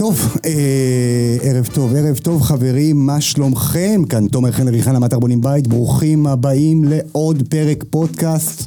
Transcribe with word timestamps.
טוב, 0.00 0.36
אה, 0.44 1.36
ערב 1.42 1.66
טוב, 1.66 1.94
ערב 1.94 2.16
טוב 2.16 2.42
חברים, 2.42 3.06
מה 3.06 3.20
שלומכם? 3.20 4.02
כאן 4.08 4.28
תומר 4.28 4.52
חן 4.52 4.68
ריחן, 4.68 4.96
המטר 4.96 5.18
בונים 5.18 5.40
בית, 5.40 5.66
ברוכים 5.66 6.26
הבאים 6.26 6.84
לעוד 6.84 7.42
פרק 7.50 7.84
פודקאסט 7.90 8.66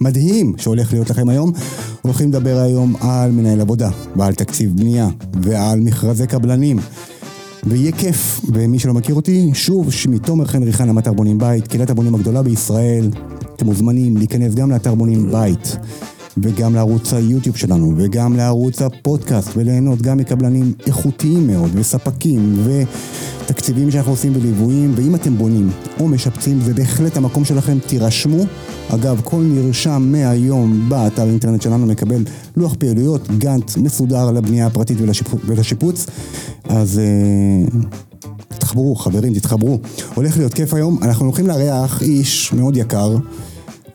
מדהים 0.00 0.52
שהולך 0.58 0.92
להיות 0.92 1.10
לכם 1.10 1.28
היום. 1.28 1.52
הולכים 2.02 2.28
לדבר 2.28 2.58
היום 2.58 2.96
על 3.00 3.30
מנהל 3.30 3.60
עבודה, 3.60 3.90
ועל 4.16 4.34
תקציב 4.34 4.76
בנייה, 4.76 5.08
ועל 5.42 5.80
מכרזי 5.80 6.26
קבלנים. 6.26 6.78
ויהיה 7.66 7.92
כיף, 7.92 8.40
ומי 8.52 8.78
שלא 8.78 8.94
מכיר 8.94 9.14
אותי, 9.14 9.50
שוב, 9.54 9.92
שמי 9.92 10.18
תומר 10.18 10.44
חן 10.44 10.62
ריחן, 10.62 10.88
המטר 10.88 11.12
בונים 11.12 11.38
בית, 11.38 11.66
קהילת 11.66 11.90
הבונים 11.90 12.14
הגדולה 12.14 12.42
בישראל. 12.42 13.10
אתם 13.56 13.66
מוזמנים 13.66 14.16
להיכנס 14.16 14.54
גם 14.54 14.70
לאתר 14.70 14.94
בונים 14.94 15.32
בית. 15.32 15.76
וגם 16.42 16.74
לערוץ 16.74 17.12
היוטיוב 17.12 17.56
שלנו, 17.56 17.94
וגם 17.96 18.36
לערוץ 18.36 18.82
הפודקאסט, 18.82 19.50
וליהנות 19.56 20.02
גם 20.02 20.16
מקבלנים 20.16 20.72
איכותיים 20.86 21.46
מאוד, 21.46 21.70
וספקים, 21.74 22.64
ותקציבים 22.64 23.90
שאנחנו 23.90 24.12
עושים 24.12 24.32
בליוויים, 24.32 24.92
ואם 24.96 25.14
אתם 25.14 25.38
בונים 25.38 25.70
או 26.00 26.08
משפצים, 26.08 26.60
זה 26.60 26.74
בהחלט 26.74 27.16
המקום 27.16 27.44
שלכם, 27.44 27.78
תירשמו. 27.86 28.44
אגב, 28.88 29.20
כל 29.24 29.42
נרשם 29.42 30.08
מהיום 30.12 30.88
באתר 30.88 31.22
האינטרנט 31.22 31.62
שלנו 31.62 31.86
מקבל 31.86 32.24
לוח 32.56 32.74
פעילויות, 32.74 33.28
גאנט 33.38 33.76
מסודר 33.76 34.30
לבנייה 34.30 34.66
הפרטית 34.66 35.00
ולשיפוץ, 35.00 35.40
ולשיפוץ. 35.46 36.06
אז... 36.68 36.98
אה, 36.98 37.78
תתחברו, 38.68 38.96
חברים, 38.96 39.34
תתחברו. 39.34 39.78
הולך 40.14 40.38
להיות 40.38 40.54
כיף 40.54 40.74
היום, 40.74 40.98
אנחנו 41.02 41.26
הולכים 41.26 41.46
לארח 41.46 42.02
איש 42.02 42.52
מאוד 42.52 42.76
יקר. 42.76 43.16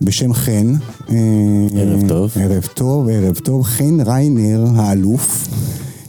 בשם 0.03 0.33
חן. 0.33 0.73
אה, 1.09 1.15
ערב 1.75 2.07
טוב. 2.07 2.31
ערב 2.35 2.67
טוב, 2.73 3.09
ערב 3.09 3.35
טוב. 3.35 3.63
חן 3.63 4.01
ריינר 4.01 4.65
האלוף. 4.75 5.47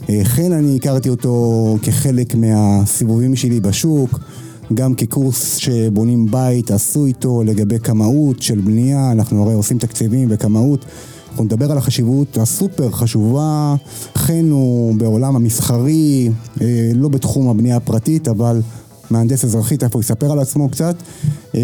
אה, 0.09 0.19
חן, 0.23 0.51
אני 0.51 0.75
הכרתי 0.75 1.09
אותו 1.09 1.77
כחלק 1.81 2.35
מהסיבובים 2.35 3.35
שלי 3.35 3.59
בשוק, 3.59 4.19
גם 4.73 4.95
כקורס 4.95 5.55
שבונים 5.55 6.31
בית, 6.31 6.71
עשו 6.71 7.05
איתו 7.05 7.43
לגבי 7.43 7.79
קמאות 7.79 8.41
של 8.41 8.61
בנייה, 8.61 9.11
אנחנו 9.11 9.43
הרי 9.43 9.53
עושים 9.53 9.77
תקציבים 9.77 10.27
וקמאות. 10.31 10.85
אנחנו 11.29 11.43
נדבר 11.43 11.71
על 11.71 11.77
החשיבות 11.77 12.37
הסופר 12.37 12.91
חשובה. 12.91 13.75
חן 14.17 14.49
הוא 14.51 14.95
בעולם 14.95 15.35
המסחרי, 15.35 16.29
אה, 16.61 16.91
לא 16.95 17.09
בתחום 17.09 17.49
הבנייה 17.49 17.75
הפרטית, 17.75 18.27
אבל 18.27 18.61
מהנדס 19.09 19.45
אזרחי, 19.45 19.77
תכף 19.77 19.93
הוא 19.93 20.01
יספר 20.01 20.31
על 20.31 20.39
עצמו 20.39 20.69
קצת. 20.69 20.95
אה, 21.55 21.61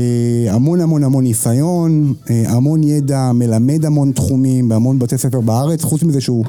המון 0.50 0.82
המון 0.82 1.04
המון 1.04 1.24
ניסיון, 1.24 2.14
אה, 2.30 2.44
המון 2.48 2.84
ידע, 2.84 3.32
מלמד 3.32 3.86
המון 3.86 4.12
תחומים 4.12 4.70
בהמון 4.70 5.00
בתי 5.00 5.18
ספר 5.18 5.42
בארץ, 5.42 5.84
חוץ 5.84 6.04
מזה 6.04 6.22
שהוא 6.22 6.46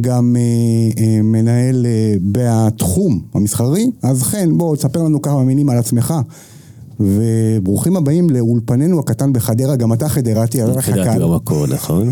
גם 0.00 0.36
אה, 0.36 1.22
מנהל 1.22 1.86
בתחום 2.22 3.20
המסחרי. 3.34 3.90
אז 4.02 4.22
חן, 4.22 4.58
בוא 4.58 4.76
תספר 4.76 5.02
לנו 5.02 5.22
כמה 5.22 5.44
מילים 5.44 5.68
על 5.68 5.78
עצמך. 5.78 6.14
וברוכים 7.00 7.96
הבאים 7.96 8.30
לאולפנינו 8.30 8.98
הקטן 8.98 9.32
בחדרה, 9.32 9.76
גם 9.76 9.92
אתה 9.92 10.08
חדרתי, 10.08 10.62
הרי 10.62 10.76
לך 10.76 10.86
כאן. 10.86 11.04
חדרתי 11.04 11.18
במקור, 11.18 11.66
נכון? 11.66 12.10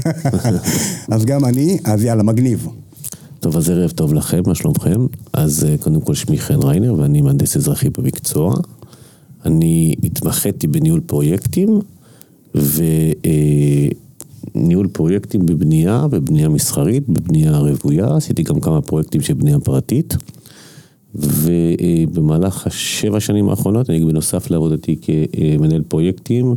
אז 1.12 1.24
גם 1.24 1.44
אני, 1.44 1.78
אז 1.84 2.04
יאללה, 2.04 2.22
מגניב. 2.22 2.68
טוב, 3.44 3.56
אז 3.56 3.70
ערב 3.70 3.90
טוב 3.90 4.14
לכם, 4.14 4.42
מה 4.46 4.54
שלומכם? 4.54 5.06
אז 5.32 5.64
אה, 5.64 5.76
קודם 5.78 6.00
כל 6.00 6.14
שמי 6.14 6.38
חן 6.38 6.62
ריינר 6.62 6.94
ואני 6.94 7.22
מהנדס 7.22 7.56
אזרחי 7.56 7.88
במקצוע. 7.98 8.54
אני 9.44 9.94
התמחיתי 10.04 10.66
בניהול 10.66 11.00
פרויקטים 11.00 11.80
וניהול 14.54 14.86
פרויקטים 14.92 15.46
בבנייה, 15.46 16.06
בבנייה 16.10 16.48
מסחרית, 16.48 17.08
בבנייה 17.08 17.58
רוויה, 17.58 18.16
עשיתי 18.16 18.42
גם 18.42 18.60
כמה 18.60 18.80
פרויקטים 18.82 19.20
של 19.20 19.34
בנייה 19.34 19.58
פרטית. 19.58 20.16
ובמהלך 21.14 22.66
השבע 22.66 23.20
שנים 23.20 23.48
האחרונות, 23.48 23.90
אני 23.90 24.04
בנוסף 24.04 24.50
לעבודתי 24.50 24.96
כמנהל 25.02 25.82
פרויקטים, 25.88 26.54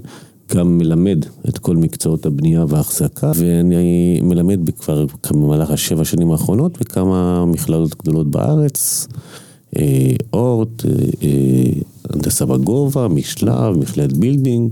גם 0.56 0.78
מלמד 0.78 1.26
את 1.50 1.58
כל 1.58 1.76
מקצועות 1.76 2.26
הבנייה 2.26 2.66
וההחזקה, 2.68 3.32
ואני 3.36 4.20
מלמד 4.24 4.70
כבר 4.80 5.06
במהלך 5.32 5.72
השבע 5.72 6.06
שנים 6.06 6.32
האחרונות 6.32 6.80
בכמה 6.80 7.46
מכללות 7.46 7.96
גדולות 8.02 8.32
בארץ, 8.32 9.08
אה, 9.78 10.14
אורט, 10.34 10.86
אה, 10.86 10.92
אה, 11.24 11.82
הנדסה 12.10 12.46
בגובה, 12.46 13.08
משלב, 13.08 13.78
מכללת 13.78 14.18
בילדינג, 14.18 14.72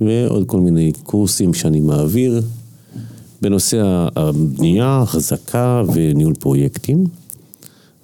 ועוד 0.00 0.46
כל 0.46 0.60
מיני 0.60 0.92
קורסים 1.02 1.54
שאני 1.54 1.80
מעביר 1.80 2.42
בנושא 3.42 4.08
הבנייה, 4.16 5.00
החזקה 5.02 5.82
וניהול 5.94 6.34
פרויקטים. 6.34 7.04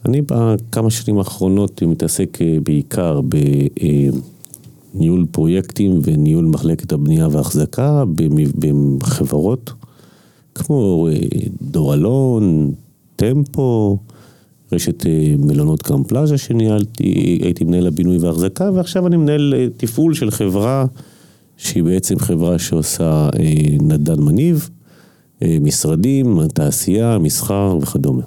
אני 0.05 0.23
בכמה 0.27 0.91
שנים 0.91 1.19
האחרונות 1.19 1.83
מתעסק 1.83 2.39
בעיקר 2.63 3.21
ב... 3.29 3.37
ניהול 4.95 5.27
פרויקטים 5.31 6.01
וניהול 6.03 6.45
מחלקת 6.45 6.93
הבנייה 6.93 7.29
וההחזקה 7.29 8.05
בחברות 8.99 9.73
כמו 10.55 11.09
אה, 11.13 11.19
דור 11.63 11.95
אלון, 11.95 12.73
טמפו, 13.17 13.99
רשת 14.73 15.07
אה, 15.07 15.35
מלונות 15.39 15.83
קרם 15.83 16.05
פלאזה 16.05 16.39
שניהלתי, 16.39 17.39
הייתי 17.43 17.65
מנהל 17.65 17.87
הבינוי 17.87 18.19
וההחזקה 18.19 18.71
ועכשיו 18.75 19.07
אני 19.07 19.17
מנהל 19.17 19.55
אה, 19.57 19.67
תפעול 19.77 20.15
של 20.15 20.31
חברה 20.31 20.85
שהיא 21.57 21.85
בעצם 21.85 22.19
חברה 22.19 22.59
שעושה 22.59 23.29
נדן 23.81 24.23
מניב, 24.23 24.71
משרדים, 25.61 26.49
תעשייה, 26.49 27.19
מסחר 27.19 27.79
וכדומה. 27.81 28.23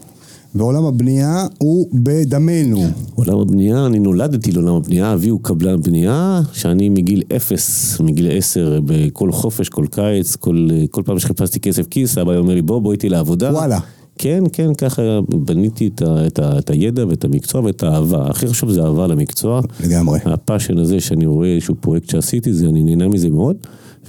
ועולם 0.56 0.86
הבנייה 0.86 1.46
הוא 1.58 1.88
בדמנו. 1.94 2.84
עולם 3.16 3.40
הבנייה, 3.40 3.86
אני 3.86 4.00
נולדתי 4.00 4.52
לעולם 4.52 4.76
הבנייה, 4.76 5.14
אבי 5.14 5.30
הוא 5.30 5.40
קבלן 5.44 5.82
בנייה, 5.82 6.42
שאני 6.54 6.90
מגיל 6.90 7.24
אפס, 7.36 8.00
מגיל 8.00 8.28
עשר, 8.32 8.80
בכל 8.86 9.32
חופש, 9.32 9.70
כל 9.70 9.86
קיץ, 9.92 10.36
כל, 10.36 10.68
כל 10.92 11.02
פעם 11.06 11.20
שחיפשתי 11.20 11.60
כסף 11.60 11.88
כיס, 11.88 12.18
אבא 12.18 12.38
אומר 12.38 12.54
לי 12.54 12.62
בוא, 12.62 12.80
בוא 12.80 12.92
איתי 12.92 13.10
לעבודה. 13.10 13.52
וואלה. 13.52 13.80
כן, 14.18 14.44
כן, 14.54 14.74
ככה 14.74 15.02
בניתי 15.30 15.88
את, 15.88 16.02
ה, 16.02 16.28
את, 16.28 16.40
ה, 16.40 16.60
את 16.60 16.70
הידע 16.70 17.08
ואת 17.08 17.26
המקצוע 17.26 17.62
ואת 17.62 17.84
האהבה. 17.84 18.30
הכי 18.30 18.48
חשוב 18.48 18.72
זה 18.72 18.84
אהבה 18.84 19.08
למקצוע. 19.08 19.62
לגמרי. 19.84 20.20
ה 20.26 20.32
passion 20.32 20.78
הזה 20.78 21.00
שאני 21.00 21.26
רואה 21.26 21.56
איזשהו 21.56 21.76
פרויקט 21.76 22.10
שעשיתי, 22.10 22.54
זה, 22.54 22.68
אני 22.68 22.84
נהנה 22.84 23.08
מזה 23.08 23.30
מאוד. 23.30 23.56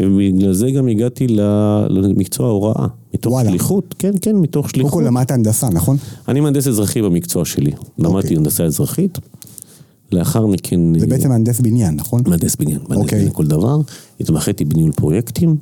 ובגלל 0.00 0.53
זה 0.53 0.71
גם 0.71 0.88
הגעתי 0.88 1.27
למקצוע 1.88 2.47
ההוראה. 2.47 2.87
מתוך 3.15 3.32
וואלה. 3.32 3.50
שליחות, 3.50 3.94
כן, 3.99 4.12
כן, 4.21 4.37
מתוך 4.37 4.71
שליחות. 4.71 4.93
קודם 4.93 5.05
כל 5.05 5.09
למדת 5.09 5.31
הנדסה, 5.31 5.69
נכון? 5.71 5.97
אני 6.28 6.41
מהנדס 6.41 6.69
אזרחי 6.69 7.03
במקצוע 7.03 7.44
שלי. 7.44 7.72
אוקיי. 7.72 8.04
למדתי 8.04 8.37
הנדסה 8.37 8.65
אזרחית. 8.65 9.19
לאחר 10.12 10.47
מכן... 10.47 10.99
זה 10.99 11.06
בעצם 11.06 11.28
מהנדס 11.28 11.60
בניין, 11.60 11.94
נכון? 11.94 12.22
מהנדס 12.27 12.56
בניין, 12.56 12.78
מהנדס 12.88 13.03
אוקיי. 13.03 13.19
בניין 13.19 13.33
כל 13.33 13.47
דבר. 13.47 13.77
התמחיתי 14.21 14.65
בניהול 14.65 14.93
פרויקטים. 14.93 15.56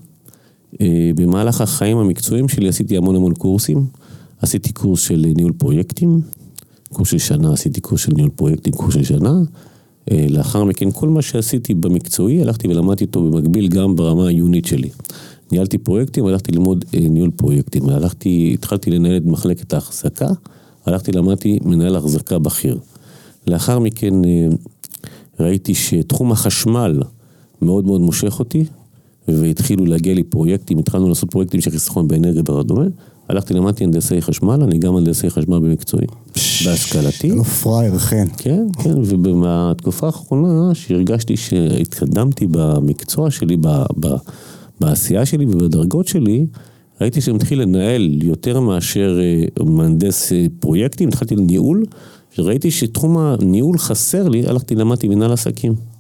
אה, 0.81 1.11
במהלך 1.17 1.61
החיים 1.61 1.99
המקצועיים 1.99 2.49
שלי 2.49 2.69
עשיתי 2.69 2.97
המון 2.97 3.17
המון 3.17 3.35
קורסים. 3.35 3.87
עשיתי 4.43 4.73
קורס 4.73 5.01
של 5.01 5.27
ניהול 5.37 5.53
פרויקטים, 5.53 6.21
קורס 6.93 7.09
של 7.09 7.19
שנה, 7.19 7.53
עשיתי 7.53 7.81
קורס 7.81 8.01
של 8.01 8.13
ניהול 8.17 8.31
פרויקטים, 8.37 8.73
קורס 8.73 8.95
של 8.95 9.05
שנה. 9.05 9.33
אה, 10.11 10.27
לאחר 10.29 10.65
מכן, 10.65 10.91
כל 10.91 11.09
מה 11.09 11.23
שעשיתי 11.23 11.75
במקצועי, 11.75 12.43
הלכתי 12.43 12.69
ולמדתי 12.69 13.05
אותו 13.05 13.23
במקביל 13.23 13.69
גם 13.69 13.97
ברמה 13.97 14.27
העיונית 14.27 14.67
שלי. 14.67 14.89
ניהלתי 15.53 15.79
פרויקטים, 15.79 16.27
הלכתי 16.27 16.53
ללמוד 16.53 16.85
אה, 16.95 17.01
ניהול 17.01 17.31
פרויקטים. 17.37 17.89
הלכתי, 17.89 18.51
התחלתי 18.55 18.91
לנהל 18.91 19.17
את 19.17 19.25
מחלקת 19.25 19.73
ההחזקה, 19.73 20.29
הלכתי, 20.87 21.13
למדתי 21.13 21.59
מנהל 21.65 21.97
החזקה 21.97 22.39
בכיר. 22.39 22.79
לאחר 23.47 23.79
מכן 23.79 24.25
אה, 24.25 24.49
ראיתי 25.41 25.75
שתחום 25.75 26.33
החשמל 26.33 27.03
מאוד 27.63 27.87
מאוד 27.87 28.01
מושך 28.01 28.39
אותי, 28.39 28.65
והתחילו 29.29 29.87
להגיע 29.87 30.15
לי 30.15 30.23
פרויקטים, 30.23 30.79
התחלנו 30.79 31.09
לעשות 31.09 31.31
פרויקטים 31.31 31.61
של 31.61 31.71
חיסכון 31.71 32.09
באנרגיה 32.09 32.43
וכדומה. 32.43 32.85
הלכתי, 33.29 33.55
למדתי 33.55 33.85
הנדסי 33.85 34.23
חשמל, 34.23 34.63
אני 34.63 34.79
גם 34.79 34.97
הנדסי 34.97 35.31
חשמל 35.31 35.59
במקצועי, 35.59 36.07
בהשכלתי. 36.65 37.31
לא 37.31 37.43
פראייר, 37.43 37.99
כן. 37.99 38.27
כן, 38.37 38.67
כן, 38.83 38.95
ובתקופה 38.97 40.07
האחרונה 40.07 40.75
שהרגשתי 40.75 41.37
שהתקדמתי 41.37 42.47
במקצוע 42.51 43.31
שלי, 43.31 43.57
ב, 43.57 43.69
ב, 44.01 44.09
בעשייה 44.81 45.27
שלי 45.27 45.47
ובדרגות 45.47 46.09
שלי, 46.09 46.47
ראיתי 47.01 47.21
שאני 47.21 47.37
מתחיל 47.37 47.63
לנהל 47.63 48.23
יותר 48.23 48.61
מאשר 48.61 49.19
אה, 49.21 49.65
מהנדס 49.65 50.33
אה, 50.33 50.47
פרויקטים, 50.61 51.09
התחלתי 51.09 51.37
לניהול, 51.37 51.85
וראיתי 52.39 52.71
שתחום 52.71 53.19
הניהול 53.19 53.79
חסר 53.79 54.29
לי, 54.29 54.47
הלכתי, 54.47 54.75
למדתי 54.75 55.09
מנהל 55.09 55.33
עסקים. 55.33 55.92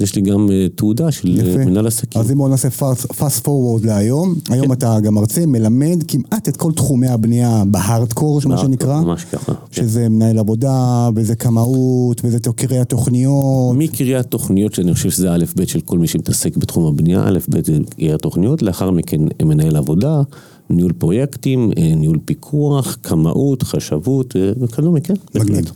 יש 0.00 0.16
לי 0.16 0.22
גם 0.22 0.48
uh, 0.48 0.76
תעודה 0.76 1.12
של 1.12 1.36
יפה. 1.36 1.64
מנהל 1.64 1.86
עסקים. 1.86 2.20
אז 2.20 2.30
אם 2.30 2.36
בואו 2.36 2.48
נעשה 2.48 2.68
fast 3.10 3.44
forward 3.44 3.86
להיום, 3.86 4.34
היום 4.50 4.66
כן. 4.66 4.72
אתה 4.72 5.00
גם 5.02 5.14
מרצה, 5.14 5.46
מלמד 5.46 6.02
כמעט 6.08 6.48
את 6.48 6.56
כל 6.56 6.72
תחומי 6.72 7.08
הבנייה 7.08 7.62
בהארדקור, 7.66 8.40
מה 8.46 8.58
שנקרא. 8.58 9.00
ממש 9.00 9.24
ככה. 9.24 9.52
כן. 9.54 9.82
שזה 9.82 10.00
כן. 10.00 10.12
מנהל 10.12 10.38
עבודה, 10.38 11.08
וזה 11.14 11.34
קמאות, 11.34 12.20
וזה 12.24 12.38
קריאת 12.56 12.88
תוכניות. 12.88 13.76
מקריאת 13.76 14.26
תוכניות, 14.26 14.74
שאני 14.74 14.94
חושב 14.94 15.10
שזה 15.10 15.32
א' 15.32 15.44
ב' 15.56 15.64
של 15.64 15.80
כל 15.80 15.98
מי 15.98 16.06
שמתעסק 16.06 16.56
בתחום 16.56 16.86
הבנייה, 16.86 17.24
א' 17.28 17.38
ב' 17.48 17.66
זה 17.66 17.78
קריאת 17.96 18.22
תוכניות, 18.22 18.62
לאחר 18.62 18.90
מכן 18.90 19.20
מנהל 19.42 19.76
עבודה, 19.76 20.22
ניהול 20.70 20.92
פרויקטים, 20.92 21.70
אה, 21.78 21.94
ניהול 21.96 22.18
פיקוח, 22.24 22.98
קמאות, 23.02 23.62
חשבות 23.62 24.36
אה, 24.36 24.52
וכדומה, 24.60 25.00
כן. 25.00 25.14
מגניב. 25.34 25.72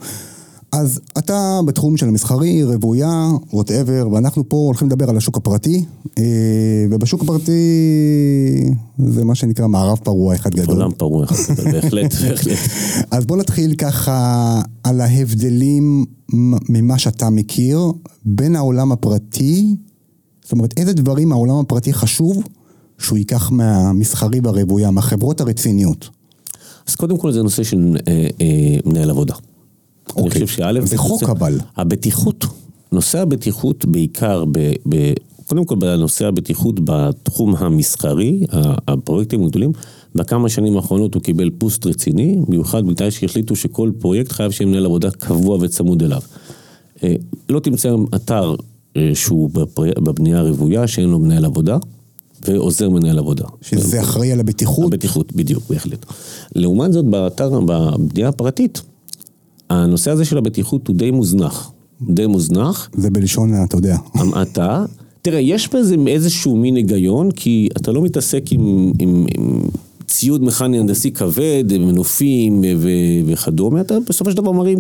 אז 0.73 1.01
אתה 1.19 1.61
בתחום 1.67 1.97
של 1.97 2.09
המסחרי, 2.09 2.65
רוויה, 2.65 3.31
ווטאבר, 3.53 4.09
ואנחנו 4.13 4.49
פה 4.49 4.57
הולכים 4.57 4.89
לדבר 4.89 5.11
על 5.11 5.17
השוק 5.17 5.37
הפרטי, 5.37 5.85
אה, 6.19 6.25
ובשוק 6.91 7.23
הפרטי 7.23 7.53
זה 8.99 9.25
מה 9.25 9.35
שנקרא 9.35 9.67
מערב 9.67 9.99
פרוע 9.99 10.35
אחד 10.35 10.55
גדול. 10.55 10.77
עולם 10.77 10.93
פרוע 10.93 11.25
אחד 11.25 11.55
גדול, 11.55 11.73
בהחלט, 11.73 12.15
בהחלט. 12.23 12.59
אז 13.11 13.27
בוא 13.27 13.37
נתחיל 13.37 13.75
ככה 13.75 14.61
על 14.85 15.01
ההבדלים 15.01 16.05
ממה 16.69 16.99
שאתה 16.99 17.31
מכיר 17.31 17.93
בין 18.25 18.57
העולם 18.57 18.93
הפרטי, 18.93 19.77
זאת 20.43 20.53
אומרת 20.53 20.75
איזה 20.77 20.93
דברים 20.93 21.33
העולם 21.33 21.57
הפרטי 21.57 21.93
חשוב 21.93 22.43
שהוא 22.99 23.19
ייקח 23.19 23.51
מהמסחרי 23.51 24.41
והרוויה, 24.43 24.91
מהחברות 24.91 25.41
הרציניות. 25.41 26.09
אז 26.89 26.95
קודם 26.95 27.19
כל 27.19 27.33
זה 27.33 27.43
נושא 27.43 27.63
של 27.63 27.97
אה, 28.09 28.29
אה, 28.41 28.77
מנהל 28.85 29.11
עבודה. 29.11 29.35
אני 30.17 30.25
אוקיי. 30.27 30.47
חושב 30.47 30.57
שא', 30.57 30.81
זה 30.87 30.99
חוק 30.99 31.23
נושא- 31.23 31.33
אבל. 31.33 31.59
הבטיחות, 31.77 32.45
נושא 32.93 33.19
הבטיחות 33.21 33.85
בעיקר, 33.85 34.45
ב, 34.53 34.59
ב, 34.89 35.13
קודם 35.49 35.65
כל 35.65 35.75
בנושא 35.75 36.27
הבטיחות 36.27 36.81
בתחום 36.85 37.57
המסחרי, 37.57 38.41
הפרויקטים 38.89 39.45
הגדולים, 39.45 39.73
בכמה 40.15 40.49
שנים 40.49 40.77
האחרונות 40.77 41.15
הוא 41.15 41.23
קיבל 41.23 41.51
פוסט 41.59 41.87
רציני, 41.87 42.37
במיוחד 42.49 42.87
בגלל 42.87 43.11
שהחליטו 43.11 43.57
שכל 43.57 43.91
פרויקט 43.99 44.33
חייב 44.33 44.51
שיהיה 44.51 44.71
מנהל 44.71 44.85
עבודה 44.85 45.11
קבוע 45.11 45.59
וצמוד 45.61 46.03
אליו. 46.03 46.21
אה, 47.05 47.15
לא 47.49 47.61
תמצא 47.61 47.95
אתר 48.15 48.55
אה, 48.97 49.11
שהוא 49.15 49.51
בבנייה 49.97 50.39
הרוויה 50.39 50.87
שאין 50.87 51.09
לו 51.09 51.19
מנהל 51.19 51.45
עבודה 51.45 51.77
ועוזר 52.49 52.89
מנהל 52.89 53.19
עבודה. 53.19 53.45
שזה 53.63 54.01
אחראי 54.01 54.33
על 54.33 54.41
הבטיחות. 54.41 54.85
הבטיחות, 54.93 55.33
בדיוק, 55.33 55.63
בהחלט. 55.71 56.07
לעומת 56.57 56.93
זאת, 56.93 57.05
באתר, 57.05 57.61
בבנייה 57.61 58.29
הפרטית, 58.29 58.83
הנושא 59.73 60.11
הזה 60.11 60.25
של 60.25 60.39
הבטיחות 60.39 60.89
הוא 60.89 60.97
די 60.97 61.11
מוזנח. 61.11 61.73
די 62.11 62.27
מוזנח. 62.27 62.91
זה 62.95 63.11
בלשון, 63.11 63.65
אתה 63.65 63.77
יודע. 63.77 63.97
אתה, 64.43 64.85
תראה, 65.23 65.41
יש 65.41 65.75
בזה 65.75 65.97
איזשהו 66.07 66.57
מין 66.57 66.77
היגיון, 66.77 67.31
כי 67.31 67.69
אתה 67.77 67.93
לא 67.93 68.03
מתעסק 68.03 68.53
עם, 68.53 68.93
עם, 68.99 69.27
עם 69.39 69.61
ציוד 70.07 70.45
מכני 70.45 70.79
הנדסי 70.79 71.11
כבד, 71.11 71.65
מנופים 71.71 72.63
ו- 72.79 72.89
וכדומה, 73.27 73.81
אתה 73.81 73.95
בסופו 74.09 74.31
של 74.31 74.37
דבר 74.37 74.53
מרים... 74.53 74.79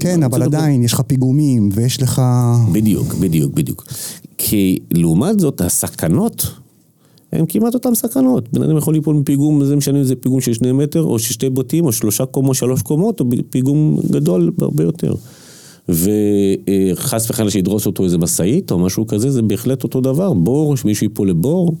כן, 0.00 0.22
אבל 0.22 0.42
עדיין 0.42 0.82
יש 0.82 0.92
לך 0.92 1.00
פיגומים 1.00 1.68
ויש 1.72 2.02
לך... 2.02 2.22
בדיוק, 2.72 3.14
בדיוק, 3.14 3.54
בדיוק. 3.54 3.84
כי 4.38 4.78
לעומת 4.90 5.40
זאת, 5.40 5.60
הסכנות 5.60 6.46
הן 7.32 7.44
כמעט 7.48 7.74
אותן 7.74 7.94
סכנות. 7.94 8.48
בן 8.52 8.62
אדם 8.62 8.76
יכול 8.76 8.94
ליפול 8.94 9.16
מפיגום, 9.16 9.64
זה 9.64 9.76
משנה 9.76 9.98
אם 9.98 10.04
זה 10.04 10.16
פיגום 10.16 10.40
של 10.40 10.52
שני 10.52 10.72
מטר, 10.72 11.02
או 11.02 11.18
של 11.18 11.32
שתי 11.32 11.50
בתים, 11.50 11.84
או 11.84 11.92
שלושה 11.92 12.26
קומות, 12.26 12.56
שלוש 12.56 12.82
קומות, 12.82 13.20
או 13.20 13.26
פיגום 13.50 13.98
גדול 14.10 14.52
הרבה 14.60 14.84
יותר. 14.84 15.14
וחס 15.88 17.30
וחלילה 17.30 17.50
שידרוס 17.50 17.86
אותו 17.86 18.04
איזה 18.04 18.18
משאית 18.18 18.70
או 18.70 18.78
משהו 18.78 19.06
כזה, 19.06 19.30
זה 19.30 19.42
בהחלט 19.42 19.84
אותו 19.84 20.00
דבר. 20.00 20.32
בור, 20.32 20.76
שמישהו 20.76 21.04
ייפול 21.04 21.28
לבור, 21.28 21.72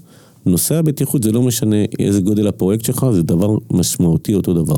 נושא 0.46 0.74
הבטיחות 0.74 1.22
זה 1.22 1.32
לא 1.32 1.42
משנה 1.42 1.76
איזה 1.98 2.20
גודל 2.20 2.46
הפרויקט 2.46 2.84
שלך, 2.84 3.06
זה 3.12 3.22
דבר 3.22 3.56
משמעותי 3.70 4.34
אותו 4.34 4.54
דבר. 4.54 4.76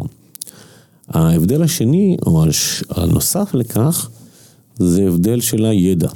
ההבדל 1.08 1.62
השני, 1.62 2.16
או 2.26 2.44
הנוסף 2.90 3.54
לכך, 3.54 4.10
זה 4.78 5.08
הבדל 5.08 5.40
של 5.40 5.64
הידע. 5.64 6.08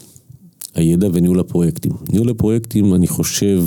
הידע 0.75 1.09
וניהול 1.13 1.41
הפרויקטים. 1.41 1.93
ניהול 2.13 2.29
הפרויקטים, 2.29 2.95
אני 2.95 3.07
חושב 3.07 3.63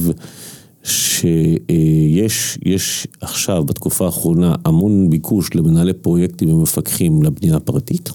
שיש 0.83 2.59
יש 2.65 3.07
עכשיו, 3.21 3.63
בתקופה 3.65 4.05
האחרונה, 4.05 4.55
המון 4.65 5.09
ביקוש 5.09 5.55
למנהלי 5.55 5.93
פרויקטים 5.93 6.49
ומפקחים 6.49 7.23
לבנייה 7.23 7.55
הפרטית. 7.55 8.09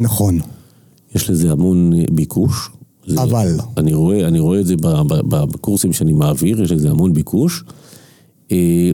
נכון. 0.00 0.38
יש 1.14 1.30
לזה 1.30 1.52
המון 1.52 1.92
אה, 1.92 2.04
ביקוש. 2.10 2.70
זה, 3.06 3.22
אבל. 3.22 3.56
אני 3.76 3.94
רואה, 3.94 4.28
אני 4.28 4.38
רואה 4.38 4.60
את 4.60 4.66
זה 4.66 4.74
בקורסים 5.28 5.92
שאני 5.92 6.12
מעביר, 6.12 6.62
יש 6.62 6.72
לזה 6.72 6.90
המון 6.90 7.12
ביקוש. 7.12 7.64
אה, 8.52 8.90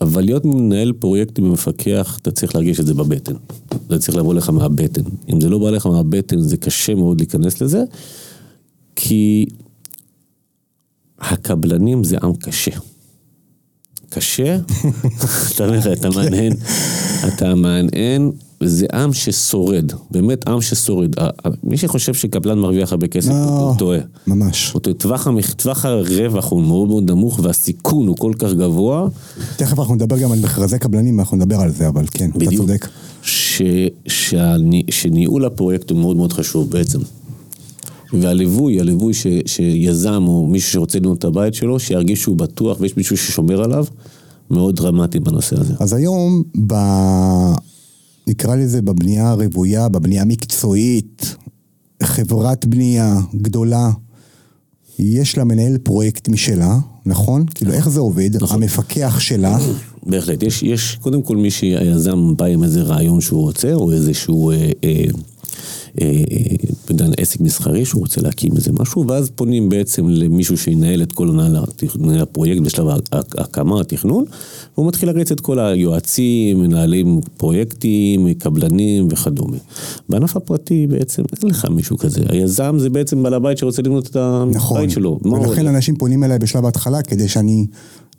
אבל 0.00 0.24
להיות 0.24 0.44
מנהל 0.44 0.92
פרויקטים 0.92 1.44
ומפקח, 1.44 2.18
אתה 2.22 2.30
צריך 2.30 2.54
להרגיש 2.54 2.80
את 2.80 2.86
זה 2.86 2.94
בבטן. 2.94 3.34
זה 3.88 3.98
צריך 3.98 4.16
לבוא 4.16 4.34
לך 4.34 4.50
מהבטן. 4.50 5.02
אם 5.32 5.40
זה 5.40 5.48
לא 5.48 5.58
בא 5.58 5.70
לך 5.70 5.86
מהבטן, 5.86 6.40
זה 6.40 6.56
קשה 6.56 6.94
מאוד 6.94 7.20
להיכנס 7.20 7.62
לזה, 7.62 7.84
כי 8.96 9.46
הקבלנים 11.20 12.04
זה 12.04 12.16
עם 12.22 12.34
קשה. 12.34 12.70
קשה, 14.08 14.58
אתה 15.54 15.64
אומר, 15.66 15.92
אתה 15.92 16.10
מהנהן, 16.10 16.52
אתה 17.28 17.54
מהנהן, 17.54 18.30
זה 18.60 18.86
עם 18.94 19.12
ששורד, 19.12 19.92
באמת 20.10 20.48
עם 20.48 20.60
ששורד. 20.60 21.14
מי 21.62 21.76
שחושב 21.76 22.14
שקבלן 22.14 22.58
מרוויח 22.58 22.92
הרבה 22.92 23.06
כסף, 23.06 23.30
הוא 23.30 23.38
לא, 23.38 23.68
הוא 23.68 23.78
טועה. 23.78 23.98
ממש. 24.26 24.70
טווח 25.56 25.84
הרווח 25.84 26.50
הוא 26.50 26.62
מאוד 26.62 26.88
מאוד 26.88 27.10
נמוך 27.10 27.40
והסיכון 27.42 28.08
הוא 28.08 28.16
כל 28.16 28.32
כך 28.38 28.52
גבוה, 28.52 29.08
תכף 29.56 29.78
אנחנו 29.78 29.94
נדבר 29.94 30.18
גם 30.18 30.32
על 30.32 30.38
מכרזי 30.38 30.78
קבלנים, 30.78 31.20
אנחנו 31.20 31.36
נדבר 31.36 31.56
על 31.56 31.70
זה, 31.70 31.88
אבל 31.88 32.04
כן, 32.10 32.30
אתה 32.30 32.56
צודק. 32.56 32.88
שניהול 34.90 35.44
הפרויקט 35.44 35.90
הוא 35.90 35.98
מאוד 35.98 36.16
מאוד 36.16 36.32
חשוב 36.32 36.70
בעצם. 36.70 36.98
והליווי, 38.20 38.80
הליווי 38.80 39.14
ש, 39.14 39.26
שיזם 39.46 40.24
או 40.26 40.46
מישהו 40.46 40.72
שרוצה 40.72 40.98
לבנות 40.98 41.18
את 41.18 41.24
הבית 41.24 41.54
שלו, 41.54 41.80
שירגיש 41.80 42.22
שהוא 42.22 42.36
בטוח 42.36 42.80
ויש 42.80 42.96
מישהו 42.96 43.16
ששומר 43.16 43.62
עליו, 43.62 43.84
מאוד 44.50 44.76
דרמטי 44.76 45.20
בנושא 45.20 45.60
הזה. 45.60 45.74
אז 45.80 45.92
היום, 45.92 46.42
ב... 46.66 46.74
נקרא 48.26 48.56
לזה 48.56 48.82
בבנייה 48.82 49.30
הרוויה, 49.30 49.88
בבנייה 49.88 50.22
המקצועית, 50.22 51.36
חברת 52.02 52.66
בנייה 52.66 53.20
גדולה, 53.34 53.90
יש 54.98 55.38
לה 55.38 55.44
מנהל 55.44 55.78
פרויקט 55.78 56.28
משלה, 56.28 56.78
נכון? 57.06 57.44
כאילו, 57.54 57.72
איך 57.72 57.88
זה 57.88 58.00
עובד? 58.00 58.42
נכון. 58.42 58.62
המפקח 58.62 59.20
שלה, 59.20 59.58
בהחלט, 60.10 60.42
יש, 60.42 60.62
יש 60.62 60.98
קודם 61.00 61.22
כל 61.22 61.36
מי 61.36 61.50
שהיזם 61.50 62.36
בא 62.36 62.44
עם 62.44 62.64
איזה 62.64 62.82
רעיון 62.82 63.20
שהוא 63.20 63.40
רוצה, 63.40 63.74
או 63.74 63.92
איזשהו 63.92 64.50
אה, 64.50 64.56
אה, 64.84 65.04
אה, 66.00 66.06
יודע, 66.92 67.06
עסק 67.16 67.40
מסחרי 67.40 67.84
שהוא 67.84 68.00
רוצה 68.00 68.20
להקים 68.20 68.52
איזה 68.56 68.70
משהו, 68.72 69.06
ואז 69.08 69.30
פונים 69.30 69.68
בעצם 69.68 70.08
למישהו 70.08 70.58
שינהל 70.58 71.02
את 71.02 71.12
כל 71.12 71.26
מנהל 71.98 72.22
הפרויקט 72.22 72.62
בשלב 72.62 72.86
ההקמה, 73.12 73.80
התכנון, 73.80 74.24
והוא 74.76 74.88
מתחיל 74.88 75.08
להריץ 75.08 75.32
את 75.32 75.40
כל 75.40 75.58
היועצים, 75.58 76.60
מנהלים 76.60 77.20
פרויקטים, 77.36 78.34
קבלנים 78.34 79.08
וכדומה. 79.10 79.56
בענף 80.08 80.36
הפרטי 80.36 80.86
בעצם 80.86 81.22
אין 81.42 81.50
לך 81.50 81.64
מישהו 81.64 81.98
כזה, 81.98 82.20
היזם 82.28 82.74
זה 82.78 82.90
בעצם 82.90 83.22
בעל 83.22 83.34
הבית 83.34 83.58
שרוצה 83.58 83.82
לבנות 83.82 84.06
את 84.06 84.16
הבית 84.16 84.56
נכון. 84.56 84.90
שלו. 84.90 85.18
ולכן? 85.24 85.66
אנשים 85.66 85.96
פונים 85.96 86.24
אליי 86.24 86.38
בשלב 86.38 86.64
ההתחלה 86.64 87.02
כדי 87.02 87.28
שאני 87.28 87.66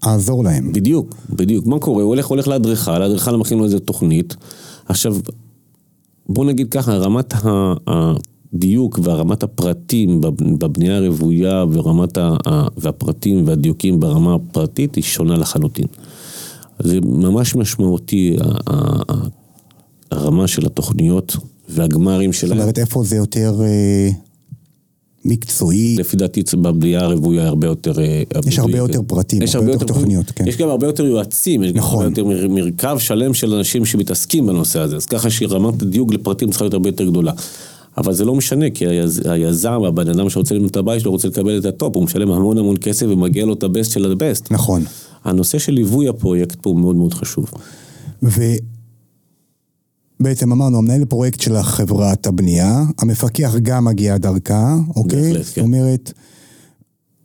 אעזור 0.05 0.43
להם. 0.43 0.71
בדיוק, 0.73 1.15
בדיוק. 1.29 1.65
מה 1.65 1.79
קורה? 1.79 2.03
הוא 2.03 2.09
הולך, 2.09 2.25
הולך 2.25 2.47
לאדריכל, 2.47 3.01
האדריכל 3.01 3.35
מכין 3.35 3.57
לו 3.57 3.63
איזה 3.65 3.79
תוכנית. 3.79 4.35
עכשיו, 4.87 5.15
בוא 6.29 6.45
נגיד 6.45 6.67
ככה, 6.71 6.97
רמת 6.97 7.33
ה- 7.33 8.13
הדיוק 8.55 8.99
ורמת 9.03 9.43
הפרטים 9.43 10.21
בב- 10.21 10.59
בבנייה 10.59 10.97
הרוויה 10.97 11.65
ורמת 11.71 12.17
ה- 12.17 12.35
והפרטים 12.77 13.47
והדיוקים 13.47 13.99
ברמה 13.99 14.35
הפרטית 14.35 14.95
היא 14.95 15.03
שונה 15.03 15.37
לחלוטין. 15.37 15.85
זה 16.79 16.99
ממש 17.01 17.55
משמעותי, 17.55 18.35
הרמה 20.11 20.47
של 20.47 20.65
התוכניות 20.65 21.35
והגמרים 21.69 22.31
זאת 22.31 22.41
שלהם. 22.41 22.59
אומרת, 22.59 22.79
איפה 22.79 23.03
זה 23.03 23.15
יותר 23.15 23.61
אה, 23.63 24.09
מקצועי? 25.25 25.95
לפי 25.99 26.17
דעתי 26.17 26.43
בבנייה 26.61 26.99
הרוויה 26.99 27.47
הרבה 27.47 27.67
יותר... 27.67 27.99
אה, 27.99 28.21
יש 28.47 28.59
הרבה. 28.59 28.77
יותר 28.77 29.01
פרטים, 29.07 29.41
יש 29.41 29.55
הרבה 29.55 29.71
יותר 29.71 29.85
תוכניות, 29.85 30.31
כן. 30.31 30.47
יש 30.47 30.57
גם 30.57 30.69
הרבה 30.69 30.87
יותר 30.87 31.05
יועצים, 31.05 31.63
יש 31.63 31.71
גם 31.71 31.77
נכון. 31.77 32.03
הרבה 32.05 32.21
יותר 32.21 32.25
מר- 32.25 32.47
מרכב 32.47 32.97
שלם 32.99 33.33
של 33.33 33.53
אנשים 33.53 33.85
שמתעסקים 33.85 34.47
בנושא 34.47 34.79
הזה, 34.79 34.95
אז 34.95 35.05
ככה 35.05 35.29
שרמת 35.29 35.81
הדיוק 35.81 36.13
לפרטים 36.13 36.49
צריכה 36.49 36.63
להיות 36.65 36.73
הרבה 36.73 36.89
יותר 36.89 37.05
גדולה. 37.05 37.31
אבל 37.97 38.13
זה 38.13 38.25
לא 38.25 38.35
משנה, 38.35 38.69
כי 38.69 38.87
היז, 38.87 39.21
היזם, 39.25 39.83
הבן 39.83 40.09
אדם 40.09 40.29
שרוצה 40.29 40.55
לבנות 40.55 40.71
את 40.71 40.77
הבית 40.77 41.01
שלו, 41.01 41.11
רוצה 41.11 41.27
לקבל 41.27 41.59
את 41.59 41.65
ה 41.65 41.71
top, 41.71 41.95
הוא 41.95 42.03
משלם 42.03 42.31
המון 42.31 42.57
המון 42.57 42.75
כסף 42.81 43.05
ומגיע 43.09 43.45
לו 43.45 43.53
את 43.53 43.63
ה 43.63 43.69
best 43.69 43.91
של 43.91 44.11
ה 44.11 44.18
best. 44.18 44.51
נכון. 44.51 44.83
הנושא 45.23 45.59
של 45.59 45.71
ליווי 45.71 46.07
הפרויקט 46.07 46.57
פה 46.61 46.69
הוא 46.69 46.79
מאוד 46.79 46.95
מאוד 46.95 47.13
חשוב. 47.13 47.45
ובעצם 50.21 50.51
אמרנו, 50.51 50.77
המנהל 50.77 51.05
פרויקט 51.05 51.39
של 51.39 51.61
חברת 51.61 52.27
הבנייה, 52.27 52.83
המפקח 52.99 53.55
גם 53.61 53.85
מגיע 53.85 54.17
דרכה, 54.17 54.75
אוקיי? 54.95 55.21
בהחלט, 55.21 55.45
זאת 55.45 55.55
כן. 55.55 55.61
אומרת, 55.61 56.13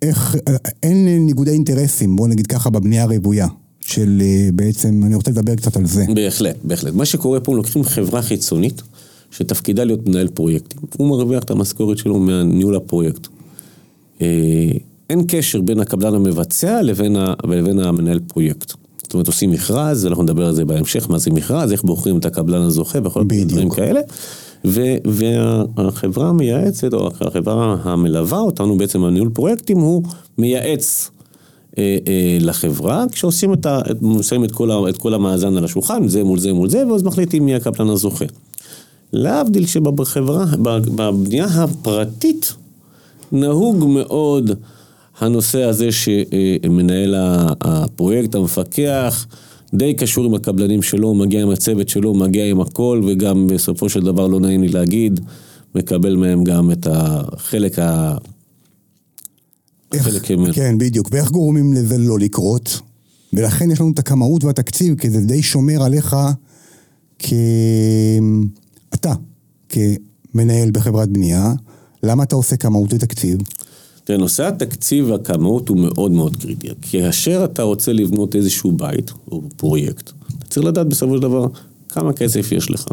איך, 0.02 0.36
אין 0.82 1.26
ניגודי 1.26 1.50
אינטרסים, 1.50 2.16
בוא 2.16 2.28
נגיד 2.28 2.46
ככה, 2.46 2.70
בבנייה 2.70 3.02
הרוויה. 3.02 3.46
של 3.80 4.22
אה, 4.24 4.48
בעצם, 4.54 5.00
אני 5.06 5.14
רוצה 5.14 5.30
לדבר 5.30 5.54
קצת 5.54 5.76
על 5.76 5.86
זה. 5.86 6.04
בהחלט, 6.14 6.56
בהחלט. 6.64 6.94
מה 6.94 7.04
שקורה 7.04 7.40
פה, 7.40 7.56
לוקחים 7.56 7.84
חברה 7.84 8.22
חיצונית, 8.22 8.82
שתפקידה 9.30 9.84
להיות 9.84 10.08
מנהל 10.08 10.28
פרויקטים. 10.28 10.80
הוא 10.96 11.08
מרוויח 11.08 11.42
את 11.42 11.50
המשכורת 11.50 11.99
שלו 11.99 12.18
מהניהול 12.18 12.76
הפרויקט. 12.76 13.26
אה, 14.22 14.70
אין 15.10 15.25
קשר 15.28 15.60
בין 15.60 15.80
הקבלן 15.80 16.14
המבצע 16.14 16.82
לבין, 16.82 17.16
ה, 17.16 17.34
לבין 17.49 17.78
המנהל 17.80 18.18
פרויקט. 18.26 18.72
זאת 19.02 19.14
אומרת, 19.14 19.26
עושים 19.26 19.50
מכרז, 19.50 20.06
אנחנו 20.06 20.22
נדבר 20.22 20.46
על 20.46 20.54
זה 20.54 20.64
בהמשך, 20.64 21.10
מה 21.10 21.18
זה 21.18 21.30
מכרז, 21.30 21.72
איך 21.72 21.82
בוחרים 21.82 22.18
את 22.18 22.25
הקבלן 22.25 22.62
הזוכה 22.62 22.99
וכל 23.04 23.25
מיני. 23.25 23.44
דברים 23.44 23.70
כאלה. 23.70 24.00
ו- 24.64 24.96
והחברה 25.04 26.28
המייעצת, 26.28 26.94
או 26.94 27.08
החברה 27.20 27.76
המלווה 27.82 28.38
אותנו 28.38 28.78
בעצם 28.78 29.04
על 29.04 29.10
ניהול 29.10 29.28
פרויקטים, 29.28 29.78
הוא 29.78 30.02
מייעץ 30.38 31.10
אה, 31.78 31.96
אה, 32.08 32.38
לחברה, 32.40 33.04
כשעושים 33.12 33.52
את, 33.52 33.66
ה- 33.66 33.80
את, 33.90 33.96
את, 34.44 34.52
כל 34.52 34.70
ה- 34.70 34.88
את 34.88 34.96
כל 34.96 35.14
המאזן 35.14 35.56
על 35.56 35.64
השולחן, 35.64 36.08
זה 36.08 36.25
מול 36.25 36.38
זה 36.38 36.52
מול 36.52 36.68
זה, 36.70 36.87
ואז 36.87 37.02
מחליטים 37.02 37.44
מי 37.44 37.54
הקבלן 37.54 37.88
הזוכה. 37.88 38.25
להבדיל 39.12 39.66
שבחברה, 39.66 40.44
בבנייה 40.62 41.46
הפרטית, 41.46 42.54
נהוג 43.32 43.84
מאוד 43.84 44.50
הנושא 45.18 45.62
הזה 45.62 45.88
שמנהל 45.92 47.14
הפרויקט, 47.60 48.34
המפקח, 48.34 49.26
די 49.74 49.94
קשור 49.94 50.24
עם 50.24 50.34
הקבלנים 50.34 50.82
שלו, 50.82 51.14
מגיע 51.14 51.42
עם 51.42 51.50
הצוות 51.50 51.88
שלו, 51.88 52.14
מגיע 52.14 52.44
עם 52.44 52.60
הכל, 52.60 53.02
וגם 53.06 53.46
בסופו 53.46 53.88
של 53.88 54.00
דבר, 54.00 54.26
לא 54.26 54.40
נעים 54.40 54.62
לי 54.62 54.68
להגיד, 54.68 55.20
מקבל 55.74 56.16
מהם 56.16 56.44
גם 56.44 56.70
את 56.70 56.86
החלק 56.90 57.78
ה... 57.78 58.16
איך, 59.92 60.02
חלק 60.02 60.30
ממנו. 60.30 60.54
כן, 60.54 60.78
בדיוק. 60.78 61.08
ואיך 61.12 61.30
גורמים 61.30 61.72
לזה 61.72 61.98
לא 61.98 62.18
לקרות? 62.18 62.80
ולכן 63.32 63.70
יש 63.70 63.80
לנו 63.80 63.92
את 63.92 63.98
הקמאות 63.98 64.44
והתקציב, 64.44 64.98
כי 64.98 65.10
זה 65.10 65.20
די 65.20 65.42
שומר 65.42 65.82
עליך 65.82 66.16
כ... 67.18 67.32
אתה, 69.00 69.12
כמנהל 69.69 70.71
בחברת 70.71 71.09
בנייה, 71.09 71.52
למה 72.02 72.23
אתה 72.23 72.37
עושה 72.37 72.57
קמאות 72.57 72.92
ותקציב? 72.92 73.38
תראה, 74.04 74.19
נושא 74.19 74.47
התקציב 74.47 75.11
והכמות 75.11 75.69
הוא 75.69 75.76
מאוד 75.78 76.11
מאוד 76.11 76.37
קריטי. 76.37 76.69
כאשר 76.83 77.45
אתה 77.45 77.62
רוצה 77.62 77.92
לבנות 77.92 78.37
איזשהו 78.37 78.73
בית, 78.73 79.11
או 79.30 79.42
פרויקט, 79.57 80.11
אתה 80.38 80.47
צריך 80.47 80.66
לדעת 80.66 80.87
בסופו 80.87 81.16
של 81.16 81.23
דבר 81.23 81.47
כמה 81.88 82.12
כסף 82.12 82.52
יש 82.52 82.71
לך, 82.71 82.87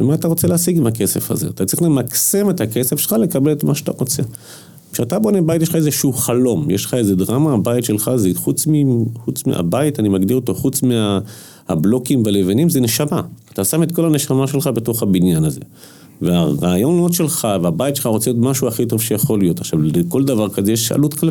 ומה 0.00 0.14
אתה 0.14 0.28
רוצה 0.28 0.48
להשיג 0.48 0.78
עם 0.78 0.86
הכסף 0.86 1.30
הזה. 1.30 1.48
אתה 1.48 1.64
צריך 1.64 1.82
למקסם 1.82 2.50
את 2.50 2.60
הכסף 2.60 2.98
שלך 2.98 3.12
לקבל 3.12 3.52
את 3.52 3.64
מה 3.64 3.74
שאתה 3.74 3.92
רוצה. 3.92 4.22
כשאתה 4.92 5.18
בונה 5.18 5.42
בית, 5.42 5.62
יש 5.62 5.68
לך 5.68 5.74
איזשהו 5.74 6.12
חלום, 6.12 6.70
יש 6.70 6.84
לך 6.84 6.94
איזה 6.94 7.16
דרמה, 7.16 7.52
הבית 7.52 7.84
שלך 7.84 8.10
זה 8.16 8.30
חוץ, 8.34 8.66
מ, 8.66 9.04
חוץ 9.24 9.46
מהבית, 9.46 10.00
אני 10.00 10.08
מגדיר 10.08 10.36
אותו, 10.36 10.54
חוץ 10.54 10.80
מהבלוקים 10.82 12.22
והלבנים, 12.24 12.68
זה 12.68 12.80
נשמה. 12.80 13.22
אתה 13.54 13.64
שם 13.64 13.82
את 13.82 13.92
כל 13.92 14.04
הנשמה 14.04 14.46
שלך 14.46 14.66
בתוך 14.66 15.02
הבניין 15.02 15.44
הזה. 15.44 15.60
והרעיונות 16.22 17.12
שלך 17.12 17.48
והבית 17.62 17.96
שלך 17.96 18.06
רוצה 18.06 18.30
להיות 18.30 18.42
משהו 18.42 18.68
הכי 18.68 18.86
טוב 18.86 19.02
שיכול 19.02 19.38
להיות. 19.38 19.60
עכשיו, 19.60 19.78
לכל 19.82 20.24
דבר 20.24 20.48
כזה 20.48 20.72
יש 20.72 20.92
עלות 20.92 21.14
כל, 21.14 21.28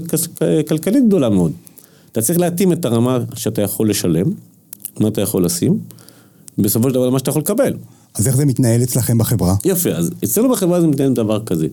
כלכלית 0.68 1.08
גדולה 1.08 1.30
מאוד. 1.30 1.52
אתה 2.12 2.22
צריך 2.22 2.40
להתאים 2.40 2.72
את 2.74 2.86
הרמה 2.86 3.20
שאתה 3.36 3.62
יכול 3.62 3.90
לשלם, 3.90 4.26
מה 5.00 5.08
אתה 5.08 5.22
יכול 5.22 5.46
לשים, 5.46 5.80
בסופו 6.58 6.90
של 6.90 6.94
דבר 6.94 7.10
מה 7.10 7.20
שאתה 7.20 7.30
יכול 7.30 7.42
לקבל. 7.42 7.74
אז 8.16 8.28
איך 8.28 8.36
זה 8.36 8.46
מתנהל 8.46 8.84
אצלכם 8.84 9.18
בחברה? 9.18 9.56
יפה, 9.66 9.90
אז 9.90 10.12
אצלנו 10.24 10.50
בחברה 10.50 10.82
זה 10.82 10.88
מתנהל 10.88 11.14
דבר 11.14 11.44
כזה. 11.46 11.68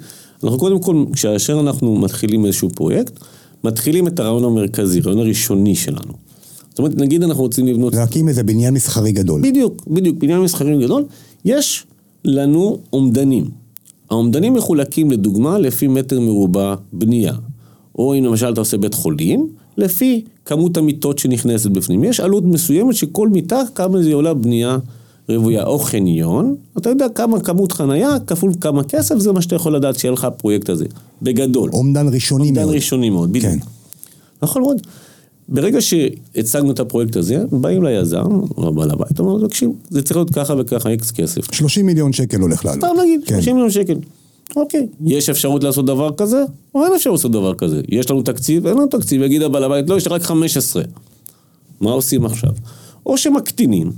אנחנו 0.44 0.58
קודם 0.58 0.80
כל, 0.80 1.04
כאשר 1.22 1.60
אנחנו 1.60 1.96
מתחילים 1.96 2.46
איזשהו 2.46 2.70
פרויקט, 2.70 3.12
מתחילים 3.64 4.08
את 4.08 4.20
הרעיון 4.20 4.44
המרכזי, 4.44 5.00
הרעיון 5.00 5.18
הראשוני 5.18 5.76
שלנו. 5.76 6.29
זאת 6.70 6.78
אומרת, 6.78 6.96
נגיד 6.96 7.22
אנחנו 7.22 7.42
רוצים 7.42 7.66
לבנות... 7.66 7.94
להקים 7.94 8.28
איזה 8.28 8.42
בניין 8.42 8.74
מסחרי 8.74 9.12
גדול. 9.12 9.40
בדיוק, 9.42 9.86
בדיוק, 9.86 10.16
בניין 10.18 10.40
מסחרי 10.40 10.84
גדול. 10.84 11.04
יש 11.44 11.86
לנו 12.24 12.78
אומדנים. 12.92 13.44
האומדנים 14.10 14.54
מחולקים 14.54 15.10
לדוגמה 15.10 15.58
לפי 15.58 15.86
מטר 15.88 16.20
מרובע 16.20 16.74
בנייה. 16.92 17.34
או 17.98 18.14
אם 18.14 18.24
למשל 18.24 18.52
אתה 18.52 18.60
עושה 18.60 18.76
בית 18.76 18.94
חולים, 18.94 19.48
לפי 19.76 20.24
כמות 20.44 20.76
המיטות 20.76 21.18
שנכנסת 21.18 21.70
בפנים. 21.70 22.04
יש 22.04 22.20
עלות 22.20 22.44
מסוימת 22.44 22.94
שכל 22.94 23.28
מיטה, 23.28 23.62
כמה 23.74 24.02
זה 24.02 24.14
עולה 24.14 24.34
בנייה 24.34 24.78
רוויה 25.28 25.64
או 25.64 25.78
חניון, 25.78 26.54
אתה 26.78 26.88
יודע 26.88 27.06
כמה 27.14 27.40
כמות 27.40 27.72
חנייה 27.72 28.16
כפול 28.26 28.52
כמה 28.60 28.84
כסף, 28.84 29.18
זה 29.18 29.32
מה 29.32 29.42
שאתה 29.42 29.56
יכול 29.56 29.74
לדעת 29.76 29.98
שיהיה 29.98 30.12
לך 30.12 30.24
הפרויקט 30.24 30.68
הזה, 30.68 30.84
בגדול. 31.22 31.70
אומדן 31.72 32.08
ראשוני 32.08 32.48
אומדן 32.48 32.62
מאוד. 32.62 32.74
ראשוני 32.74 33.10
מאוד, 33.10 33.32
בדיוק. 33.32 33.52
כן. 33.52 33.58
נכון 34.42 34.62
מאוד. 34.62 34.80
ברגע 35.50 35.80
שהצגנו 35.80 36.70
את 36.70 36.80
הפרויקט 36.80 37.16
הזה, 37.16 37.44
באים 37.52 37.82
ליזם, 37.82 38.40
או 38.56 38.70
לבעל 38.70 38.90
הבית, 38.90 39.20
אומר 39.20 39.32
לו, 39.32 39.48
תקשיב, 39.48 39.70
זה 39.90 40.02
צריך 40.02 40.16
להיות 40.16 40.30
ככה 40.30 40.54
וככה 40.58 40.88
איקס 40.88 41.10
כסף. 41.10 41.54
30 41.54 41.86
מיליון 41.86 42.12
שקל 42.12 42.40
הולך 42.40 42.64
לעלות. 42.64 42.84
סתם 42.84 43.00
נגיד, 43.02 43.20
כן. 43.26 43.34
30 43.34 43.54
מיליון 43.54 43.70
שקל. 43.70 43.94
אוקיי, 44.56 44.86
יש 45.04 45.28
אפשרות 45.28 45.64
לעשות 45.64 45.86
דבר 45.86 46.10
כזה? 46.16 46.44
או 46.74 46.84
אין 46.84 46.92
אפשרות 46.96 47.18
לעשות 47.18 47.32
דבר 47.32 47.54
כזה? 47.54 47.80
יש 47.88 48.10
לנו 48.10 48.22
תקציב? 48.22 48.66
אין 48.66 48.76
לנו 48.76 48.86
תקציב, 48.86 49.22
יגיד 49.22 49.42
הבעל 49.42 49.64
הבית, 49.64 49.90
לא, 49.90 49.96
יש 49.96 50.06
רק 50.06 50.22
15. 50.22 50.82
מה 51.80 51.90
עושים 51.90 52.24
עכשיו? 52.24 52.50
או 53.06 53.16
שמקטינים, 53.16 53.92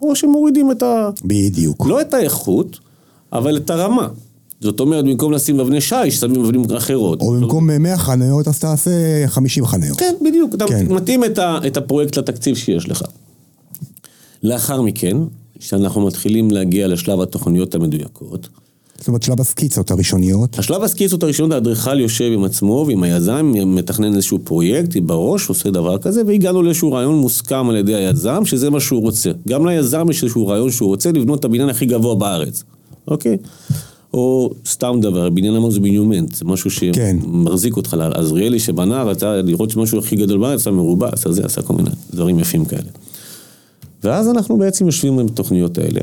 או 0.00 0.16
שמורידים 0.16 0.70
את 0.70 0.82
ה... 0.82 1.10
בדיוק. 1.24 1.86
לא 1.86 2.00
את 2.00 2.14
האיכות, 2.14 2.78
אבל 3.32 3.56
את 3.56 3.70
הרמה. 3.70 4.08
זאת 4.62 4.80
אומרת, 4.80 5.04
במקום 5.04 5.32
לשים 5.32 5.60
אבני 5.60 5.80
שיש, 5.80 6.16
שמים 6.16 6.44
אבנים 6.44 6.64
אחרות. 6.76 7.20
או 7.20 7.32
במקום 7.32 7.66
100 7.66 7.98
חניות, 7.98 8.48
אז 8.48 8.58
תעשה 8.58 8.90
50 9.26 9.66
חניות. 9.66 9.98
כן, 9.98 10.14
בדיוק. 10.24 10.54
אתה 10.54 10.64
כן. 10.66 10.86
מתאים 10.92 11.24
את, 11.24 11.38
ה, 11.38 11.58
את 11.66 11.76
הפרויקט 11.76 12.18
לתקציב 12.18 12.56
שיש 12.56 12.88
לך. 12.88 13.02
לאחר 14.42 14.82
מכן, 14.82 15.16
כשאנחנו 15.58 16.06
מתחילים 16.06 16.50
להגיע 16.50 16.88
לשלב 16.88 17.20
התוכניות 17.20 17.74
המדויקות, 17.74 18.48
זאת 18.98 19.08
אומרת, 19.08 19.22
שלב 19.22 19.40
הסקיצות 19.40 19.90
הראשוניות. 19.90 20.58
השלב 20.58 20.82
הסקיצות 20.82 21.22
הראשון, 21.22 21.52
האדריכל 21.52 22.00
יושב 22.00 22.30
עם 22.34 22.44
עצמו 22.44 22.84
ועם 22.88 23.02
היזם, 23.02 23.52
מתכנן 23.66 24.14
איזשהו 24.14 24.38
פרויקט 24.44 24.96
בראש, 24.96 25.48
עושה 25.48 25.70
דבר 25.70 25.98
כזה, 25.98 26.22
והגענו 26.26 26.62
לאיזשהו 26.62 26.92
רעיון 26.92 27.14
מוסכם 27.14 27.68
על 27.68 27.76
ידי 27.76 27.94
היזם, 27.94 28.44
שזה 28.44 28.70
מה 28.70 28.80
שהוא 28.80 29.00
רוצה. 29.00 29.30
גם 29.48 29.66
ליזם 29.66 30.10
יש 30.10 30.22
איזשהו 30.22 30.46
רעיון 30.46 30.70
שהוא 30.70 30.88
רוצה 30.88 31.12
לבנות 31.12 31.40
את 31.40 31.44
הבניין 31.44 31.68
הכי 31.68 31.86
גבוה 31.86 32.14
בארץ, 32.14 32.64
אוקיי? 33.08 33.36
או 34.14 34.50
סתם 34.66 34.98
דבר, 35.02 35.30
בניין 35.30 35.56
אמר 35.56 35.70
זה 35.70 35.80
בניומנט, 35.80 36.34
זה 36.34 36.44
משהו 36.44 36.70
כן. 36.92 37.18
שמחזיק 37.22 37.76
אותך. 37.76 37.96
עזריאלי 38.14 38.58
שבנה, 38.58 39.02
רצה 39.02 39.42
לראות 39.42 39.70
שמשהו 39.70 39.98
הכי 39.98 40.16
גדול 40.16 40.38
בארץ, 40.38 40.60
עשה 40.60 40.70
מרובע, 40.70 41.08
עשה 41.12 41.32
זה, 41.32 41.44
עשה 41.44 41.62
כל 41.62 41.74
מיני 41.74 41.90
דברים 42.10 42.38
יפים 42.38 42.64
כאלה. 42.64 42.90
ואז 44.04 44.28
אנחנו 44.28 44.58
בעצם 44.58 44.86
יושבים 44.86 45.18
עם 45.18 45.26
התוכניות 45.26 45.78
האלה, 45.78 46.00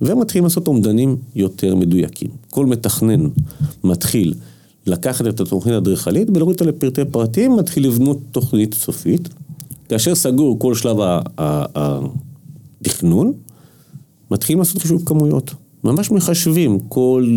ומתחילים 0.00 0.44
לעשות 0.44 0.68
אומדנים 0.68 1.16
יותר 1.34 1.74
מדויקים. 1.74 2.28
כל 2.50 2.66
מתכנן 2.66 3.28
מתחיל 3.84 4.34
לקחת 4.86 5.26
את 5.26 5.40
התוכנית 5.40 5.74
האדריכלית 5.74 6.28
ולהוריד 6.30 6.54
אותה 6.54 6.64
לפרטי 6.64 7.04
פרטים, 7.10 7.56
מתחיל 7.56 7.86
לבנות 7.86 8.18
תוכנית 8.32 8.74
סופית. 8.74 9.28
כאשר 9.88 10.14
סגור 10.14 10.58
כל 10.58 10.74
שלב 10.74 10.96
התכנון, 12.80 13.32
מתחילים 14.30 14.58
לעשות 14.58 14.82
חישוב 14.82 15.02
כמויות. 15.06 15.54
ממש 15.86 16.10
מחשבים 16.10 16.78
כל 16.88 17.36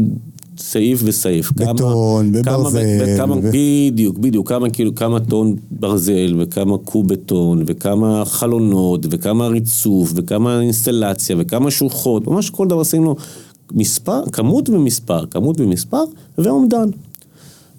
סעיף 0.57 1.01
וסעיף. 1.03 1.51
כמה- 1.57 1.73
בטון, 1.73 2.31
כמה- 2.43 2.57
וברזל, 2.59 2.79
וכמה- 3.07 3.35
ו- 3.43 3.49
בדיוק, 3.53 4.17
בדיוק, 4.17 4.49
כמה 4.49 4.69
כאילו, 4.69 4.95
כמה 4.95 5.19
טון 5.19 5.55
ברזל, 5.71 6.35
וכמה 6.39 6.77
קוב 6.77 7.07
בטון, 7.07 7.63
וכמה 7.67 8.23
חלונות, 8.25 9.05
וכמה 9.11 9.47
ריצוף, 9.47 10.11
וכמה 10.15 10.61
אינסטלציה, 10.61 11.35
וכמה 11.39 11.71
שוחות, 11.71 12.27
ממש 12.27 12.49
כל 12.49 12.67
דבר 12.67 12.79
עשינו 12.81 13.15
מספר, 13.71 14.21
כמות 14.31 14.69
ומספר, 14.69 15.25
כמות 15.25 15.59
ומספר, 15.59 16.03
ואומדן. 16.37 16.89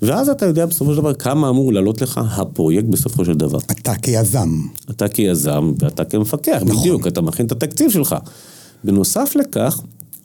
ואז 0.02 0.28
אתה 0.28 0.46
יודע 0.46 0.66
בסופו 0.66 0.90
של 0.94 0.96
דבר 1.00 1.14
כמה 1.14 1.48
אמור 1.48 1.72
לעלות 1.72 2.00
לך 2.02 2.20
הפרויקט 2.24 2.88
בסופו 2.88 3.24
של 3.24 3.34
דבר. 3.34 3.58
אתה 3.70 3.94
כיזם. 3.94 4.48
אתה 4.90 5.08
כיזם 5.08 5.72
ואתה 5.78 6.04
כמפקח, 6.04 6.62
נכון. 6.66 6.80
בדיוק, 6.80 7.06
אתה 7.06 7.20
מכין 7.20 7.46
את 7.46 7.52
התקציב 7.52 7.90
שלך. 7.90 8.16
בנוסף 8.84 9.32
לכך, 9.38 9.80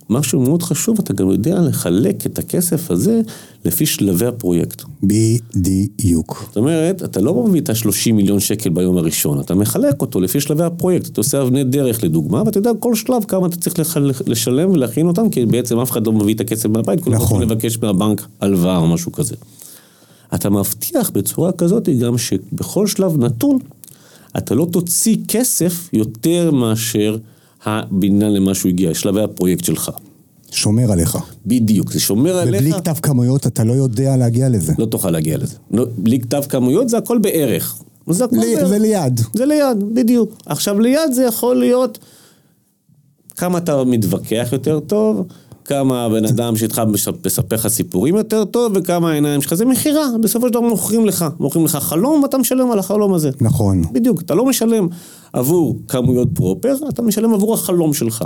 משהו 0.10 0.40
מאוד 0.40 0.64
חשוב, 0.64 0.98
אתה 1.00 1.14
גם 1.14 1.30
יודע 1.32 1.62
לחלק 1.62 2.26
את 2.26 2.40
הכסף 2.40 2.92
הזה 2.92 3.22
לפי 3.66 3.86
שלבי 3.86 4.26
הפרויקט. 4.26 4.84
בדיוק. 5.04 6.44
זאת 6.48 6.58
אומרת, 6.58 7.04
אתה 7.04 7.22
לא 7.22 7.44
מביא 7.48 7.62
את 7.62 7.70
ה-30 7.70 8.12
מיליון 8.14 8.40
שקל 8.40 8.70
ביום 8.70 8.98
הראשון, 8.98 9.40
אתה 9.40 9.56
מחלק 9.56 10.02
אותו 10.02 10.20
לפי 10.22 10.42
שלבי 10.42 10.64
הפרויקט. 10.64 11.08
אתה 11.08 11.22
עושה 11.22 11.42
אבני 11.42 11.64
דרך 11.64 12.04
לדוגמה, 12.04 12.44
ואתה 12.46 12.58
יודע 12.58 12.72
כל 12.80 12.96
שלב 12.96 13.24
כמה 13.28 13.48
אתה 13.48 13.56
צריך 13.58 13.80
לח- 13.80 14.22
לשלם 14.28 14.70
ולהכין 14.72 15.08
אותם, 15.08 15.30
כי 15.30 15.46
בעצם 15.46 15.80
אף 15.80 15.92
אחד 15.92 16.08
לא 16.08 16.14
מביא 16.14 16.36
את 16.36 16.42
הכסף 16.42 16.70
מהבית, 16.70 17.02
כולם 17.04 17.16
נכון. 17.16 17.38
רוצים 17.42 17.50
לבקש 17.52 17.78
מהבנק 17.82 18.28
הלוואה 18.42 18.78
או 18.78 18.88
משהו 18.88 19.12
כזה. 19.12 19.36
אתה 20.36 20.50
מבטיח 20.50 21.10
בצורה 21.10 21.52
כזאת 21.52 21.90
גם 21.90 22.18
שבכל 22.18 22.88
שלב 22.88 23.18
נתון, 23.18 23.60
אתה 24.38 24.56
לא 24.56 24.68
תוציא 24.72 25.18
כסף 25.28 25.90
יותר 25.94 26.52
מאשר 26.52 27.18
הבניין 27.66 28.34
למה 28.34 28.54
שהוא 28.56 28.70
הגיע, 28.70 28.94
שלבי 28.94 29.22
הפרויקט 29.22 29.64
שלך. 29.66 29.92
שומר 30.52 30.92
עליך. 30.92 31.18
בדיוק, 31.46 31.92
זה 31.92 32.00
שומר 32.00 32.38
עליך. 32.38 32.56
ובלי 32.62 32.74
כתב 32.74 32.94
כמויות 33.02 33.48
אתה 33.48 33.64
לא 33.64 33.74
יודע 33.74 34.18
להגיע 34.18 34.50
לזה. 34.50 34.74
לא 34.80 34.86
תוכל 34.86 35.12
להגיע 35.12 35.38
לזה. 35.38 35.56
לא, 35.72 35.86
בלי 35.98 36.20
כתב 36.20 36.44
כמויות 36.50 36.90
זה 36.90 36.98
הכל 36.98 37.18
בערך. 37.18 37.78
זה 38.10 38.26
הכל 38.26 38.36
לי- 38.36 38.56
בערך. 38.56 38.68
זה 38.68 38.80
ליד. 38.80 39.22
זה 39.34 39.46
ליד, 39.46 39.84
בדיוק. 39.94 40.38
עכשיו 40.46 40.80
ליד 40.80 41.12
זה 41.14 41.24
יכול 41.24 41.56
להיות 41.56 41.98
כמה 43.36 43.58
אתה 43.58 43.84
מתווכח 43.84 44.50
יותר 44.52 44.80
טוב, 44.80 45.28
כמה 45.66 46.04
הבן 46.06 46.26
אדם 46.26 46.58
שאיתך 46.58 46.82
מספר 47.26 47.56
לך 47.56 47.68
סיפורים 47.68 48.16
יותר 48.16 48.46
טוב, 48.46 48.72
וכמה 48.76 49.12
העיניים 49.12 49.42
שלך, 49.42 49.54
זה 49.54 49.66
מכירה, 49.66 50.06
בסופו 50.24 50.48
של 50.48 50.54
דבר 50.54 50.62
מוכרים 50.62 51.06
לך. 51.06 51.26
מוכרים 51.40 51.66
לך 51.66 51.76
חלום 51.76 52.24
ואתה 52.24 52.38
משלם 52.38 52.72
על 52.72 52.80
החלום 52.80 53.14
הזה. 53.14 53.30
נכון. 53.42 53.82
בדיוק, 53.92 54.22
אתה 54.22 54.36
לא 54.36 54.46
משלם 54.46 54.88
עבור 55.34 55.78
כמויות 55.88 56.28
פרופר, 56.34 56.76
אתה 56.90 57.02
משלם 57.02 57.34
עבור 57.34 57.54
החלום 57.54 57.94
שלך. 57.94 58.26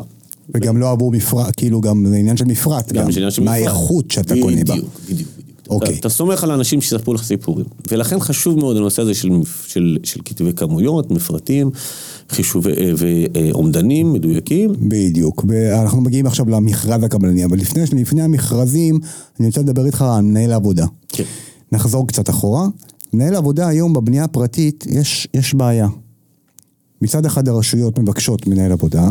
וגם 0.56 0.78
לא 0.78 0.92
עבור 0.92 1.12
מפרט, 1.12 1.54
כאילו 1.58 1.82
גם 1.82 2.06
זה 2.06 2.16
עניין 2.16 2.38
של 2.38 2.46
מפרט. 2.46 2.92
גם 2.92 3.08
עניין 3.10 3.32
של 3.32 3.44
מה. 3.44 3.52
האיכות 3.52 4.12
שאתה 4.12 4.36
קונה 4.42 4.56
בה. 4.56 4.62
בדיוק, 4.62 4.86
בדיוק, 5.10 5.10
בדיוק. 5.10 5.30
אוקיי. 5.70 5.90
אתה, 5.90 6.00
אתה 6.00 6.10
סומך 6.10 6.44
על 6.44 6.52
האנשים 6.52 6.82
שיספרו 6.82 7.14
לך 7.14 7.24
סיפורים. 7.24 7.66
ולכן 7.92 8.20
חשוב 8.20 8.60
מאוד 8.60 8.78
הנושא 8.78 9.02
הזה 9.02 9.14
של, 9.14 9.30
של, 9.68 9.98
של 10.04 10.20
כתבי 10.26 10.54
כמויות, 10.54 11.12
מפרטים, 11.12 11.72
חישובי 12.30 12.72
ואומדנים 12.98 14.14
מדויקים. 14.14 14.74
בדיוק, 14.80 15.46
ואנחנו 15.48 16.02
מגיעים 16.02 16.26
עכשיו 16.26 16.50
למכרז 16.50 17.04
הקבלני, 17.04 17.46
אבל 17.46 17.58
לפני, 17.58 17.82
לפני 18.02 18.22
המכרזים, 18.22 19.00
אני 19.40 19.48
רוצה 19.48 19.62
לדבר 19.62 19.86
איתך 19.86 20.02
על 20.02 20.22
מנהל 20.22 20.52
העבודה. 20.52 20.86
כן. 21.08 21.24
נחזור 21.72 22.08
קצת 22.08 22.30
אחורה. 22.30 22.68
מנהל 23.14 23.36
עבודה 23.36 23.68
היום 23.68 23.94
בבנייה 23.94 24.24
הפרטית, 24.24 24.86
יש, 24.90 25.28
יש 25.34 25.54
בעיה. 25.54 25.88
מצד 27.02 27.26
אחד 27.26 27.48
הרשויות 27.48 28.00
מבקשות 28.00 28.48
מנהל 28.48 28.72
עבודה, 28.72 29.10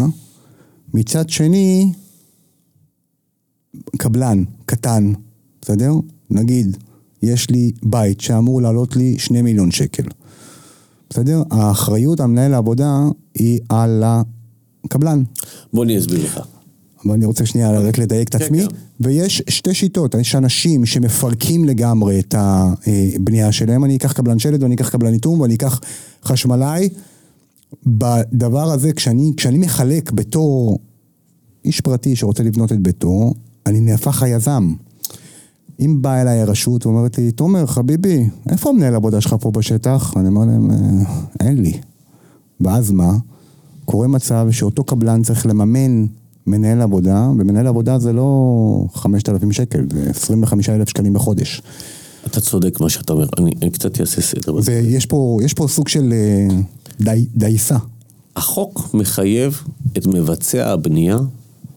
מצד 0.94 1.28
שני, 1.28 1.92
קבלן, 3.96 4.44
קטן, 4.66 5.12
בסדר? 5.62 5.92
נגיד, 6.30 6.76
יש 7.22 7.50
לי 7.50 7.72
בית 7.82 8.20
שאמור 8.20 8.62
לעלות 8.62 8.96
לי 8.96 9.18
שני 9.18 9.42
מיליון 9.42 9.70
שקל. 9.70 10.02
בסדר? 11.10 11.42
האחריות 11.50 12.20
על 12.20 12.26
מנהל 12.26 12.54
העבודה 12.54 13.08
היא 13.34 13.60
על 13.68 14.04
הקבלן. 14.84 15.22
בוא 15.72 15.84
אני 15.84 15.98
אסביר 15.98 16.24
לך. 16.24 16.40
אבל 17.04 17.14
אני 17.14 17.24
רוצה 17.24 17.46
שנייה 17.46 17.80
רק 17.80 17.98
לדייק 17.98 18.28
את 18.28 18.36
כן, 18.36 18.44
עצמי. 18.44 18.60
כן. 18.60 18.74
ויש 19.00 19.42
שתי 19.48 19.74
שיטות, 19.74 20.14
יש 20.14 20.34
אנשים 20.34 20.86
שמפרקים 20.86 21.64
לגמרי 21.64 22.20
את 22.20 22.34
הבנייה 22.38 23.52
שלהם, 23.52 23.84
אני 23.84 23.96
אקח 23.96 24.12
קבלן 24.12 24.38
שלד 24.38 24.62
ואני 24.62 24.74
אקח 24.74 24.88
קבלן 24.88 25.12
איתום 25.12 25.40
ואני 25.40 25.54
אקח 25.54 25.80
חשמלאי. 26.24 26.88
בדבר 27.86 28.72
הזה, 28.72 28.92
כשאני, 28.92 29.32
כשאני 29.36 29.58
מחלק 29.58 30.10
בתור 30.12 30.78
איש 31.64 31.80
פרטי 31.80 32.16
שרוצה 32.16 32.42
לבנות 32.42 32.72
את 32.72 32.80
ביתו, 32.80 33.34
אני 33.66 33.80
נהפך 33.80 34.22
היזם. 34.22 34.74
אם 35.80 36.02
באה 36.02 36.22
אליי 36.22 36.40
הרשות 36.40 36.86
ואומרת 36.86 37.18
לי, 37.18 37.30
תומר, 37.32 37.66
חביבי, 37.66 38.28
איפה 38.48 38.70
המנהל 38.70 38.94
עבודה 38.94 39.20
שלך 39.20 39.36
פה 39.40 39.50
בשטח? 39.50 40.12
אני 40.16 40.28
אומר 40.28 40.44
להם, 40.44 40.70
"אה, 40.70 40.76
אין 41.40 41.62
לי. 41.62 41.72
ואז 42.60 42.90
מה? 42.90 43.12
קורה 43.84 44.08
מצב 44.08 44.46
שאותו 44.50 44.84
קבלן 44.84 45.22
צריך 45.22 45.46
לממן 45.46 46.06
מנהל 46.46 46.80
עבודה, 46.80 47.30
ומנהל 47.38 47.66
עבודה 47.66 47.98
זה 47.98 48.12
לא 48.12 48.28
5,000 48.94 49.52
שקל, 49.52 49.86
זה 49.92 50.10
25,000 50.10 50.88
שקלים 50.88 51.12
בחודש. 51.12 51.62
אתה 52.26 52.40
צודק 52.40 52.80
מה 52.80 52.88
שאתה 52.88 53.12
אומר, 53.12 53.26
אני, 53.38 53.50
אני 53.62 53.70
קצת 53.70 54.00
אעשה 54.00 54.22
סדר. 54.22 54.54
ויש 54.64 55.06
פה, 55.06 55.38
יש 55.44 55.54
פה 55.54 55.66
סוג 55.68 55.88
של 55.88 56.12
אה, 56.12 56.56
די, 57.00 57.26
דייסה. 57.36 57.76
החוק 58.36 58.90
מחייב 58.94 59.60
את 59.98 60.06
מבצע 60.06 60.72
הבנייה 60.72 61.18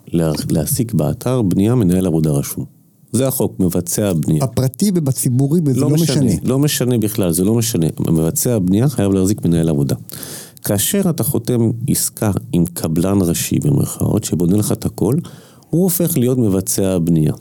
לה- 0.08 0.32
להעסיק 0.50 0.94
באתר 0.94 1.42
בנייה 1.42 1.76
מנהל 1.76 2.08
עבודה 2.08 2.30
רשום. 2.30 2.66
זה 3.12 3.28
החוק, 3.28 3.60
מבצע 3.60 4.10
הבנייה. 4.10 4.46
בפרטי 4.46 4.92
ובציבורי, 4.96 5.62
וזה 5.66 5.82
לא, 5.82 5.90
משנה. 5.90 6.32
לא 6.44 6.60
משנה 6.60 6.98
בכלל, 6.98 7.32
זה 7.32 7.44
לא 7.44 7.56
משנה. 7.56 7.88
מבצע 8.00 8.56
הבנייה 8.56 8.90
חייב 8.90 9.12
להחזיק 9.14 9.46
מנהל 9.46 9.70
עבודה. 9.70 9.96
כאשר 10.64 11.10
אתה 11.10 11.24
חותם 11.24 11.72
עסקה 11.88 12.32
עם 12.54 12.66
קבלן 12.66 13.18
ראשי 13.22 13.60
במרכאות, 13.60 14.24
שבונה 14.24 14.58
לך 14.58 14.72
את 14.72 14.86
הכל, 14.86 15.16
הוא 15.70 15.84
הופך 15.84 16.18
להיות 16.18 16.38
מבצע 16.38 16.88
הבנייה. 16.88 17.34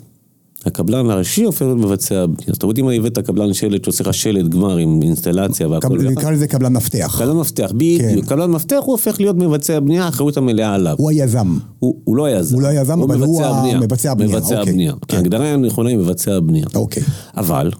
הקבלן 0.66 1.10
הראשי 1.10 1.44
הופך 1.44 1.62
להיות 1.62 1.78
מבצע. 1.78 2.24
זאת 2.46 2.62
אומרת, 2.62 2.78
אם 2.78 2.88
הבאת 2.88 3.18
קבלן 3.18 3.54
שלד 3.54 3.84
שעושה 3.84 4.04
לך 4.04 4.14
שלד 4.14 4.48
גמר 4.48 4.76
עם 4.76 5.02
אינסטלציה 5.02 5.68
והכל 5.68 5.98
נקרא 5.98 6.30
לזה 6.30 6.46
קבלן 6.46 6.72
מפתח. 6.72 7.16
קבלן 7.18 7.36
מפתח, 7.36 7.72
בדיוק. 7.74 8.02
כן. 8.02 8.20
קבלן 8.20 8.50
מפתח 8.50 8.78
הוא 8.80 8.92
הופך 8.92 9.20
להיות 9.20 9.36
מבצע 9.36 9.76
הבנייה, 9.76 10.04
האחריות 10.04 10.36
המלאה 10.36 10.74
עליו. 10.74 10.94
הוא 10.98 11.10
היזם. 11.10 11.58
הוא, 11.78 12.16
לא 12.16 12.24
היזם. 12.24 12.54
הוא 12.54 12.62
לא 12.62 12.68
היזם, 12.68 13.02
אבל 13.02 13.20
הוא 13.20 13.40
מבצע. 13.40 13.48
המבצע 13.48 14.12
הבנייה, 14.12 14.38
מבצע 14.38 14.58
אוקיי. 14.58 14.72
הבנייה. 14.72 14.92
כן. 15.08 15.16
ההגדרה 15.16 15.52
הנכונה 15.52 15.88
היא 15.88 15.98
מבצע 15.98 16.32
הבנייה. 16.36 16.66
אוקיי. 16.74 17.02
אבל, 17.36 17.70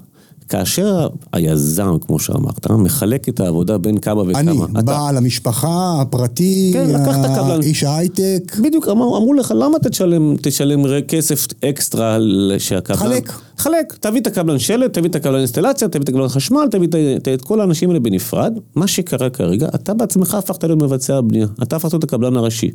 כאשר 0.51 1.09
היזם, 1.33 1.97
כמו 2.07 2.19
שאמרת, 2.19 2.71
מחלק 2.71 3.29
את 3.29 3.41
העבודה 3.41 3.79
בין 3.79 3.99
כמה 3.99 4.23
וכמה. 4.23 4.39
אני, 4.41 4.59
אתה- 4.73 4.83
בעל 4.83 5.17
המשפחה, 5.17 5.99
הפרטי, 6.01 6.71
כן, 6.73 6.95
ה-. 6.95 7.57
איש 7.63 7.85
ההייטק, 7.85 8.57
בדיוק, 8.63 8.89
אמרו, 8.89 9.17
אמרו 9.17 9.35
לך, 9.35 9.55
למה 9.57 9.79
תשלם, 9.79 10.35
תשלם 10.43 10.83
כסף 11.09 11.47
אקסטרה 11.65 12.19
שהקבלן... 12.59 12.99
חלק. 12.99 13.33
חלק. 13.57 13.97
תביא 14.01 14.21
את 14.21 14.27
הקבלן 14.27 14.59
שלט, 14.59 14.93
תביא 14.93 15.11
את 15.11 15.15
הקבלן 15.15 15.39
אינסטלציה, 15.39 15.89
תביא 15.89 16.01
את 16.03 16.09
הקבלן 16.09 16.29
חשמל, 16.29 16.69
תביא 16.71 16.89
את, 17.17 17.29
את 17.29 17.43
כל 17.43 17.61
האנשים 17.61 17.89
האלה 17.89 18.01
בנפרד. 18.01 18.53
מה 18.75 18.87
שקרה 18.87 19.31
כרגע, 19.31 19.69
אתה 19.75 19.95
בעצמך 19.95 20.35
הפכת 20.35 20.65
להיות 20.65 20.83
מבצע 20.83 21.17
הבנייה. 21.17 21.47
אתה 21.63 21.77
הפכת 21.77 21.93
להיות 21.93 22.05
הקבלן 22.05 22.37
הראשי. 22.37 22.71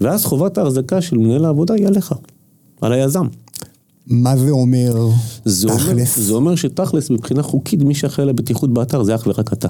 ואז 0.00 0.24
חובת 0.24 0.58
ההחזקה 0.58 1.00
של 1.00 1.18
מנהל 1.18 1.44
העבודה 1.44 1.74
היא 1.74 1.86
עליך, 1.86 2.14
על 2.80 2.92
היזם. 2.92 3.26
מה 4.10 4.36
זה 4.36 4.50
אומר 4.50 5.08
זה 5.44 5.68
אומר, 5.68 5.78
תכלס? 5.78 6.18
זה 6.18 6.34
אומר 6.34 6.54
שתכלס, 6.54 7.10
מבחינה 7.10 7.42
חוקית, 7.42 7.82
מי 7.82 7.94
שאחראי 7.94 8.22
על 8.22 8.28
הבטיחות 8.28 8.72
באתר 8.74 9.02
זה 9.02 9.14
אך 9.14 9.26
ורק 9.26 9.52
אתה. 9.52 9.68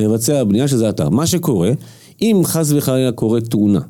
מבצע 0.00 0.40
הבנייה 0.40 0.68
שזה 0.68 0.88
אתה. 0.88 1.10
מה 1.10 1.26
שקורה, 1.26 1.70
אם 2.22 2.40
חס 2.44 2.72
וחלילה 2.72 3.12
קורה 3.12 3.40
תאונה, 3.40 3.80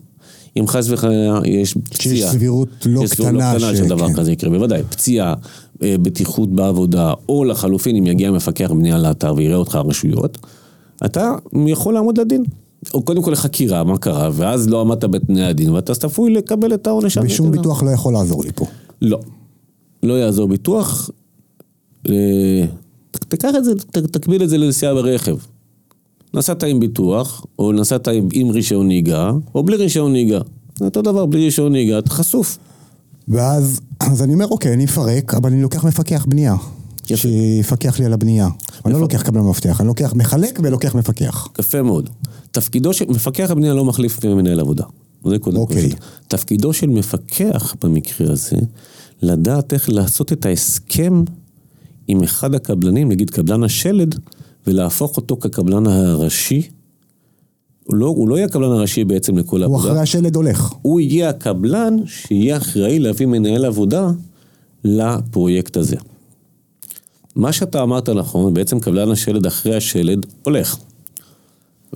אם 0.59 0.69
חס 0.69 0.87
וחלילה 0.91 1.41
יש 1.45 1.75
פציעה, 1.85 2.33
סבירות 2.33 2.69
לא 2.87 3.05
יש 3.05 3.11
סבירות 3.11 3.33
קטנה 3.33 3.55
לא 3.55 3.59
קטנה 3.59 3.75
ש- 3.77 3.79
שדבר 3.79 4.09
כן. 4.09 4.15
כזה 4.15 4.33
יקרה, 4.33 4.51
בוודאי, 4.51 4.83
פציעה, 4.91 5.35
אה, 5.83 5.95
בטיחות 6.03 6.49
בעבודה, 6.49 7.13
או 7.29 7.45
לחלופין, 7.45 7.97
אם 7.97 8.07
יגיע 8.07 8.31
מפקח 8.31 8.71
בנייה 8.73 8.99
לאתר 8.99 9.35
ויראה 9.37 9.57
אותך 9.57 9.75
הרשויות, 9.75 10.39
אתה 11.05 11.33
יכול 11.67 11.95
לעמוד 11.95 12.21
לדין. 12.21 12.45
או 12.95 13.03
קודם 13.03 13.23
כל 13.23 13.31
לחקירה, 13.31 13.85
מה 13.85 13.99
קרה, 13.99 14.31
ואז 14.33 14.69
לא 14.69 14.81
עמדת 14.81 15.05
בתנאי 15.05 15.45
הדין, 15.45 15.71
ואתה 15.71 15.95
צפוי 15.95 16.31
לקבל 16.35 16.75
את 16.75 16.87
העונש. 16.87 17.19
ושום. 17.23 17.51
ביטוח 17.51 17.83
לא 17.83 17.91
יכול 17.91 18.13
לעזור 18.13 18.45
לי 18.45 18.51
פה. 18.55 18.67
לא. 19.03 19.21
לא 20.03 20.15
יעזור 20.15 20.49
ביטוח. 20.49 21.11
אה, 22.09 22.65
תקח 23.11 23.51
את 23.59 23.65
זה, 23.65 23.75
תקביל 23.91 24.43
את 24.43 24.49
זה 24.49 24.59
לנסיעה 24.59 24.95
ברכב. 24.95 25.37
נסעת 26.35 26.65
עם 26.65 26.81
ביטוח, 26.81 27.47
או 27.59 27.73
נסעת 27.73 28.09
עם, 28.09 28.29
עם 28.33 28.51
רישיון 28.51 28.87
נהיגה, 28.87 29.31
או 29.55 29.63
בלי 29.63 29.77
רישיון 29.77 30.13
נהיגה. 30.13 30.41
זה 30.79 30.85
אותו 30.85 31.03
דבר, 31.03 31.27
בלי 31.27 31.45
רישיון 31.45 31.73
נהיגה, 31.73 31.99
אתה 31.99 32.11
חשוף. 32.11 32.59
ואז, 33.29 33.81
אז 34.01 34.23
אני 34.23 34.35
אומר, 34.35 34.47
אוקיי, 34.47 34.73
אני 34.73 34.85
אפרק, 34.85 35.35
אבל 35.35 35.51
אני 35.51 35.63
לוקח 35.63 35.85
מפקח 35.85 36.27
בנייה. 36.29 36.55
יפה. 37.05 37.17
שיפקח 37.17 37.99
לי 37.99 38.05
על 38.05 38.13
הבנייה. 38.13 38.49
אני 38.85 38.95
לא 38.95 39.01
לוקח 39.01 39.23
קבלן 39.23 39.43
מפתח, 39.43 39.81
אני 39.81 39.89
לוקח 39.89 40.15
מחלק 40.15 40.61
ולוקח 40.63 40.95
מפקח. 40.95 41.49
יפה 41.59 41.83
מאוד. 41.83 42.11
תפקידו 42.51 42.93
של, 42.93 43.05
מפקח 43.09 43.51
הבנייה 43.51 43.75
לא 43.75 43.85
מחליף 43.85 44.25
מנהל 44.25 44.61
עבודה. 44.61 44.85
זה 45.25 45.39
קודם 45.39 45.57
אוקיי. 45.57 45.91
כל. 45.91 45.97
תפקידו 46.29 46.73
של 46.73 46.87
מפקח 46.87 47.75
במקרה 47.83 48.33
הזה, 48.33 48.57
לדעת 49.23 49.73
איך 49.73 49.89
לעשות 49.89 50.33
את 50.33 50.47
ההסכם 50.47 51.25
עם 52.09 52.23
אחד 52.23 52.55
הקבלנים, 52.55 53.09
נגיד 53.09 53.31
קבלן 53.31 53.63
השלד, 53.63 54.15
ולהפוך 54.67 55.17
אותו 55.17 55.37
כקבלן 55.37 55.87
הראשי. 55.87 56.63
הוא 57.85 57.97
לא, 57.97 58.07
הוא 58.07 58.29
לא 58.29 58.35
יהיה 58.35 58.47
הקבלן 58.47 58.71
הראשי 58.71 59.05
בעצם 59.05 59.39
לכל 59.39 59.63
הוא 59.63 59.75
העבודה. 59.75 59.93
אחרי 59.93 60.01
השלד 60.01 60.37
הולך. 60.37 60.73
הוא 60.83 61.01
יהיה 61.01 61.29
הקבלן 61.29 61.97
שיהיה 62.07 62.57
אחראי 62.57 62.99
להביא 62.99 63.27
מנהל 63.27 63.65
עבודה 63.65 64.11
לפרויקט 64.85 65.77
הזה. 65.77 65.97
מה 67.37 67.53
שאתה 67.53 67.83
אמרת 67.83 68.09
נכון, 68.09 68.55
בעצם 68.55 68.81
קבלן 68.81 69.11
השלד 69.11 69.47
אחרי 69.47 69.77
השלד 69.77 70.27
הולך. 70.43 70.77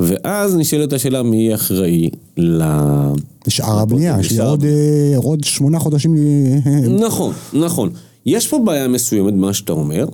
ואז 0.00 0.56
נשאלת 0.56 0.92
השאלה 0.92 1.22
מי 1.22 1.54
אחראי 1.54 2.10
ל... 2.36 2.62
לשאר 3.46 3.78
הבנייה, 3.78 4.16
יש 4.20 4.32
לי 4.32 4.40
עוד, 4.40 4.64
אה, 4.64 5.16
עוד 5.16 5.44
שמונה 5.44 5.78
חודשים. 5.78 6.14
נכון, 7.06 7.32
נכון. 7.52 7.90
יש 8.26 8.48
פה 8.48 8.58
בעיה 8.64 8.88
מסוימת, 8.88 9.34
מה 9.34 9.52
שאתה 9.52 9.72
אומר. 9.72 10.06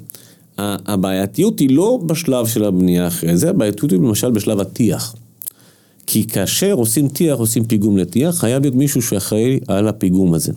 הבעייתיות 0.59 1.59
היא 1.59 1.70
לא 1.70 2.01
בשלב 2.07 2.46
של 2.46 2.64
הבנייה 2.64 3.07
אחרי 3.07 3.37
זה, 3.37 3.51
הבעייתיות 3.51 3.90
היא 3.90 3.99
למשל 3.99 4.31
בשלב 4.31 4.61
הטיח. 4.61 5.14
כי 6.07 6.27
כאשר 6.27 6.72
עושים 6.72 7.09
טיח, 7.09 7.38
עושים 7.38 7.64
פיגום 7.64 7.96
לטיח, 7.96 8.38
חייב 8.38 8.62
להיות 8.62 8.75
מישהו 8.75 9.03
שאחראי 9.03 9.61
על 9.68 9.88
הפיגום 9.88 10.35
הזה. 10.35 10.53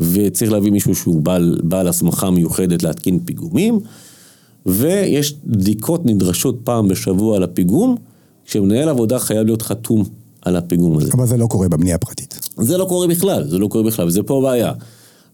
וצריך 0.00 0.52
להביא 0.52 0.72
מישהו 0.72 0.94
שהוא 0.94 1.20
בעל, 1.20 1.60
בעל 1.62 1.88
הסמכה 1.88 2.30
מיוחדת 2.30 2.82
להתקין 2.82 3.18
פיגומים, 3.24 3.80
ויש 4.66 5.34
בדיקות 5.46 6.06
נדרשות 6.06 6.58
פעם 6.64 6.88
בשבוע 6.88 7.36
על 7.36 7.42
הפיגום, 7.42 7.96
כשמנהל 8.46 8.88
עבודה 8.88 9.18
חייב 9.18 9.46
להיות 9.46 9.62
חתום 9.62 10.04
על 10.42 10.56
הפיגום 10.56 10.98
הזה. 10.98 11.10
אבל 11.12 11.26
זה 11.26 11.36
לא 11.36 11.46
קורה 11.46 11.68
בבנייה 11.68 11.94
הפרטית. 11.94 12.48
זה 12.56 12.78
לא 12.78 12.84
קורה 12.84 13.06
בכלל, 13.06 13.48
זה 13.48 13.58
לא 13.58 13.68
קורה 13.68 13.84
בכלל, 13.84 14.06
וזה 14.06 14.22
פה 14.22 14.38
הבעיה. 14.38 14.72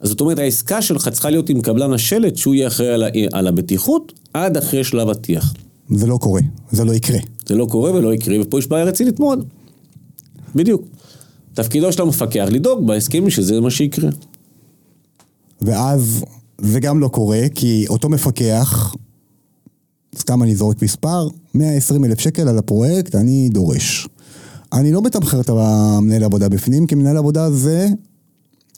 אז 0.00 0.08
זאת 0.08 0.20
אומרת, 0.20 0.38
העסקה 0.38 0.82
שלך 0.82 1.08
צריכה 1.08 1.30
להיות 1.30 1.48
עם 1.48 1.60
קבלן 1.60 1.92
השלט, 1.92 2.36
שהוא 2.36 2.54
יהיה 2.54 2.66
אחראי 2.66 2.88
על, 2.88 3.04
על 3.32 3.46
הבטיחות, 3.46 4.12
עד 4.34 4.56
אחרי 4.56 4.84
שלב 4.84 5.08
הטיח. 5.08 5.54
זה 5.90 6.06
לא 6.06 6.18
קורה, 6.20 6.40
זה 6.70 6.84
לא 6.84 6.92
יקרה. 6.92 7.18
זה 7.46 7.54
לא 7.54 7.66
קורה 7.70 7.94
ולא 7.94 8.14
יקרה, 8.14 8.36
ופה 8.42 8.58
יש 8.58 8.66
בעיה 8.66 8.84
רצינית 8.84 9.20
מאוד. 9.20 9.44
בדיוק. 10.54 10.82
תפקידו 11.54 11.92
של 11.92 12.02
המפקח 12.02 12.46
לדאוג 12.50 12.86
בהסכמים 12.86 13.30
שזה 13.30 13.60
מה 13.60 13.70
שיקרה. 13.70 14.10
ואז 15.62 16.24
זה 16.60 16.80
גם 16.80 17.00
לא 17.00 17.08
קורה, 17.08 17.40
כי 17.54 17.84
אותו 17.88 18.08
מפקח, 18.08 18.94
סתם 20.18 20.42
אני 20.42 20.56
זורק 20.56 20.82
מספר, 20.82 21.28
120 21.54 22.04
אלף 22.04 22.20
שקל 22.20 22.48
על 22.48 22.58
הפרויקט, 22.58 23.14
אני 23.14 23.48
דורש. 23.52 24.08
אני 24.72 24.92
לא 24.92 25.02
מתמחר 25.02 25.40
את 25.40 25.48
המנהל 25.48 26.24
עבודה 26.24 26.48
בפנים, 26.48 26.86
כי 26.86 26.94
מנהל 26.94 27.16
עבודה 27.16 27.50
זה 27.50 27.88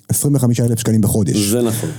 25 0.09 0.61
אלף 0.61 0.79
שקלים 0.79 1.01
בחודש. 1.01 1.37
זה 1.51 1.62
נכון. 1.62 1.90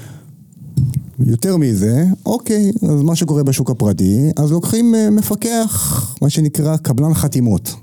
יותר 1.19 1.57
מזה, 1.57 2.03
אוקיי, 2.25 2.71
אז 2.83 3.01
מה 3.01 3.15
שקורה 3.15 3.43
בשוק 3.43 3.69
הפרטי, 3.69 4.19
אז 4.37 4.51
לוקחים 4.51 4.95
אה, 4.95 5.09
מפקח, 5.09 6.15
מה 6.21 6.29
שנקרא 6.29 6.77
קבלן 6.77 7.13
חתימות. 7.13 7.73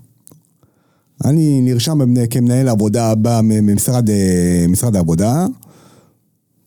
אני 1.25 1.61
נרשם 1.61 1.99
במנה- 1.99 2.27
כמנהל 2.27 2.69
עבודה 2.69 3.13
במשרד 3.23 4.11
אה, 4.11 4.67
משרד 4.69 4.97
העבודה, 4.97 5.47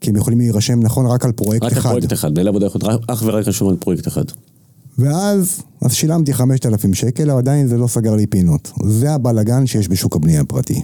כי 0.01 0.09
הם 0.09 0.15
יכולים 0.15 0.39
להירשם 0.39 0.79
נכון 0.79 1.05
רק 1.05 1.25
על 1.25 1.31
פרויקט 1.31 1.63
רק 1.63 1.71
על 1.71 1.77
אחד. 1.77 1.89
פרויקט 1.89 2.13
אחד, 2.13 2.31
מנהל 2.31 2.47
עבודה 2.47 2.65
יכול 2.65 2.81
להיות 2.83 3.01
אך 3.07 3.23
ורק 3.25 3.47
רשום 3.47 3.69
על 3.69 3.75
פרויקט 3.79 4.07
אחד. 4.07 4.23
ואז, 4.97 5.61
אז 5.81 5.93
שילמתי 5.93 6.33
5,000 6.33 6.93
שקל, 6.93 7.29
אבל 7.29 7.39
עדיין 7.39 7.67
זה 7.67 7.77
לא 7.77 7.87
סגר 7.87 8.15
לי 8.15 8.27
פינות. 8.27 8.71
זה 8.85 9.11
הבלגן 9.11 9.65
שיש 9.67 9.89
בשוק 9.89 10.15
הבנייה 10.15 10.41
הפרטי. 10.41 10.81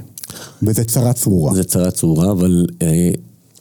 וזה 0.64 0.84
צרה 0.84 1.14
צרורה. 1.14 1.54
זה 1.54 1.64
צרה 1.64 1.92
צרורה, 1.92 2.32
אבל 2.32 2.68
אה, 2.82 3.12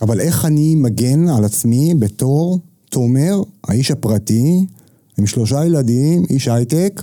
אבל 0.03 0.21
איך 0.21 0.45
אני 0.45 0.75
מגן 0.75 1.29
על 1.29 1.45
עצמי 1.45 1.95
בתור 1.99 2.59
תומר, 2.91 3.43
האיש 3.65 3.91
הפרטי, 3.91 4.67
עם 5.19 5.27
שלושה 5.27 5.65
ילדים, 5.65 6.25
איש 6.31 6.49
הייטק, 6.49 7.03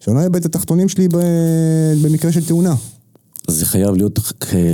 שלא 0.00 0.24
אאבד 0.24 0.36
את 0.36 0.44
התחתונים 0.46 0.88
שלי 0.88 1.08
ב- 1.08 1.94
במקרה 2.02 2.32
של 2.32 2.44
תאונה. 2.44 2.74
זה 3.48 3.66
חייב 3.66 3.94
להיות 3.96 4.18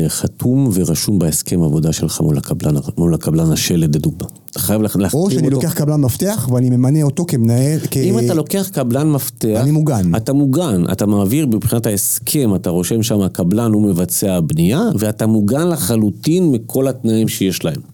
חתום 0.08 0.70
ורשום 0.74 1.18
בהסכם 1.18 1.62
עבודה 1.62 1.92
שלך 1.92 2.20
מול 2.20 2.38
הקבלן, 2.38 2.74
מול 2.98 3.14
הקבלן 3.14 3.52
השלד 3.52 3.96
לדוגמה. 3.96 4.28
אתה 4.50 4.58
חייב 4.58 4.82
לה- 4.82 4.88
להחתים 4.94 5.20
או 5.20 5.24
אותו. 5.24 5.34
שאני 5.36 5.50
לוקח 5.50 5.72
קבלן 5.74 6.00
מפתח 6.00 6.48
ואני 6.52 6.70
ממנה 6.70 7.02
אותו 7.02 7.24
כמנהל, 7.28 7.78
כ... 7.90 7.96
אם 7.96 8.18
אתה 8.18 8.34
לוקח 8.34 8.68
קבלן 8.72 9.10
מפתח, 9.10 9.60
אני 9.62 9.70
מוגן. 9.70 10.14
אתה 10.16 10.32
מוגן, 10.32 10.82
אתה 10.92 11.06
מעביר 11.06 11.46
מבחינת 11.46 11.86
ההסכם, 11.86 12.54
אתה 12.54 12.70
רושם 12.70 13.02
שם 13.02 13.20
הקבלן 13.20 13.72
הוא 13.72 13.82
מבצע 13.82 14.34
הבנייה, 14.34 14.80
ואתה 14.98 15.26
מוגן 15.26 15.68
לחלוטין 15.68 16.52
מכל 16.52 16.88
התנאים 16.88 17.28
שיש 17.28 17.64
להם. 17.64 17.93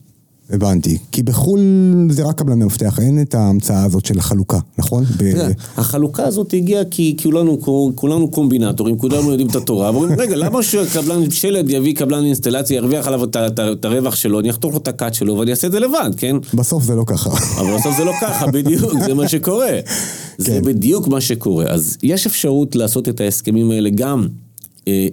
הבנתי. 0.52 0.98
כי 1.12 1.22
בחו"ל 1.22 1.60
זה 2.10 2.24
רק 2.24 2.38
קבלן 2.38 2.58
מפתח, 2.58 2.98
אין 2.98 3.22
את 3.22 3.34
ההמצאה 3.34 3.84
הזאת 3.84 4.06
של 4.06 4.20
חלוקה, 4.20 4.58
נכון? 4.78 5.04
ב- 5.04 5.50
החלוקה 5.76 6.24
הזאת 6.24 6.54
הגיעה 6.54 6.84
כי 6.84 7.16
כולנו, 7.22 7.58
כולנו 7.94 8.30
קומבינטורים, 8.30 8.98
כולנו 8.98 9.30
יודעים 9.30 9.48
את 9.48 9.56
התורה, 9.56 9.90
ואומרים, 9.90 10.20
רגע, 10.20 10.36
למה 10.36 10.62
שקבלן 10.62 11.30
שלד 11.30 11.70
יביא 11.70 11.94
קבלן 11.94 12.24
אינסטלציה, 12.24 12.76
ירוויח 12.76 13.06
עליו 13.06 13.24
את 13.24 13.84
הרווח 13.84 14.14
שלו, 14.14 14.40
אני 14.40 14.50
אחתוך 14.50 14.72
לו 14.72 14.78
את 14.78 14.88
הקאט 14.88 15.14
שלו 15.14 15.36
ואני 15.36 15.50
אעשה 15.50 15.66
את 15.66 15.72
זה 15.72 15.80
לבד, 15.80 16.10
כן? 16.16 16.36
בסוף 16.54 16.84
זה 16.84 16.94
לא 16.94 17.04
ככה. 17.06 17.30
אבל 17.60 17.76
בסוף 17.76 17.96
זה 17.96 18.04
לא 18.04 18.12
ככה, 18.20 18.46
בדיוק, 18.46 18.92
זה 19.06 19.14
מה 19.14 19.28
שקורה. 19.28 19.78
זה 20.38 20.50
כן. 20.50 20.62
בדיוק 20.62 21.08
מה 21.08 21.20
שקורה. 21.20 21.64
אז 21.68 21.98
יש 22.02 22.26
אפשרות 22.26 22.76
לעשות 22.76 23.08
את 23.08 23.20
ההסכמים 23.20 23.70
האלה 23.70 23.90
גם 23.90 24.28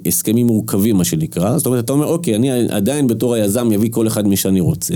הסכמים 0.07 0.47
מורכבים, 0.47 0.97
מה 0.97 1.03
שנקרא. 1.03 1.57
זאת 1.57 1.65
אומרת, 1.65 1.85
אתה 1.85 1.93
אומר, 1.93 2.05
אוקיי, 2.05 2.35
אני 2.35 2.51
עדיין 2.69 3.07
בתור 3.07 3.33
היזם 3.33 3.69
אביא 3.75 3.89
כל 3.91 4.07
אחד 4.07 4.27
מי 4.27 4.35
שאני 4.37 4.59
רוצה, 4.59 4.95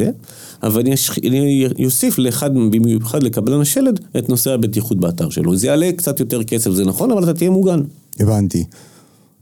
אבל 0.64 0.82
אני 1.26 1.66
אוסיף 1.86 2.18
לאחד, 2.20 2.54
במיוחד 2.54 3.24
לקבלן 3.24 3.62
השלד, 3.62 4.00
את 4.18 4.30
נושא 4.30 4.54
הבטיחות 4.54 4.98
באתר 4.98 5.30
שלו. 5.30 5.56
זה 5.56 5.68
יעלה 5.68 5.92
קצת 5.96 6.20
יותר 6.20 6.44
כסף, 6.44 6.72
זה 6.72 6.86
נכון, 6.86 7.12
אבל 7.12 7.24
אתה 7.24 7.34
תהיה 7.34 7.50
מוגן. 7.50 7.82
הבנתי. 8.20 8.64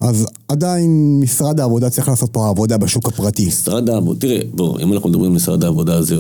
אז 0.01 0.25
עדיין 0.47 1.19
משרד 1.23 1.59
העבודה 1.59 1.89
צריך 1.89 2.07
לעשות 2.07 2.29
פה 2.33 2.49
עבודה 2.49 2.77
בשוק 2.77 3.07
הפרטי. 3.07 3.45
משרד 3.45 3.89
העבודה, 3.89 4.19
תראה, 4.19 4.39
בוא, 4.53 4.79
אם 4.79 4.93
אנחנו 4.93 5.09
מדברים 5.09 5.31
על 5.31 5.35
משרד 5.35 5.63
העבודה, 5.63 6.01
זה 6.01 6.15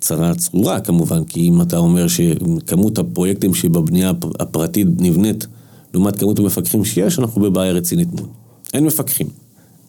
צרה 0.00 0.34
צרורה 0.34 0.80
כמובן, 0.80 1.24
כי 1.24 1.40
אם 1.48 1.62
אתה 1.62 1.78
אומר 1.78 2.06
שכמות 2.08 2.98
הפרויקטים 2.98 3.54
שבבנייה 3.54 4.10
הפ- 4.10 4.40
הפרטית 4.40 4.86
נבנית, 4.98 5.46
לעומת 5.94 6.16
כמות 6.18 6.38
המפקחים 6.38 6.84
שיש, 6.84 7.18
אנחנו 7.18 7.42
בבעיה 7.42 7.72
רצינית 7.72 8.08
מאוד. 8.14 8.28
אין 8.72 8.84
מפקחים. 8.84 9.26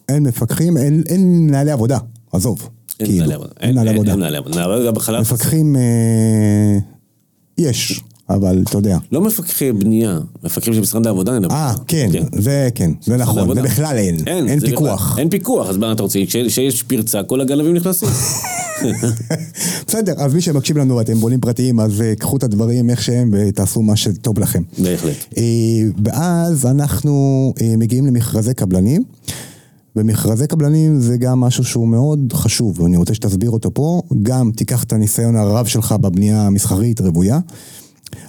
אין 0.08 0.22
מפקחים, 0.22 0.76
אין, 0.76 1.02
אין 1.08 1.46
מנהלי 1.46 1.70
עבודה, 1.70 1.98
עזוב. 2.32 2.68
אין 3.00 3.06
כאילו, 3.08 3.18
מנהלי 3.18 3.34
עבודה. 3.34 3.50
אין 3.60 3.70
מנהלי 3.72 3.88
אין- 3.88 3.96
עבודה. 3.96 4.10
אין 4.12 4.18
מנהלי 4.20 4.36
עבודה. 4.36 5.20
מפקחים, 5.20 5.76
אה, 5.76 6.78
יש, 7.58 8.00
אבל 8.30 8.62
אתה 8.68 8.78
יודע. 8.78 8.98
לא 9.12 9.20
מפקחי 9.20 9.72
בנייה, 9.72 10.18
מפקחים 10.44 10.74
של 10.74 10.80
משרד 10.80 11.06
העבודה 11.06 11.38
נדבר. 11.38 11.54
אה, 11.54 11.74
כן, 11.86 12.10
זה 12.32 12.68
כן, 12.74 12.90
זה 13.02 13.16
נכון. 13.16 13.54
זה 13.54 13.62
בכלל 13.62 13.96
אין, 13.96 14.16
אין 14.26 14.58
זה 14.60 14.66
פיקוח. 14.66 15.10
בכלל- 15.10 15.20
אין 15.20 15.30
פיקוח, 15.30 15.68
אז 15.68 15.76
מה 15.76 15.92
אתה 15.92 16.02
רוצה? 16.02 16.18
כש- 16.26 16.36
כשיש 16.36 16.82
פרצה, 16.82 17.22
כל 17.22 17.40
הגנבים 17.40 17.74
נכנסים. 17.74 18.08
בסדר, 19.88 20.12
אז 20.16 20.34
מי 20.34 20.40
שמקשיב 20.40 20.78
לנו, 20.78 21.00
אתם 21.00 21.14
בונים 21.14 21.40
פרטיים, 21.40 21.80
אז 21.80 22.00
אה, 22.00 22.14
קחו 22.14 22.36
את 22.36 22.42
הדברים 22.42 22.90
איך 22.90 23.02
שהם 23.02 23.30
ותעשו 23.32 23.82
מה 23.82 23.96
שטוב 23.96 24.38
לכם. 24.38 24.62
בהחלט. 24.78 25.16
אה, 25.36 25.42
ואז 26.04 26.66
אנחנו 26.66 27.12
אה, 27.60 27.74
מגיעים 27.78 28.06
למכרזי 28.06 28.54
קבלנים. 28.54 29.04
ומכרזי 29.96 30.46
קבלנים 30.46 31.00
זה 31.00 31.16
גם 31.16 31.40
משהו 31.40 31.64
שהוא 31.64 31.88
מאוד 31.88 32.32
חשוב, 32.32 32.80
ואני 32.80 32.96
רוצה 32.96 33.14
שתסביר 33.14 33.50
אותו 33.50 33.74
פה. 33.74 34.02
גם 34.22 34.50
תיקח 34.56 34.82
את 34.82 34.92
הניסיון 34.92 35.36
הרב 35.36 35.66
שלך 35.66 35.92
בבנייה 35.92 36.46
המסחרית 36.46 37.00
רוויה. 37.00 37.38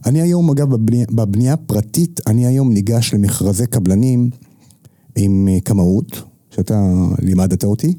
אני 0.05 0.21
היום, 0.21 0.49
אגב, 0.51 0.69
בבנייה, 0.69 1.05
בבנייה 1.11 1.57
פרטית, 1.57 2.21
אני 2.27 2.45
היום 2.45 2.73
ניגש 2.73 3.13
למכרזי 3.13 3.67
קבלנים 3.67 4.29
עם 5.15 5.47
אה, 5.51 5.59
קמאות, 5.63 6.21
שאתה 6.55 6.93
לימדת 7.21 7.63
אותי, 7.63 7.93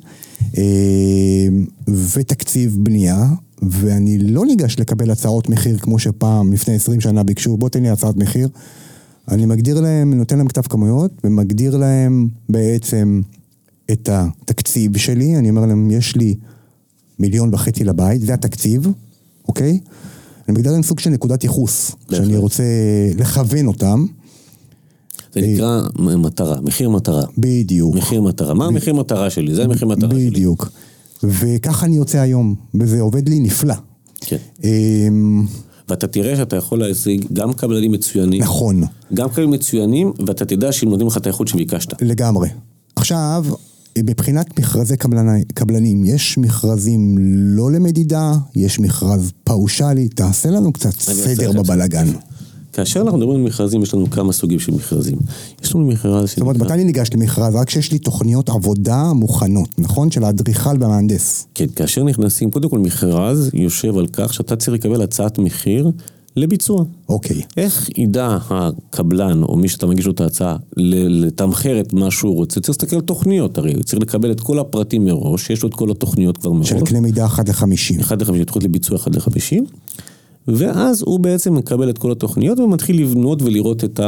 אה, 0.58 1.48
ותקציב 1.88 2.76
בנייה, 2.80 3.28
ואני 3.62 4.18
לא 4.18 4.46
ניגש 4.46 4.78
לקבל 4.78 5.10
הצעות 5.10 5.48
מחיר 5.48 5.78
כמו 5.78 5.98
שפעם, 5.98 6.52
לפני 6.52 6.74
20 6.74 7.00
שנה 7.00 7.22
ביקשו, 7.22 7.56
בוא 7.56 7.68
תן 7.68 7.82
לי 7.82 7.88
הצעת 7.88 8.16
מחיר. 8.16 8.48
אני 9.28 9.46
מגדיר 9.46 9.80
להם, 9.80 10.14
נותן 10.14 10.38
להם 10.38 10.48
כתב 10.48 10.62
כמויות, 10.62 11.10
ומגדיר 11.24 11.76
להם 11.76 12.28
בעצם 12.48 13.20
את 13.92 14.08
התקציב 14.12 14.96
שלי, 14.96 15.36
אני 15.36 15.50
אומר 15.50 15.66
להם, 15.66 15.90
יש 15.90 16.16
לי 16.16 16.34
מיליון 17.18 17.54
וחצי 17.54 17.84
לבית, 17.84 18.20
זה 18.20 18.34
התקציב, 18.34 18.88
אוקיי? 19.48 19.70
אני 19.70 19.80
מגדיר 20.48 20.72
להם 20.72 20.82
סוג 20.82 21.00
של 21.00 21.10
נקודת 21.10 21.44
ייחוס, 21.44 21.92
שאני. 22.10 22.36
רוצה 22.36 22.62
לכוון 23.18 23.66
אותם, 23.66 24.06
זה 25.34 25.40
נקרא 25.40 25.80
מטרה, 25.96 26.60
מחיר 26.60 26.90
מטרה. 26.90 27.24
בדיוק. 27.38 27.96
מחיר 27.96 28.22
מטרה. 28.22 28.54
מה 28.54 28.66
המחיר 28.66 28.94
מטרה 28.94 29.30
שלי? 29.30 29.54
זה 29.54 29.64
המחיר 29.64 29.88
מטרה 29.88 30.10
שלי. 30.10 30.30
בדיוק. 30.30 30.70
וככה 31.22 31.86
אני 31.86 31.96
יוצא 31.96 32.18
היום, 32.18 32.54
וזה 32.74 33.00
עובד 33.00 33.28
לי 33.28 33.40
נפלא. 33.40 33.74
כן. 34.20 34.36
אמ, 34.64 35.46
ואתה 35.88 36.06
תראה 36.06 36.36
שאתה 36.36 36.56
יכול 36.56 36.78
להשיג 36.78 37.24
גם 37.32 37.52
קבלנים 37.52 37.92
מצוינים, 37.92 38.42
נכון, 38.42 38.82
גם 39.14 39.28
קבלנים 39.28 39.50
מצוינים, 39.50 40.12
ואתה 40.26 40.44
תדע 40.44 40.72
שהם 40.72 40.88
נותנים 40.88 41.06
לך 41.06 41.16
את 41.16 41.26
האיכות 41.26 41.48
שביקשת. 41.48 42.02
לגמרי. 42.02 42.48
עכשיו, 42.96 43.44
מבחינת 44.04 44.58
מכרזי 44.58 44.96
קבלני, 44.96 45.44
קבלנים, 45.54 46.04
יש 46.04 46.38
מכרזים 46.38 47.14
לא 47.18 47.72
למדידה, 47.72 48.32
יש 48.56 48.80
מכרז 48.80 49.32
פאושלי, 49.44 50.08
תעשה 50.08 50.50
לנו 50.50 50.72
קצת 50.72 51.00
סדר 51.00 51.50
לך 51.50 51.56
בבלגן. 51.56 52.06
כאשר 52.72 53.00
אנחנו 53.00 53.18
מדברים 53.18 53.40
על 53.40 53.46
מכרזים, 53.46 53.82
יש 53.82 53.94
לנו 53.94 54.10
כמה 54.10 54.32
סוגים 54.32 54.58
של 54.58 54.74
מכרזים. 54.74 55.18
יש 55.62 55.74
לנו 55.74 55.86
מכרז 55.86 56.28
זאת 56.28 56.40
אומרת. 56.40 56.56
מתי 56.56 56.72
אני 56.72 56.84
ניגש 56.84 57.10
למכרז? 57.14 57.54
רק 57.54 57.66
כשיש 57.66 57.92
לי 57.92 57.98
תוכניות 57.98 58.48
עבודה 58.48 59.12
מוכנות, 59.12 59.68
נכון? 59.78 60.10
של 60.10 60.24
האדריכל 60.24 60.76
והמהנדס. 60.80 61.46
כן, 61.54 61.66
כאשר 61.76 62.04
נכנסים, 62.04 62.50
קודם 62.50 62.68
כל 62.68 62.78
מכרז 62.78 63.50
יושב 63.54 63.98
על 63.98 64.06
כך 64.12 64.34
שאתה 64.34 64.56
צריך 64.56 64.72
לקבל 64.72 65.02
הצעת 65.02 65.38
מחיר 65.38 65.90
לביצוע. 66.36 66.84
אוקיי. 67.08 67.42
איך 67.56 67.88
ידע 67.98 68.38
הקבלן, 68.50 69.42
או 69.42 69.56
מי 69.56 69.68
שאתה 69.68 69.86
מגיש 69.86 70.06
לו 70.06 70.12
את 70.12 70.20
ההצעה, 70.20 70.56
לתמחר 70.76 71.80
את 71.80 71.92
מה 71.92 72.10
שהוא 72.10 72.34
רוצה? 72.34 72.60
צריך 72.60 72.68
להסתכל 72.68 72.96
על 72.96 73.02
תוכניות, 73.02 73.58
הרי 73.58 73.82
צריך 73.82 74.02
לקבל 74.02 74.30
את 74.30 74.40
כל 74.40 74.58
הפרטים 74.58 75.04
מראש, 75.04 75.50
יש 75.50 75.62
לו 75.62 75.68
את 75.68 75.74
כל 75.74 75.90
התוכניות 75.90 76.36
כבר 76.38 76.52
מראש. 76.52 76.68
של 76.68 76.80
קנה 76.80 77.00
מידה 77.00 77.26
1 77.26 77.48
ל-50. 77.48 78.00
1 78.00 78.22
ל-50, 78.22 78.44
תוכנית 78.44 78.64
לביצוע 78.64 78.96
1 78.96 79.14
ל-50, 79.16 79.56
ואז 80.48 81.02
הוא 81.06 81.20
בעצם 81.20 81.54
מקבל 81.54 81.90
את 81.90 81.98
כל 81.98 82.12
התוכניות 82.12 82.58
ומתחיל 82.58 83.00
לבנות 83.02 83.42
ולראות 83.42 83.84
את 83.84 84.00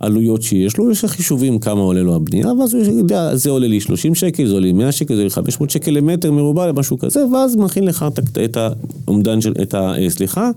העלויות 0.00 0.42
שיש 0.42 0.76
לו, 0.76 0.90
יש 0.90 1.04
חישובים 1.04 1.58
כמה 1.58 1.80
עולה 1.80 2.02
לו 2.02 2.14
הבנייה, 2.14 2.46
ואז 2.60 2.74
הוא 2.74 2.82
יודע, 2.98 3.36
זה 3.36 3.50
עולה 3.50 3.66
לי 3.66 3.80
30 3.80 4.14
שקל, 4.14 4.46
זה 4.46 4.52
עולה 4.54 4.66
לי 4.66 4.72
100 4.72 4.92
שקל, 4.92 5.14
זה 5.14 5.20
עולה 5.20 5.24
לי 5.24 5.30
500 5.30 5.70
שקל 5.70 5.90
למטר 5.90 6.32
מרובע, 6.32 6.66
למשהו 6.66 6.98
כזה, 6.98 7.26
ואז 7.32 7.56
מכין 7.56 7.84
לך 7.84 8.04
את, 8.08 8.18
ה- 8.18 8.44
את 8.44 8.56
האומדן 9.06 9.40
של, 9.40 9.52
את 9.62 9.74
ה... 9.74 9.94
אה, 9.98 10.10
סליחה, 10.10 10.50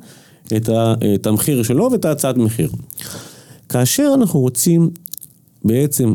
את, 0.57 1.27
המחיר 1.27 1.63
שלו 1.63 1.89
ואת 1.91 2.05
ההצעת 2.05 2.37
מחיר. 2.37 2.69
כאשר 3.69 4.11
אנחנו 4.13 4.39
רוצים 4.39 4.89
בעצם 5.65 6.13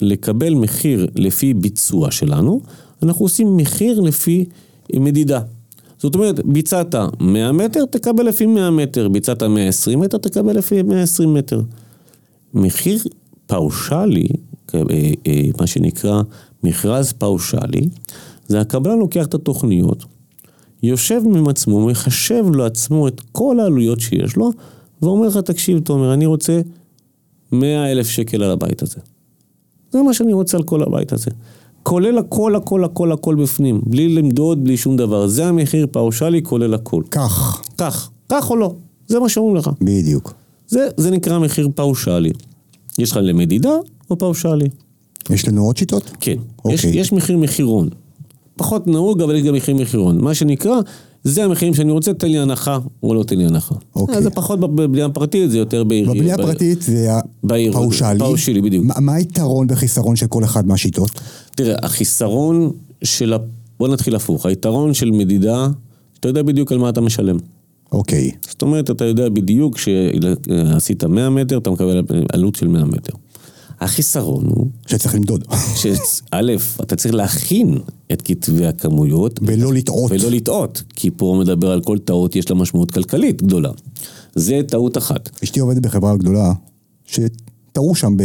לקבל 0.00 0.54
מחיר 0.54 1.06
לפי 1.14 1.54
ביצוע 1.54 2.10
שלנו, 2.10 2.60
אנחנו 3.02 3.24
עושים 3.24 3.56
מחיר 3.56 4.00
לפי 4.00 4.44
מדידה. 4.94 5.40
זאת 5.98 6.14
אומרת, 6.14 6.40
ביצעת 6.44 6.94
100 7.20 7.52
מטר, 7.52 7.84
תקבל 7.90 8.26
לפי 8.26 8.46
100 8.46 8.70
מטר, 8.70 9.08
ביצעת 9.08 9.42
120 9.42 10.00
מטר, 10.00 10.18
תקבל 10.18 10.58
לפי 10.58 10.82
120 10.82 11.34
מטר. 11.34 11.60
מחיר 12.54 12.98
פאושלי, 13.46 14.28
אה, 14.74 14.80
אה, 15.26 15.42
מה 15.60 15.66
שנקרא 15.66 16.22
מכרז 16.62 17.12
פאושלי, 17.12 17.88
זה 18.48 18.60
הקבלן 18.60 18.98
לוקח 18.98 19.26
את 19.26 19.34
התוכניות, 19.34 20.04
יושב 20.82 21.22
עם 21.36 21.48
עצמו, 21.48 21.86
מחשב 21.86 22.44
לעצמו 22.54 23.08
את 23.08 23.20
כל 23.32 23.60
העלויות 23.60 24.00
שיש 24.00 24.36
לו, 24.36 24.50
ואומר 25.02 25.28
לך, 25.28 25.36
תקשיב, 25.36 25.78
תומר, 25.78 26.14
אני 26.14 26.26
רוצה 26.26 26.60
100 27.52 27.92
אלף 27.92 28.06
שקל 28.06 28.42
על 28.42 28.50
הבית 28.50 28.82
הזה. 28.82 29.00
זה 29.90 30.02
מה 30.02 30.14
שאני 30.14 30.32
רוצה 30.32 30.56
על 30.56 30.62
כל 30.62 30.82
הבית 30.82 31.12
הזה. 31.12 31.30
כולל 31.82 32.18
הכל, 32.18 32.56
הכל, 32.56 32.84
הכל, 32.84 33.12
הכל 33.12 33.34
בפנים. 33.34 33.80
בלי 33.86 34.08
למדוד, 34.08 34.64
בלי 34.64 34.76
שום 34.76 34.96
דבר. 34.96 35.26
זה 35.26 35.46
המחיר 35.46 35.86
פאושלי, 35.92 36.42
כולל 36.42 36.74
הכל. 36.74 37.02
כך, 37.10 37.62
כך, 37.78 38.10
כך 38.28 38.50
או 38.50 38.56
לא. 38.56 38.74
זה 39.06 39.20
מה 39.20 39.28
שאומרים 39.28 39.56
לך. 39.56 39.70
בדיוק. 39.80 40.34
זה, 40.68 40.88
זה 40.96 41.10
נקרא 41.10 41.38
מחיר 41.38 41.68
פאושלי. 41.74 42.32
יש 42.98 43.10
לך 43.10 43.18
למדידה 43.22 43.72
או 44.10 44.18
פאושלי? 44.18 44.68
יש 45.30 45.48
לנו 45.48 45.64
עוד 45.64 45.76
שיטות? 45.76 46.10
כן. 46.20 46.36
אוקיי. 46.58 46.74
יש, 46.74 46.84
יש 46.84 47.12
מחיר 47.12 47.38
מחירון. 47.38 47.88
פחות 48.58 48.86
נהוג, 48.86 49.22
אבל 49.22 49.34
יש 49.36 49.42
גם 49.42 49.54
מחיר 49.54 49.74
מחירון. 49.74 50.18
מה 50.24 50.34
שנקרא, 50.34 50.80
זה 51.24 51.44
המחירים 51.44 51.74
שאני 51.74 51.92
רוצה, 51.92 52.14
תן 52.14 52.28
לי 52.28 52.38
הנחה 52.38 52.78
או 53.02 53.14
לא 53.14 53.22
תן 53.22 53.38
לי 53.38 53.44
הנחה. 53.46 53.74
אוקיי. 53.96 54.22
זה 54.22 54.30
פחות 54.30 54.60
בבנייה 54.60 55.08
פרטית, 55.08 55.50
זה 55.50 55.58
יותר 55.58 55.84
בעירייה. 55.84 56.14
בבנייה 56.14 56.34
הפרטית 56.34 56.82
זה 56.82 57.10
בעיר, 57.44 57.72
הפאושלי. 57.72 58.18
פאושלי, 58.18 58.60
בדיוק. 58.60 58.84
מה- 58.84 59.00
מה 59.00 59.14
היתרון 59.14 59.66
וחיסרון 59.70 60.16
של 60.16 60.26
כל 60.26 60.44
אחד 60.44 60.66
מהשיטות? 60.66 61.10
תראה, 61.56 61.74
החיסרון 61.82 62.70
של 63.04 63.32
ה... 63.32 63.36
בוא 63.78 63.88
נתחיל 63.88 64.14
הפוך. 64.16 64.46
היתרון 64.46 64.94
של 64.94 65.10
מדידה, 65.10 65.68
שאתה 66.14 66.28
יודע 66.28 66.42
בדיוק 66.42 66.72
על 66.72 66.78
מה 66.78 66.88
אתה 66.88 67.00
משלם. 67.00 67.36
אוקיי. 67.92 68.30
זאת 68.50 68.62
אומרת, 68.62 68.90
אתה 68.90 69.04
יודע 69.04 69.28
בדיוק 69.28 69.78
שעשית 69.78 71.04
100 71.04 71.30
מטר, 71.30 71.58
אתה 71.58 71.70
מקבל 71.70 72.02
עלות 72.32 72.54
של 72.54 72.68
100 72.68 72.84
מטר. 72.84 73.12
החיסרון 73.80 74.46
הוא 74.46 74.66
שצריך 74.86 75.14
למדוד. 75.14 75.44
שא', 75.76 76.56
אתה 76.82 76.96
צריך 76.96 77.14
להכין 77.14 77.78
את 78.12 78.22
כתבי 78.22 78.66
הכמויות. 78.66 79.40
ולא 79.42 79.74
לטעות. 79.74 80.12
ולא 80.12 80.30
לטעות, 80.30 80.82
כי 80.94 81.10
פה 81.10 81.26
הוא 81.26 81.40
מדבר 81.40 81.70
על 81.70 81.80
כל 81.80 81.98
טעות, 81.98 82.36
יש 82.36 82.50
לה 82.50 82.56
משמעות 82.56 82.90
כלכלית 82.90 83.42
גדולה. 83.42 83.70
זה 84.34 84.60
טעות 84.68 84.98
אחת. 84.98 85.30
אשתי 85.44 85.60
עובדת 85.60 85.82
בחברה 85.82 86.16
גדולה, 86.16 86.52
שטעו 87.06 87.94
שם 87.94 88.16
ב... 88.16 88.22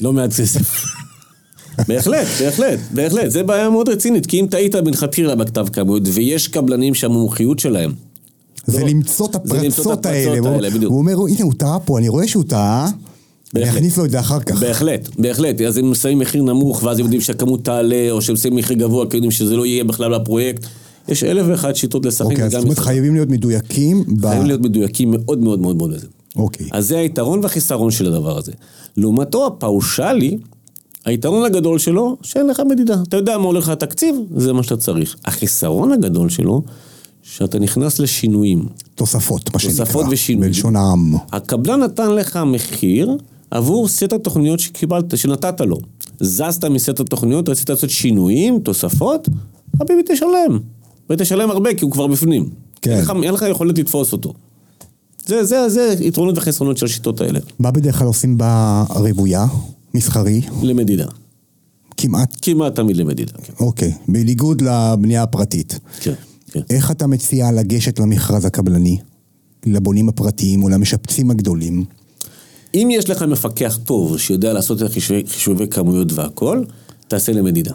לא 0.00 0.12
מעט 0.12 0.30
כסף. 0.32 0.84
בהחלט, 1.88 2.26
בהחלט, 2.40 2.78
בהחלט, 2.94 3.30
זה 3.30 3.42
בעיה 3.42 3.70
מאוד 3.70 3.88
רצינית, 3.88 4.26
כי 4.26 4.40
אם 4.40 4.46
טעית 4.50 4.76
מלכתחילה 4.76 5.34
בכתב 5.34 5.66
כמויות, 5.72 6.02
ויש 6.12 6.48
קבלנים 6.48 6.94
שהמומחיות 6.94 7.58
שלהם, 7.58 7.92
זה 8.66 8.80
לא. 8.80 8.88
למצוא 8.88 9.26
את 9.26 9.36
זה 9.44 9.62
למצוא 9.62 9.92
את 9.92 10.06
הפרצות 10.06 10.06
האלה. 10.06 10.38
הוא 10.86 10.98
אומר, 10.98 11.12
הנה, 11.28 11.42
הוא 11.42 11.52
טעה 11.56 11.80
פה, 11.80 11.98
אני 11.98 12.08
רואה 12.08 12.28
שהוא 12.28 12.44
טעה, 12.44 12.90
בהחלט. 13.52 13.98
לו 13.98 14.04
את 14.04 14.10
זה 14.10 14.20
אחר 14.20 14.40
כך. 14.40 14.60
בהחלט, 14.60 15.08
בהחלט, 15.18 15.60
אז 15.60 15.76
הם 15.76 15.94
שמים 15.94 16.18
מחיר 16.18 16.42
נמוך, 16.42 16.82
ואז 16.82 16.98
הם 16.98 17.04
יודעים 17.04 17.20
שהכמות 17.20 17.64
תעלה, 17.64 18.10
או 18.10 18.22
שהם 18.22 18.36
שמים 18.36 18.56
מחיר 18.56 18.76
גבוה, 18.76 19.06
כי 19.10 19.16
יודעים 19.16 19.30
שזה 19.30 19.56
לא 19.56 19.66
יהיה 19.66 19.84
בכלל 19.84 20.18
בפרויקט. 20.18 20.66
יש 21.08 21.24
אלף 21.24 21.46
ואחת 21.48 21.76
שיטות 21.76 22.06
לשחק, 22.06 22.30
אוקיי, 22.30 22.44
אז 22.44 22.52
זאת 22.52 22.62
אומרת. 22.62 22.78
חייבים 22.78 23.14
להיות 23.14 23.28
מדויקים 23.28 24.04
ב... 24.08 24.26
חייבים 24.26 24.46
להיות 24.46 24.60
מדויקים 24.60 25.10
מאוד 25.10 25.38
מאוד 25.38 25.60
מאוד 25.60 25.76
מאוד 25.76 25.94
בזה. 25.94 26.06
אוקיי. 26.36 26.66
אז 26.72 26.88
זה 26.88 26.98
היתרון 26.98 27.40
והחיסרון 27.42 27.90
של 27.90 28.06
הדבר 28.06 28.38
הזה. 28.38 28.52
לעומתו 28.96 29.46
הפאושלי, 29.46 30.38
היתרון 31.04 31.44
הגדול 31.44 31.78
שלו, 31.78 32.16
שאין 32.22 32.46
לך 32.46 32.62
מדידה. 32.70 32.96
אתה 33.08 33.16
יודע 33.16 33.38
מה 33.38 33.44
הולך 33.44 33.68
לתקציב, 33.68 34.16
זה 34.36 34.52
מה 34.52 34.62
שאתה 34.62 34.76
צריך. 34.76 35.16
החיסרון 35.24 35.92
הגדול 35.92 36.28
שלו, 36.28 36.62
שאתה 37.22 37.58
נכנס 37.58 37.98
לשינויים. 37.98 38.64
תוספות, 38.94 39.54
מה 39.54 39.58
שנקרא. 39.58 39.84
תוספות 39.84 40.06
ושינויים. 40.10 40.52
בלשון 40.52 40.76
העם. 40.76 41.14
הקבלן 41.32 41.80
נתן 41.80 42.10
לך 42.10 42.38
מחיר 42.46 43.16
עבור 43.52 43.88
סט 43.88 44.12
התוכניות 44.12 44.60
שקיבלת, 44.60 45.18
שנתת 45.18 45.60
לו. 45.60 45.78
זזת 46.20 46.64
מסט 46.64 47.00
התוכניות, 47.00 47.48
רצית 47.48 47.70
לעשות 47.70 47.90
שינויים, 47.90 48.58
תוספות, 48.58 49.28
חביבי 49.78 50.02
תשלם. 50.06 50.58
ותשלם 51.10 51.50
הרבה 51.50 51.74
כי 51.74 51.84
הוא 51.84 51.92
כבר 51.92 52.06
בפנים. 52.06 52.50
כן. 52.82 53.02
אין 53.22 53.34
לך, 53.34 53.44
יכולת 53.50 53.78
לתפוס 53.78 54.12
אותו. 54.12 54.34
זה, 55.26 55.44
זה, 55.44 55.68
זה 55.68 55.94
יתרונות 56.00 56.38
וחסרונות 56.38 56.76
של 56.76 56.86
השיטות 56.86 57.20
האלה. 57.20 57.38
מה 57.58 57.70
בדרך 57.70 57.98
כלל 57.98 58.06
עושים 58.06 58.38
ברבויה? 58.38 59.46
מסחרי? 59.94 60.40
למדידה. 60.62 61.06
כמעט. 61.96 62.36
כמעט 62.42 62.74
תמיד 62.74 62.96
למדידה. 62.96 63.32
כן. 63.32 63.52
אוקיי. 63.60 63.92
בניגוד 64.08 64.62
לבנייה 64.62 65.22
הפרטית. 65.22 65.78
כן, 66.00 66.12
כן. 66.52 66.60
איך 66.70 66.90
אתה 66.90 67.06
מציע 67.06 67.52
לגשת 67.52 67.98
למכרז 67.98 68.44
הקבלני? 68.44 68.98
לבונים 69.66 70.08
הפרטיים 70.08 70.62
או 70.62 70.68
למשפצים 70.68 71.30
הגדולים? 71.30 71.84
אם 72.74 72.88
יש 72.92 73.10
לך 73.10 73.22
מפקח 73.22 73.78
טוב 73.84 74.18
שיודע 74.18 74.52
לעשות 74.52 74.82
את 74.82 74.86
החישובי 74.86 75.22
חישובי 75.26 75.68
כמויות 75.68 76.12
והכל, 76.12 76.64
תעשה 77.08 77.32
למדידה. 77.32 77.72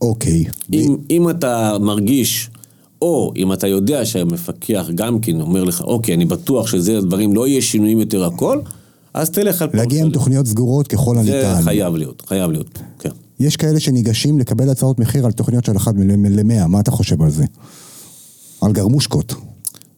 אוקיי. 0.00 0.44
אם, 0.72 0.96
אם 1.10 1.30
אתה 1.30 1.76
מרגיש, 1.80 2.50
או 3.02 3.32
אם 3.36 3.52
אתה 3.52 3.66
יודע 3.66 4.04
שהמפקח 4.04 4.86
גם 4.94 5.20
כן 5.20 5.40
אומר 5.40 5.64
לך, 5.64 5.80
אוקיי, 5.80 6.14
אני 6.14 6.24
בטוח 6.24 6.66
שזה 6.66 6.98
הדברים, 6.98 7.34
לא 7.34 7.46
יהיה 7.46 7.62
שינויים 7.62 8.00
יותר 8.00 8.24
הכל, 8.24 8.60
אז 9.14 9.30
תלך 9.30 9.62
על 9.62 9.68
להגיע 9.74 10.04
עם. 10.04 10.10
תוכניות 10.10 10.46
סגורות 10.46 10.88
ככל 10.88 11.14
זה 11.14 11.20
הניתן. 11.20 11.62
חייב 11.64 11.96
להיות, 11.96 12.22
חייב 12.26 12.50
להיות, 12.50 12.78
כן. 12.98 13.10
יש 13.40 13.56
כאלה 13.56 13.80
שניגשים 13.80 14.38
לקבל 14.38 14.70
הצעות 14.70 14.98
מחיר 14.98 15.26
על 15.26 15.32
תוכניות 15.32 15.64
של 15.64 15.76
1 15.76 15.94
ל-100, 15.98 16.66
מה 16.66 16.80
אתה 16.80 16.90
חושב 16.90 17.22
על 17.22 17.30
זה? 17.30 17.44
על 18.60 18.72
גרמושקות. 18.72 19.34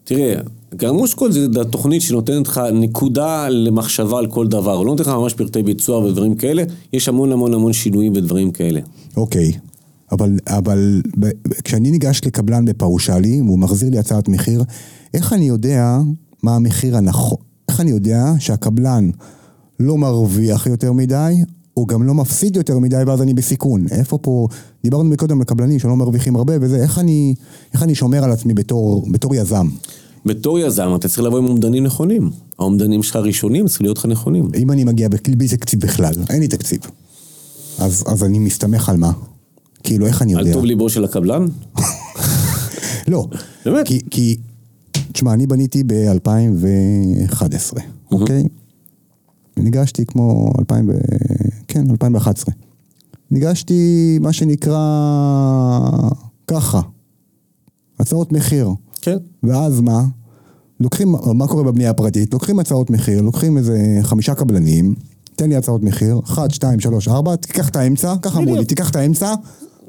תראה, 0.08 0.34
גרמושקות 0.74 1.32
זה 1.32 1.46
התוכנית 1.60 2.02
שנותנת 2.02 2.48
לך 2.48 2.60
נקודה 2.72 3.48
למחשבה 3.48 4.18
על 4.18 4.26
כל 4.26 4.46
דבר, 4.46 4.76
הוא 4.76 4.86
לא 4.86 4.90
נותן 4.90 5.02
לך 5.02 5.08
ממש 5.08 5.34
פרטי 5.34 5.62
ביצוע 5.62 5.98
ודברים 5.98 6.34
כאלה, 6.34 6.62
יש 6.92 7.08
המון 7.08 7.32
המון 7.32 7.54
המון 7.54 7.72
שינויים 7.72 8.12
ודברים 8.12 8.50
כאלה. 8.50 8.80
אוקיי. 9.16 9.52
אבל, 10.12 10.38
אבל 10.46 11.02
כשאני 11.64 11.90
ניגש 11.90 12.20
לקבלן 12.26 12.64
בפאושלי, 12.64 13.40
והוא 13.42 13.58
מחזיר 13.58 13.90
לי 13.90 13.98
הצעת 13.98 14.28
מחיר, 14.28 14.64
איך 15.14 15.32
אני 15.32 15.48
יודע 15.48 15.98
מה 16.42 16.56
המחיר 16.56 16.96
הנכון? 16.96 17.38
איך 17.68 17.80
אני 17.80 17.90
יודע 17.90 18.24
שהקבלן 18.38 19.10
לא 19.80 19.98
מרוויח 19.98 20.66
יותר 20.66 20.92
מדי, 20.92 21.34
או 21.78 21.86
גם 21.86 22.02
לא 22.02 22.14
מפסיד 22.14 22.56
יותר 22.56 22.78
מדי, 22.78 23.02
ואז 23.06 23.22
אני 23.22 23.34
בסיכון? 23.34 23.86
איפה 23.90 24.18
פה, 24.18 24.48
דיברנו 24.82 25.04
מקודם 25.04 25.38
על 25.38 25.44
קבלנים 25.44 25.78
שלא 25.78 25.96
מרוויחים 25.96 26.36
הרבה, 26.36 26.54
וזה, 26.60 26.82
איך 26.82 26.98
אני, 26.98 27.34
איך 27.74 27.82
אני 27.82 27.94
שומר 27.94 28.24
על 28.24 28.32
עצמי 28.32 28.54
בתור, 28.54 29.06
בתור 29.10 29.34
יזם? 29.34 29.68
בתור 30.26 30.58
יזם 30.58 30.92
אתה 30.94 31.08
צריך 31.08 31.22
לבוא 31.22 31.38
עם 31.38 31.46
אומדנים 31.46 31.84
נכונים. 31.84 32.30
האומדנים 32.58 33.02
שלך 33.02 33.16
הראשונים 33.16 33.66
צריכים 33.66 33.84
להיות 33.84 33.98
לך 33.98 34.06
נכונים. 34.06 34.48
אם 34.54 34.70
אני 34.70 34.84
מגיע 34.84 35.08
בלי 35.08 35.48
תקציב 35.48 35.80
בכלל, 35.80 36.12
אין 36.30 36.40
לי 36.40 36.48
תקציב. 36.48 36.80
אז, 37.78 38.04
אז 38.06 38.24
אני 38.24 38.38
מסתמך 38.38 38.88
על 38.88 38.96
מה? 38.96 39.12
כאילו, 39.82 40.06
איך 40.06 40.22
אני 40.22 40.32
יודע? 40.32 40.46
על 40.46 40.52
טוב 40.52 40.64
ליבו 40.64 40.88
של 40.88 41.04
הקבלן? 41.04 41.46
לא. 43.08 43.26
באמת? 43.64 43.86
כי, 43.86 44.00
כי, 44.10 44.36
תשמע, 45.12 45.32
אני 45.32 45.46
בניתי 45.46 45.82
ב-2011, 45.86 47.80
אוקיי? 48.12 48.44
ניגשתי 49.56 50.06
כמו 50.06 50.52
2000 50.58 50.88
ו... 50.88 50.92
כן, 51.86 51.90
2011. 51.90 52.54
ניגשתי, 53.30 54.18
מה 54.20 54.32
שנקרא, 54.32 54.78
ככה, 56.46 56.80
הצעות 58.00 58.32
מחיר. 58.32 58.70
כן. 59.02 59.16
ואז 59.42 59.80
מה? 59.80 60.04
לוקחים, 60.80 61.14
מה 61.34 61.46
קורה 61.48 61.62
בבנייה 61.62 61.90
הפרטית? 61.90 62.32
לוקחים 62.32 62.58
הצעות 62.58 62.90
מחיר, 62.90 63.20
לוקחים 63.20 63.58
איזה 63.58 63.98
חמישה 64.02 64.34
קבלנים, 64.34 64.94
תן 65.36 65.48
לי 65.48 65.56
הצעות 65.56 65.82
מחיר, 65.82 66.20
אחת, 66.24 66.50
שתיים, 66.50 66.80
שלוש, 66.80 67.08
ארבע, 67.08 67.36
תיקח 67.36 67.68
את 67.68 67.76
האמצע, 67.76 68.14
ככה 68.22 68.38
אמרו 68.38 68.56
לי. 68.56 68.64
תיקח 68.64 68.90
את 68.90 68.96
האמצע, 68.96 69.34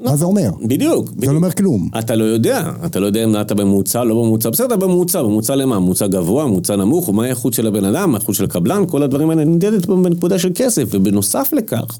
מה 0.02 0.16
זה 0.16 0.24
אומר? 0.24 0.50
בדיוק. 0.66 1.10
זה. 1.18 1.26
לא 1.26 1.36
אומר 1.36 1.50
כלום. 1.50 1.88
אתה 1.98 2.16
לא 2.16 2.24
יודע, 2.24 2.70
אתה 2.86 3.00
לא 3.00 3.06
יודע 3.06 3.24
אם 3.24 3.40
אתה 3.40 3.54
בממוצע, 3.54 4.04
לא 4.04 4.14
בממוצע, 4.14 4.50
בסדר, 4.50 4.66
אתה 4.66 4.76
בממוצע, 4.76 5.22
בממוצע 5.22 5.56
למה? 5.56 5.78
ממוצע 5.78 6.06
גבוה, 6.06 6.46
ממוצע 6.46 6.76
נמוך, 6.76 7.10
מה 7.10 7.24
האיכות 7.24 7.54
של 7.54 7.66
הבן 7.66 7.84
אדם, 7.84 8.14
האיכות 8.14 8.34
של 8.34 8.44
הקבלן, 8.44 8.84
כל 8.88 9.02
הדברים 9.02 9.30
האלה 9.30 9.44
נמדדת 9.44 9.86
בנקודה 9.86 10.38
של 10.38 10.50
כסף, 10.54 10.88
ובנוסף 10.90 11.52
לכך, 11.52 11.98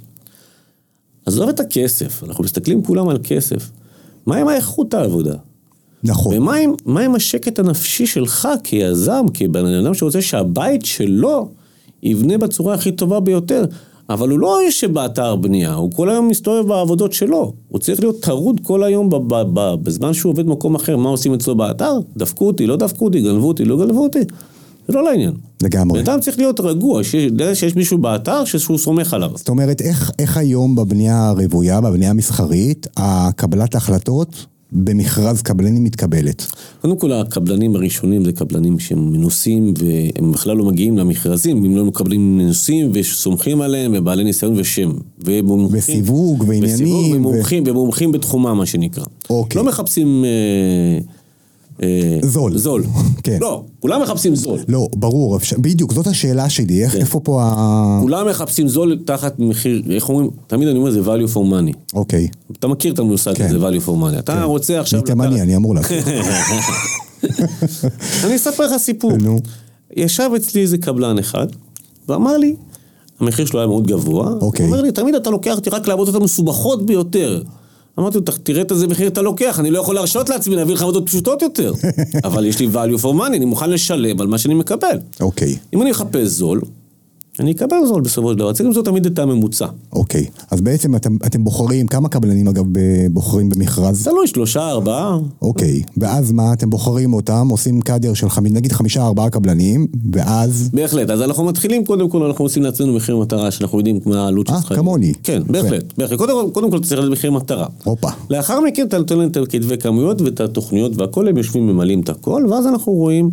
עזוב 1.27 1.49
את 1.49 1.61
הכסף, 1.61 2.25
אנחנו 2.25 2.45
מסתכלים 2.45 2.83
כולם 2.83 3.09
על 3.09 3.19
כסף. 3.25 3.71
מה 4.27 4.37
עם 4.37 4.49
האיכות 4.49 4.95
העבודה? 4.95 5.35
נכון. 6.05 6.37
ומה 6.37 6.57
עם, 6.57 6.75
עם 6.87 7.15
השקט 7.15 7.59
הנפשי 7.59 8.07
שלך 8.07 8.49
כיזם, 8.65 9.25
כבן 9.35 9.67
אדם 9.67 9.95
שרוצה 9.95 10.23
שהבית 10.23 10.85
שלו 10.85 11.49
יבנה 12.03 12.39
בצורה 12.39 12.75
הכי 12.75 12.93
טובה 12.93 13.21
ביותר, 13.21 13.65
אבל 14.11 14.31
הוא 14.31 14.39
לא 14.39 14.61
יושב 14.67 14.93
באתר 14.93 15.37
בנייה, 15.37 15.75
הוא 15.75 15.91
כל 15.93 16.11
היום 16.11 16.29
מסתובב 16.29 16.69
בעבודות 16.69 17.13
שלו. 17.13 17.53
הוא 17.69 17.79
צריך 17.79 18.01
להיות 18.01 18.21
טרוד 18.21 18.61
כל 18.63 18.83
היום 18.83 19.11
ב- 19.11 19.17
ב- 19.17 19.43
ב- 19.53 19.75
בזמן 19.83 20.13
שהוא 20.13 20.33
עובד 20.33 20.47
במקום 20.47 20.75
אחר, 20.75 20.97
מה 20.97 21.09
עושים 21.09 21.35
אצלו 21.35 21.55
באתר? 21.55 21.93
דפקו 22.17 22.47
אותי, 22.47 22.67
לא 22.67 22.77
דפקו 22.77 23.05
אותי, 23.05 23.21
גנבו 23.21 23.49
אותי, 23.49 23.65
לא 23.65 23.87
גנבו 23.87 24.03
אותי. 24.03 24.19
זה 24.89 24.95
לא 24.95 25.05
לעניין. 25.05 25.33
לגמרי. 25.63 26.03
בן 26.03 26.11
אדם 26.11 26.21
צריך 26.21 26.39
להיות 26.39 26.61
רגוע, 26.61 27.05
שיודע 27.05 27.55
שיש 27.55 27.77
מישהו 27.77 27.99
באתר 27.99 28.45
שהוא 28.45 28.79
סומך 28.79 29.15
עליו. 29.15 29.31
זאת 29.35 29.49
אומרת, 29.49 29.81
איך, 29.81 30.11
איך 30.19 30.37
היום 30.37 30.77
בבנייה 30.77 31.29
הרוויה, 31.29 31.81
בבנייה 31.81 32.11
המסחרית, 32.11 32.87
הקבלת 32.97 33.75
ההחלטות 33.75 34.47
במכרז 34.73 35.43
קבלנים 35.43 35.85
מתקבלת? 35.85 36.47
קודם 36.81 36.97
כל, 36.97 37.13
הקבלנים 37.13 37.77
הראשונים 37.77 38.25
זה 38.25 38.33
קבלנים 38.33 38.79
שהם 38.79 39.13
מנוסים, 39.13 39.75
והם 39.79 40.33
בכלל 40.33 40.57
לא 40.57 40.65
מגיעים 40.65 40.99
למכרזים, 40.99 41.65
אם 41.65 41.77
לא 41.77 41.85
מקבלים 41.85 42.39
מנוסים 42.39 42.91
וסומכים 42.95 43.61
עליהם, 43.61 43.93
ובעלי 43.95 44.25
ניסיון 44.25 44.55
ושם. 44.57 44.93
ומומחים. 45.25 45.79
וסיווג, 45.79 46.45
ועניינים, 46.47 46.75
וסיווג, 46.75 47.13
ו- 47.13 47.17
ומומחים, 47.17 47.65
ומומחים 47.67 48.13
בתחומם, 48.13 48.57
מה 48.59 48.67
שנקרא. 48.67 49.05
אוקיי. 49.31 49.59
לא 49.59 49.65
מחפשים... 49.65 50.25
אה, 50.25 50.99
זול. 52.23 52.59
זול. 52.59 52.85
כן. 53.25 53.39
לא, 53.41 53.63
כולם 53.81 54.03
מחפשים 54.03 54.37
זול. 54.37 54.59
לא, 54.69 54.89
ברור, 54.97 55.39
בדיוק, 55.59 55.93
זאת 55.93 56.07
השאלה 56.07 56.51
שלי, 56.51 56.85
איך, 56.85 56.97
איפה 56.97 57.21
פה 57.21 57.43
ה... 57.43 57.99
כולם 58.03 58.29
מחפשים 58.29 58.69
זול 58.69 58.99
תחת 59.05 59.39
מחיר, 59.39 59.83
איך 59.91 60.09
אומרים? 60.09 60.31
תמיד 60.47 60.69
אני 60.69 60.79
אומר 60.79 60.91
זה 60.91 61.01
value 61.01 61.35
for 61.35 61.39
money. 61.39 61.77
אוקיי. 61.95 62.29
אתה 62.59 62.69
מכיר 62.69 62.93
את 62.93 62.99
המושג 62.99 63.35
כן. 63.35 63.45
הזה, 63.45 63.69
value 63.69 63.87
for 63.87 64.03
money. 64.03 64.19
אתה 64.19 64.45
רוצה 64.45 64.81
עכשיו... 64.81 65.01
אני 65.01 65.07
תימני, 65.07 65.43
אני 65.43 65.57
אמור 65.57 65.75
לעשות. 65.75 65.93
אני 68.25 68.37
אספר 68.37 68.67
לך 68.67 68.77
סיפור. 68.77 69.17
נו. 69.17 69.39
ישב 69.97 70.31
אצלי 70.37 70.63
איזה 70.63 70.79
קבלן 70.79 71.19
אחד, 71.19 71.47
ואמר 72.09 72.37
לי, 72.37 72.57
המחיר 73.21 73.47
שלו 73.47 73.61
היה 73.61 73.67
מאוד 73.67 73.87
גבוה, 73.87 74.33
אוקיי. 74.41 74.67
הוא 74.67 74.73
אומר 74.73 74.83
לי, 74.83 74.93
תמיד 74.93 75.15
אתה 75.15 75.31
לוקח 75.31 75.57
אותי 75.57 75.71
רק 75.71 75.89
לעבודות 75.89 76.15
המסובכות 76.15 76.87
ביותר. 76.87 77.43
אמרתי 78.01 78.19
לו, 78.19 78.25
"ת- 78.25 78.39
תראה 78.43 78.63
את 78.63 78.71
איזה 78.71 78.87
מחיר 78.87 79.07
אתה 79.09 79.23
לוקח, 79.23 79.61
אני 79.61 79.71
לא 79.71 79.79
יכול 79.79 79.95
להרשות 79.95 80.29
לעצמי 80.29 80.57
להביא 80.57 80.75
לך 80.75 80.83
עבודות 80.83 81.07
פשוטות 81.07 81.43
יותר. 81.43 81.73
אבל 82.25 82.47
יש 82.47 82.59
לי 82.59 82.69
value 82.75 83.01
for 83.03 83.15
money, 83.21 83.27
אני 83.27 83.45
מוכן 83.45 83.71
לשלם 83.71 84.21
על 84.21 84.27
מה 84.27 84.39
שאני 84.39 84.55
מקבל. 84.55 84.99
אוקיי, 85.21 85.57
אם 85.75 85.83
אני 85.83 85.91
אחפש 85.91 86.27
זול, 86.27 86.61
אני 87.41 87.53
אקבל 87.53 87.77
זול 87.89 88.01
בסופו 88.03 88.33
של 88.33 88.39
דבר. 88.39 88.53
צריך 88.53 88.67
למצוא 88.67 88.83
תמיד 88.83 89.07
את 89.07 89.19
הממוצע. 89.19 89.67
אוקיי. 89.93 90.27
אז 90.51 90.61
בעצם 90.61 90.97
אתם, 90.97 91.17
אתם 91.27 91.45
בוחרים, 91.45 91.87
כמה 91.87 92.09
קבלנים 92.09 92.49
אגב 92.49 92.65
בוחרים 93.11 93.49
במכרז? 93.49 94.05
תלוי, 94.05 94.27
שלושה, 94.27 94.69
ארבעה. 94.71 95.19
אוקיי. 95.43 95.83
ואז 95.97 96.33
מה, 96.33 96.53
אתם 96.53 96.71
בוחרים 96.71 97.15
אותם, 97.15 97.49
עושים 97.51 97.81
קאדר 97.81 98.15
של 98.15 98.29
חמ- 98.29 98.41
נגיד 98.51 98.73
חמישה 98.73 99.07
ארבעה 99.07 99.31
קבלנים, 99.31 99.87
ואז... 100.13 100.71
בהחלט, 100.73 101.11
אז 101.11 101.23
אנחנו 101.23 101.45
מתחילים, 101.45 101.85
קודם 101.85 102.09
כל 102.09 102.23
אנחנו 102.23 102.45
עושים 102.45 102.63
לעצמנו 102.63 102.93
מחיר 102.93 103.17
מטרה, 103.17 103.51
שאנחנו 103.51 103.79
יודעים 103.79 104.01
מה 104.07 104.25
העלות 104.25 104.51
אה, 104.51 104.57
שצריכה 104.59 104.75
כמוני. 104.75 105.13
כן. 105.23 105.43
בהחלט, 105.47 105.85
בהחלט. 105.99 106.19
קודם 106.19 106.51
קודם 106.53 106.71
כל 106.71 106.77
אתה 106.77 106.87
צריך 106.87 107.01
לדעת 107.01 107.13
מחיר 107.13 107.31
מטרה. 107.31 107.67
הופה. 107.85 108.09
לאחר 108.31 108.61
מכן 108.61 108.87
אתה 108.87 108.99
נותן 108.99 109.19
להם 109.19 109.29
את 109.29 109.39
כתבי 109.49 109.79
כמויות 109.79 110.21
ואת 110.21 110.41
התוכניות 110.41 110.93
והכל, 110.97 111.29
הם 111.29 111.37
יושבים 111.37 111.67
ממלאים 111.67 112.01
את 112.01 112.09
הכל, 112.09 112.45
ואז 112.51 112.67
אנחנו 112.67 112.93
רואים 112.93 113.31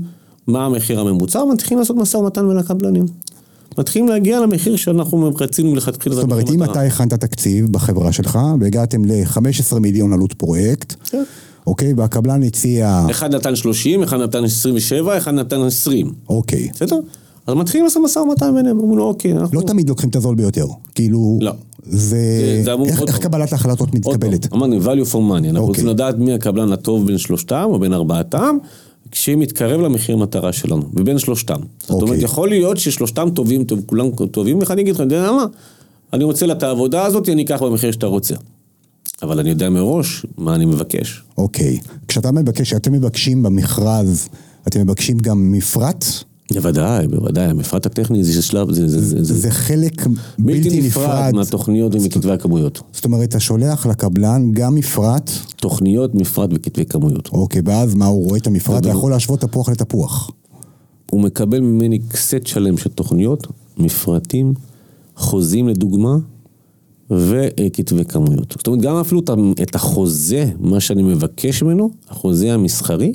מה 0.47 0.65
המחיר 0.65 0.99
הממוצע, 0.99 1.39
ומתחילים 1.43 1.79
לעשות 1.79 1.95
משא 1.95 2.17
ומתן 2.17 2.47
בין 2.47 2.57
הקבלנים. 2.57 3.05
מתחילים 3.77 4.07
להגיע 4.09 4.39
למחיר 4.39 4.75
שאנחנו 4.75 5.31
רצינו 5.39 5.71
מלכתחילה. 5.71 6.15
זאת 6.15 6.23
אומרת, 6.23 6.49
אם 6.51 6.63
אתה 6.63 6.81
הכנת 6.81 7.13
תקציב 7.13 7.65
בחברה 7.71 8.11
שלך, 8.11 8.39
והגעתם 8.59 9.05
ל-15 9.05 9.79
מיליון 9.79 10.13
עלות 10.13 10.33
פרויקט, 10.33 10.95
כן. 11.09 11.23
אוקיי, 11.67 11.93
והקבלן 11.97 12.43
הציע... 12.43 13.05
אחד 13.11 13.35
נתן 13.35 13.55
30, 13.55 14.03
אחד 14.03 14.17
נתן 14.17 14.43
27, 14.43 15.17
אחד 15.17 15.33
נתן 15.33 15.61
20. 15.61 16.11
אוקיי. 16.29 16.69
בסדר? 16.73 16.99
אז 17.47 17.55
מתחילים 17.55 17.85
לעשות 17.85 18.03
משא 18.05 18.19
ומתן 18.19 18.55
ביניהם, 18.55 18.79
אומרים 18.79 18.97
לו, 18.97 19.03
אוקיי, 19.03 19.31
אנחנו... 19.33 19.61
לא 19.61 19.65
תמיד 19.67 19.89
לוקחים 19.89 20.09
את 20.09 20.15
הזול 20.15 20.35
ביותר. 20.35 20.65
כאילו... 20.95 21.39
לא. 21.41 21.51
זה... 21.83 21.99
זה- 21.99 22.61
זה 22.63 22.73
אמור- 22.73 22.87
איך, 22.87 23.01
איך. 23.07 23.19
קבלת 23.19 23.51
ההחלטות 23.53 23.95
מתקבלת? 23.95 24.53
אמרנו, 24.53 24.79
value 24.83 25.07
for 25.11 25.15
money, 25.15 25.19
אנחנו 25.19 25.57
אוקיי. 25.57 25.59
רוצים 25.61 25.87
לדעת 25.87 26.17
מי 26.17 26.33
הקבלן 26.33 26.71
הטוב 26.71 27.07
בין 27.07 27.17
שלושתם 27.17 27.65
או 27.69 27.79
בין 27.79 27.93
ארבעתם, 27.93 28.57
כשמתקרב 29.11 29.81
למחיר 29.81 30.17
מטרה 30.17 30.53
שלנו, 30.53 30.83
ובין 30.93 31.19
שלושתם. 31.19 31.59
זאת 31.79 31.89
אוקיי. 31.89 32.07
אומרת, 32.07 32.23
יכול 32.23 32.49
להיות 32.49 32.77
ששלושתם 32.77 33.29
טובים, 33.33 33.63
טוב, 33.63 33.81
כולם 33.85 34.09
טובים, 34.31 34.59
ואחד 34.59 34.79
יגיד 34.79 34.95
לך, 34.95 35.01
אתה 35.01 35.15
יודע 35.15 35.31
מה, 35.31 35.45
אני 36.13 36.23
רוצה 36.23 36.51
את 36.51 36.63
העבודה 36.63 37.05
הזאת, 37.05 37.29
אני 37.29 37.43
אקח 37.43 37.61
במחיר 37.61 37.91
שאתה 37.91 38.05
רוצה. 38.05 38.35
אבל 39.21 39.39
אני 39.39 39.49
יודע 39.49 39.69
מראש 39.69 40.25
מה 40.37 40.55
אני 40.55 40.65
מבקש. 40.65 41.23
אוקיי. 41.37 41.79
כשאתה 42.07 42.31
מבקש, 42.31 42.61
כשאתם 42.61 42.91
מבקשים 42.91 43.43
במכרז, 43.43 44.29
אתם 44.67 44.81
מבקשים 44.81 45.17
גם 45.17 45.51
מפרט? 45.51 46.05
בוודאי, 46.53 47.07
בוודאי, 47.07 47.45
המפרט 47.45 47.85
הטכני 47.85 48.23
זה 48.23 48.41
שלב, 48.41 48.71
זה, 48.71 48.87
זה, 48.87 49.01
זה, 49.01 49.23
זה 49.23 49.33
זה 49.33 49.51
חלק 49.51 50.07
בלתי 50.39 50.81
נפרד 50.81 51.31
מהתוכניות 51.35 51.95
ומכתבי 51.95 52.31
הכמויות. 52.31 52.81
זאת 52.93 53.05
אומרת, 53.05 53.29
אתה 53.29 53.39
שולח 53.39 53.85
לקבלן 53.85 54.51
גם 54.51 54.75
מפרט, 54.75 55.31
תוכניות, 55.55 56.15
מפרט 56.15 56.49
וכתבי 56.53 56.85
כמויות. 56.85 57.29
אוקיי, 57.31 57.61
ואז 57.65 57.95
מה, 57.95 58.05
הוא 58.05 58.27
רואה 58.27 58.39
את 58.39 58.47
המפרט 58.47 58.85
ויכול 58.85 59.11
להשוות 59.11 59.41
תפוח 59.41 59.69
לתפוח. 59.69 60.31
הוא 61.11 61.21
מקבל 61.21 61.59
ממני 61.59 61.99
סט 62.15 62.45
שלם 62.45 62.77
של 62.77 62.89
תוכניות, 62.89 63.47
מפרטים, 63.77 64.53
חוזים 65.15 65.67
לדוגמה, 65.67 66.17
וכתבי 67.11 68.05
כמויות. 68.05 68.53
זאת 68.57 68.67
אומרת, 68.67 68.81
גם 68.81 68.95
אפילו 68.95 69.21
את 69.61 69.75
החוזה, 69.75 70.49
מה 70.59 70.79
שאני 70.79 71.03
מבקש 71.03 71.63
ממנו, 71.63 71.89
החוזה 72.09 72.53
המסחרי, 72.53 73.13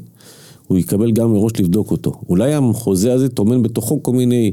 הוא 0.73 0.79
יקבל 0.79 1.13
גם 1.13 1.33
מראש 1.33 1.53
לבדוק 1.61 1.91
אותו. 1.91 2.13
אולי 2.29 2.55
החוזה 2.55 3.13
הזה 3.13 3.29
טומן 3.29 3.63
בתוכו 3.63 4.03
כל 4.03 4.13
מיני 4.13 4.53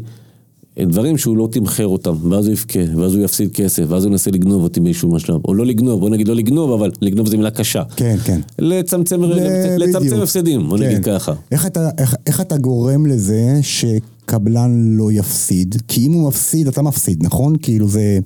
אה, 0.79 0.85
דברים 0.85 1.17
שהוא 1.17 1.37
לא 1.37 1.47
תמחר 1.51 1.87
אותם, 1.87 2.31
ואז 2.31 2.45
הוא 2.45 2.53
יבכה, 2.53 2.79
ואז 2.97 3.15
הוא 3.15 3.23
יפסיד 3.23 3.51
כסף, 3.53 3.83
ואז 3.87 4.03
הוא 4.03 4.11
ינסה 4.11 4.31
לגנוב 4.31 4.63
אותי 4.63 4.79
באיזשהו 4.79 5.11
משלב. 5.11 5.41
או 5.47 5.53
לא 5.53 5.65
לגנוב, 5.65 5.99
בוא 5.99 6.09
נגיד 6.09 6.27
לא 6.27 6.35
לגנוב, 6.35 6.71
אבל 6.71 6.91
לגנוב 7.01 7.27
זו 7.27 7.37
מילה 7.37 7.51
קשה. 7.51 7.83
כן, 7.95 8.15
כן. 8.23 8.39
לצמצם, 8.59 9.23
ל- 9.23 9.77
לצמצם. 9.77 10.21
הפסדים, 10.21 10.69
בוא 10.69 10.77
כן. 10.77 10.83
נגיד 10.83 11.05
ככה. 11.05 11.33
איך 11.51 11.65
אתה, 11.65 11.89
איך, 11.97 12.15
איך 12.27 12.41
אתה 12.41 12.57
גורם 12.57 13.05
לזה 13.05 13.59
שקבלן 13.61 14.95
לא 14.97 15.11
יפסיד? 15.11 15.81
כי 15.87 16.07
אם 16.07 16.11
הוא 16.13 16.27
מפסיד, 16.27 16.67
אתה 16.67 16.81
מפסיד, 16.81 17.23
נכון? 17.23 17.55
כאילו 17.61 17.87
זה... 17.87 18.19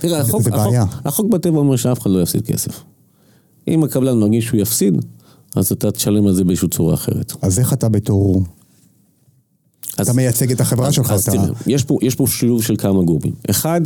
תראה, 0.00 0.20
החוק, 0.20 0.42
זה 0.42 0.50
החוק. 0.52 0.74
החוק 1.04 1.30
בטבע 1.30 1.58
אומר 1.58 1.76
שאף 1.76 2.00
אחד 2.00 2.10
לא 2.10 2.22
יפסיד 2.22 2.46
כסף. 2.46 2.80
אם 3.68 3.84
הקבלן 3.84 4.18
מרגיש 4.18 4.44
שהוא 4.44 4.60
יפסיד, 4.60 5.04
אז 5.54 5.72
אתה 5.72 5.90
תשלם 5.90 6.26
על 6.26 6.34
זה 6.34 6.44
באיזושהי 6.44 6.68
צורה 6.68 6.94
אחרת. 6.94 7.32
אז 7.42 7.58
איך 7.58 7.72
אתה 7.72 7.88
בתור... 7.88 8.42
אז, 9.98 10.08
אתה 10.08 10.16
מייצג 10.16 10.52
את 10.52 10.60
החברה 10.60 10.92
שלך, 10.92 11.10
אז 11.10 11.22
אתה... 11.22 11.32
תראה, 11.32 11.44
יש 11.66 11.84
פה, 11.84 11.98
יש 12.02 12.14
פה 12.14 12.26
שילוב 12.26 12.62
של 12.62 12.76
כמה 12.76 13.02
גורמים. 13.02 13.32
אחד, 13.50 13.80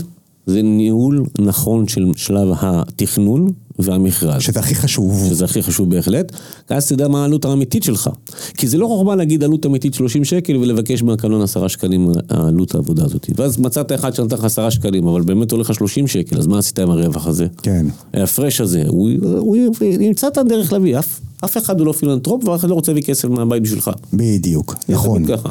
זה 0.47 0.63
ניהול 0.63 1.25
נכון 1.39 1.89
של 1.89 2.13
שלב 2.17 2.49
התכנון 2.61 3.53
והמכרז. 3.79 4.43
שזה 4.43 4.61
הכי 4.61 4.75
חשוב. 4.75 5.27
שזה 5.29 5.45
הכי 5.45 5.63
חשוב 5.63 5.91
בהחלט, 5.91 6.33
אז 6.69 6.89
תדע 6.89 7.09
מה 7.09 7.23
העלות 7.23 7.45
האמיתית 7.45 7.83
שלך. 7.83 8.11
כי 8.57 8.69
זה 8.69 8.79
לא 8.79 8.87
חוכמה 8.87 9.17
להגיד 9.17 9.45
עלות 9.45 9.67
אמיתית 9.67 9.95
30 9.95 10.25
שקל 10.25 10.57
ולבקש 10.57 11.03
מהקלון 11.03 11.43
10 11.43 11.69
שקלים 11.69 12.13
העלות 12.31 12.75
העבודה 12.75 13.05
הזאת. 13.05 13.27
ואז 13.37 13.59
מצאת 13.59 13.93
אחד 13.93 14.15
שנתן 14.15 14.37
לך 14.37 14.45
10 14.45 14.71
שקלים, 14.71 15.07
אבל 15.07 15.23
באמת 15.23 15.53
עולה 15.53 15.61
לך 15.63 15.75
30 15.75 16.07
שקל, 16.07 16.39
אז 16.39 16.47
מה 16.47 16.59
עשית 16.59 16.79
עם 16.79 16.91
הרווח 16.91 17.27
הזה? 17.27 17.47
כן. 17.63 17.87
ההפרש 18.15 18.61
הזה, 18.61 18.85
הוא, 18.87 19.11
הוא 19.39 19.57
ימצא 19.81 20.29
את 20.29 20.39
הדרך 20.39 20.73
להביא, 20.73 20.99
אף, 20.99 21.21
אף 21.45 21.57
אחד 21.57 21.79
הוא 21.79 21.87
לא 21.87 21.93
פילנטרופ 21.93 22.49
ואף 22.49 22.61
אחד 22.61 22.69
לא 22.69 22.75
רוצה 22.75 22.93
להביא 22.93 23.03
כסף 23.03 23.29
מהבית 23.29 23.63
בשבילך. 23.63 23.91
בדיוק, 24.13 24.75
נכון. 24.89 25.51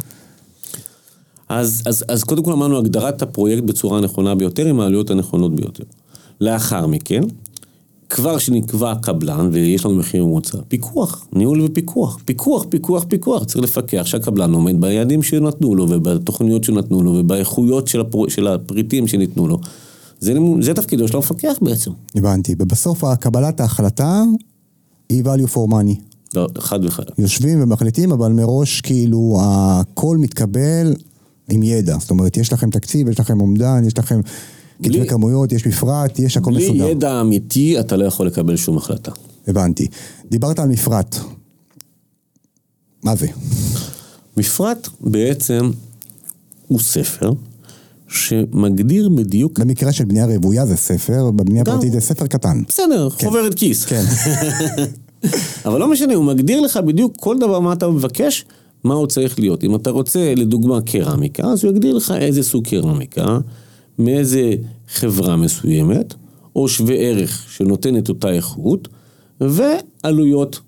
אז, 1.50 1.82
אז, 1.86 2.06
אז 2.08 2.24
קודם 2.24 2.44
כל 2.44 2.52
אמרנו 2.52 2.78
הגדרת 2.78 3.22
הפרויקט 3.22 3.64
בצורה 3.64 3.98
הנכונה 3.98 4.36
ביותר 4.36 4.66
עם 4.66 4.80
העלויות 4.80 5.10
הנכונות 5.10 5.56
ביותר. 5.56 5.84
לאחר 6.42 6.88
מכן, 6.88 7.22
כבר 8.10 8.38
שנקבע 8.38 8.94
קבלן 9.02 9.50
ויש 9.52 9.86
לנו 9.86 9.96
מחיר 9.96 10.26
ממוצע, 10.26 10.58
פיקוח, 10.68 11.28
ניהול 11.34 11.62
ופיקוח, 11.62 12.18
פיקוח, 12.26 12.66
פיקוח, 12.70 13.06
פיקוח, 13.10 13.44
צריך 13.44 13.64
לפקח 13.64 14.06
שהקבלן 14.06 14.54
עומד 14.54 14.82
ביעדים 14.82 15.24
שנתנו 15.24 15.76
לו 15.76 15.84
ובתוכניות 15.90 16.64
שנתנו 16.64 17.04
לו 17.04 17.12
ובאיכויות 17.12 17.88
של, 17.88 18.02
הפר... 18.02 18.28
של 18.28 18.48
הפריטים 18.48 19.08
שניתנו 19.08 19.48
לו. 19.48 19.60
זה, 20.20 20.34
זה 20.62 20.74
תפקידו 20.74 21.08
של 21.08 21.16
המפקח 21.16 21.54
בעצם. 21.62 21.92
הבנתי. 22.16 22.56
ובסוף 22.60 23.04
קבלת 23.20 23.60
ההחלטה 23.60 24.24
היא 25.10 25.24
value 25.24 25.54
for 25.54 25.72
money. 25.72 26.02
לא, 26.36 26.48
חד 26.58 26.86
וחלק. 26.86 27.20
יושבים 27.20 27.64
ומחליטים, 27.64 28.12
אבל 28.12 28.32
מראש 28.32 28.82
כאילו 28.82 29.40
הכל 29.42 30.18
מתקבל 30.18 30.94
עם 31.50 31.64
ידע. 31.64 31.98
זאת 32.00 32.10
אומרת, 32.10 32.38
יש 32.38 32.54
לכם 32.54 32.70
תקציב, 32.70 33.08
יש 33.10 33.20
לכם 33.20 33.42
אומדן, 33.42 33.84
יש 33.88 33.98
לכם 33.98 34.20
כתבי 34.84 35.00
בלי- 35.00 35.08
כמויות, 35.10 35.52
יש 35.52 35.68
מפרט, 35.68 36.20
יש 36.20 36.38
הכל 36.38 36.54
בלי 36.54 36.70
מסודר. 36.70 36.88
ידע 36.90 37.22
אמיתי 37.22 37.80
אתה 37.80 37.98
לא 37.98 38.06
יכול 38.06 38.28
לקבל 38.28 38.56
שום 38.56 38.78
החלטה. 38.78 39.12
הבנתי. 39.48 39.88
דיברת 40.30 40.60
על 40.60 40.68
מפרט. 40.70 41.16
מה 43.04 43.16
זה? 43.16 43.28
מפרט 44.38 44.88
בעצם 45.02 45.72
הוא 46.68 46.80
ספר 46.80 47.32
שמגדיר 48.08 49.10
בדיוק, 49.10 49.60
במקרה 49.60 49.92
של 49.92 50.06
בנייה 50.06 50.26
רוויה 50.26 50.66
זה 50.66 50.76
ספר, 50.78 51.32
בבנייה 51.32 51.64
גם. 51.64 51.74
פרטית 51.76 51.92
זה 51.92 52.00
ספר 52.00 52.28
קטן. 52.28 52.64
בסדר, 52.68 53.10
חוברת 53.10 53.54
כיס. 53.54 53.86
כן. 53.86 54.04
אבל 55.66 55.80
לא 55.80 55.92
משנה, 55.92 56.14
הוא 56.14 56.26
מגדיר 56.26 56.62
לך 56.62 56.78
בדיוק 56.78 57.14
כל 57.20 57.38
דבר 57.40 57.60
מה 57.60 57.74
אתה 57.74 57.88
מבקש, 57.88 58.46
מה 58.84 58.94
הוא 58.94 59.08
צריך 59.08 59.40
להיות. 59.40 59.64
אם 59.64 59.76
אתה 59.76 59.90
רוצה, 59.90 60.34
לדוגמה, 60.36 60.82
קרמיקה, 60.82 61.44
אז 61.44 61.64
הוא 61.64 61.72
יגדיר 61.74 61.94
לך 61.96 62.14
איזה 62.20 62.44
סוג 62.44 62.68
קרמיקה, 62.68 63.40
מאיזה 64.00 64.56
חברה 64.94 65.36
מסוימת, 65.36 66.14
או 66.56 66.68
שווה 66.68 66.96
ערך 66.96 67.46
שנותן 67.50 67.98
את 67.98 68.10
אותה 68.10 68.30
איכות, 68.30 68.88
ועלויות 69.42 70.60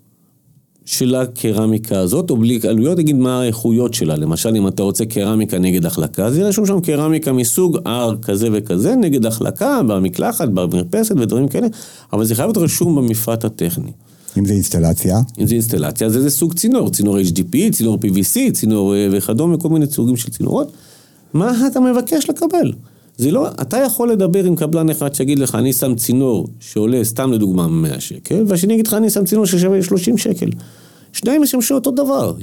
של 0.84 1.14
הקרמיקה 1.14 1.98
הזאת, 1.98 2.30
או 2.30 2.36
בלי 2.36 2.58
עלויות, 2.68 2.98
נגיד 2.98 3.16
מה 3.16 3.40
האיכויות 3.40 3.94
שלה. 3.94 4.16
למשל, 4.16 4.56
אם 4.56 4.68
אתה 4.68 4.82
רוצה 4.82 5.04
קרמיקה 5.04 5.58
נגד 5.58 5.86
החלקה, 5.86 6.26
אז 6.26 6.36
יהיה 6.36 6.48
רשום 6.48 6.66
שם 6.66 6.80
קרמיקה 6.80 7.32
מסוג 7.32 7.76
R 7.76 8.16
כזה 8.22 8.48
וכזה, 8.52 8.94
נגד 8.96 9.26
החלקה, 9.26 9.80
במקלחת, 9.86 10.48
במרפסת 10.48 11.14
ודברים 11.18 11.48
כאלה, 11.48 11.66
אבל 12.12 12.24
זה 12.24 12.34
חייב 12.34 12.46
להיות 12.46 12.56
רשום 12.56 12.96
במפרט 12.96 13.44
הטכני. 13.44 13.90
אם 14.38 14.44
זה 14.44 14.52
אינסטלציה, 14.52 15.18
אם 15.40 15.46
זה 15.46 15.54
אינסטלציה, 15.54 16.06
אז 16.06 16.16
איזה 16.16 16.30
סוג 16.30 16.54
צינור, 16.54 16.90
צינור 16.90 17.18
HDP, 17.18 17.72
צינור 17.72 17.98
PVC, 18.04 18.52
צינור 18.52 18.94
אה, 18.94 19.08
וכדומה, 19.12 19.56
כל 19.56 19.68
מיני 19.68 19.86
סוגים 19.86 20.16
של 20.16 20.30
צינורות. 20.30 20.72
מה 21.32 21.66
אתה 21.66 21.80
מבקש 21.80 22.30
לקבל? 22.30 22.72
זה 23.20 23.30
לא, 23.30 23.48
אתה 23.60 23.76
יכול 23.78 24.12
לדבר 24.12 24.44
עם 24.44 24.56
קבלן 24.56 24.90
אחד 24.90 25.14
שיגיד 25.14 25.38
לך, 25.38 25.54
אני 25.54 25.72
שם 25.72 25.94
צינור 25.94 26.46
שעולה, 26.60 27.04
סתם 27.04 27.32
לדוגמה, 27.32 27.68
100 27.68 28.00
שקל, 28.00 28.44
והשני 28.46 28.72
יגיד 28.72 28.86
לך, 28.86 28.94
אני 28.94 29.10
שם 29.10 29.24
צינור 29.24 29.46
ששווה 29.46 29.82
30 29.82 30.18
שקל. 30.18 30.50
שניהם 31.12 31.42
ישמשו 31.42 31.74
אותו 31.74 31.90
דבר. 31.90 32.34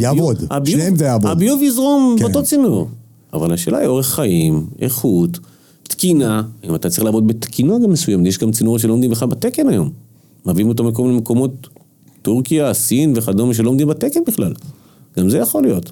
יעבוד. 0.00 0.44
הביוב- 0.50 0.76
שניהם 0.78 0.96
זה 0.96 1.04
יעבוד. 1.04 1.30
הביוב 1.30 1.62
יזרום 1.62 2.16
כן. 2.18 2.24
באותו 2.24 2.42
צינור. 2.42 2.88
אבל 3.32 3.52
השאלה 3.52 3.78
היא 3.78 3.86
אורך 3.86 4.06
חיים, 4.06 4.66
איכות, 4.80 5.38
תקינה, 5.82 6.42
אם 6.64 6.74
אתה 6.74 6.90
צריך 6.90 7.04
לעבוד 7.04 7.26
בתקינה 7.26 7.74
גם 7.84 7.90
מסוים, 7.90 8.26
יש 8.26 8.38
גם 8.38 8.52
צינורות 8.52 8.80
שלא 8.80 8.92
עומדים 8.92 9.10
בכלל 9.10 9.28
בתקן 9.28 9.68
היום. 9.68 9.90
מביאים 10.46 10.68
אותו 10.68 10.84
מכל 10.84 11.02
מיני 11.02 11.16
מקומות, 11.16 11.68
טורקיה, 12.22 12.74
סין 12.74 13.12
וכדומה, 13.16 13.54
שלא 13.54 13.68
עומדים 13.70 13.88
בתקן 13.88 14.20
בכלל. 14.26 14.52
גם 15.18 15.28
זה 15.28 15.38
יכול 15.38 15.62
להיות. 15.62 15.90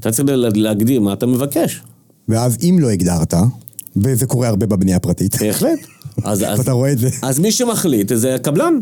אתה 0.00 0.10
צריך 0.12 0.28
לה- 0.28 0.48
להגדיר 0.54 1.00
מה 1.00 1.12
אתה 1.12 1.26
מבקש. 1.26 1.80
ואז 2.28 2.56
אם 2.62 2.76
לא 2.80 2.90
הגדרת, 2.90 3.34
וזה 3.96 4.26
קורה 4.26 4.48
הרבה 4.48 4.66
בבנייה 4.66 4.96
הפרטית, 4.96 5.36
בהחלט. 5.40 5.78
אז, 6.24 6.42
אז, 6.42 6.58
ואתה 6.58 6.72
רואה 6.72 6.92
את 6.92 6.98
זה. 6.98 7.08
אז 7.22 7.38
מי 7.38 7.52
שמחליט 7.52 8.12
זה 8.14 8.34
הקבלן. 8.34 8.78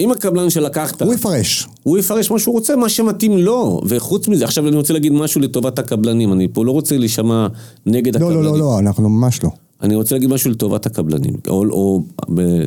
אם 0.00 0.10
הקבלן 0.10 0.50
שלקחת, 0.50 1.02
הוא 1.02 1.14
יפרש. 1.14 1.66
הוא 1.82 1.98
יפרש 1.98 2.30
מה 2.30 2.38
שהוא 2.38 2.52
רוצה, 2.52 2.76
מה 2.76 2.88
שמתאים 2.88 3.38
לו. 3.38 3.80
וחוץ 3.86 4.28
מזה, 4.28 4.44
עכשיו 4.44 4.68
אני 4.68 4.76
רוצה 4.76 4.92
להגיד 4.92 5.12
משהו 5.12 5.40
לטובת 5.40 5.78
הקבלנים. 5.78 6.32
אני 6.32 6.48
פה 6.52 6.64
לא 6.64 6.70
רוצה 6.72 6.98
להישמע 6.98 7.46
נגד 7.86 8.16
לא, 8.16 8.26
הקבלנים. 8.26 8.44
לא, 8.44 8.52
לא, 8.52 8.58
לא, 8.58 8.78
אנחנו 8.78 9.08
ממש 9.08 9.44
לא. 9.44 9.50
אני 9.82 9.94
רוצה 9.94 10.14
להגיד 10.14 10.30
משהו 10.30 10.50
לטובת 10.50 10.86
הקבלנים. 10.86 11.34
או, 11.48 11.64
או 11.70 12.02
ב- 12.34 12.64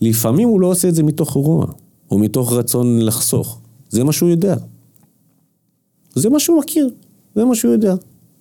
לפעמים 0.00 0.48
הוא 0.48 0.60
לא 0.60 0.66
עושה 0.66 0.88
את 0.88 0.94
זה 0.94 1.02
מתוך 1.02 1.30
רוע, 1.30 1.66
או 2.10 2.18
מתוך 2.18 2.52
רצון 2.52 2.98
לחסוך. 3.00 3.58
זה 3.90 4.04
מה 4.04 4.12
שהוא 4.12 4.30
יודע. 4.30 4.56
זה 6.14 6.30
מה 6.30 6.40
שהוא 6.40 6.58
מכיר, 6.58 6.90
זה 7.36 7.44
מה 7.44 7.54
שהוא 7.54 7.72
יודע. 7.72 7.94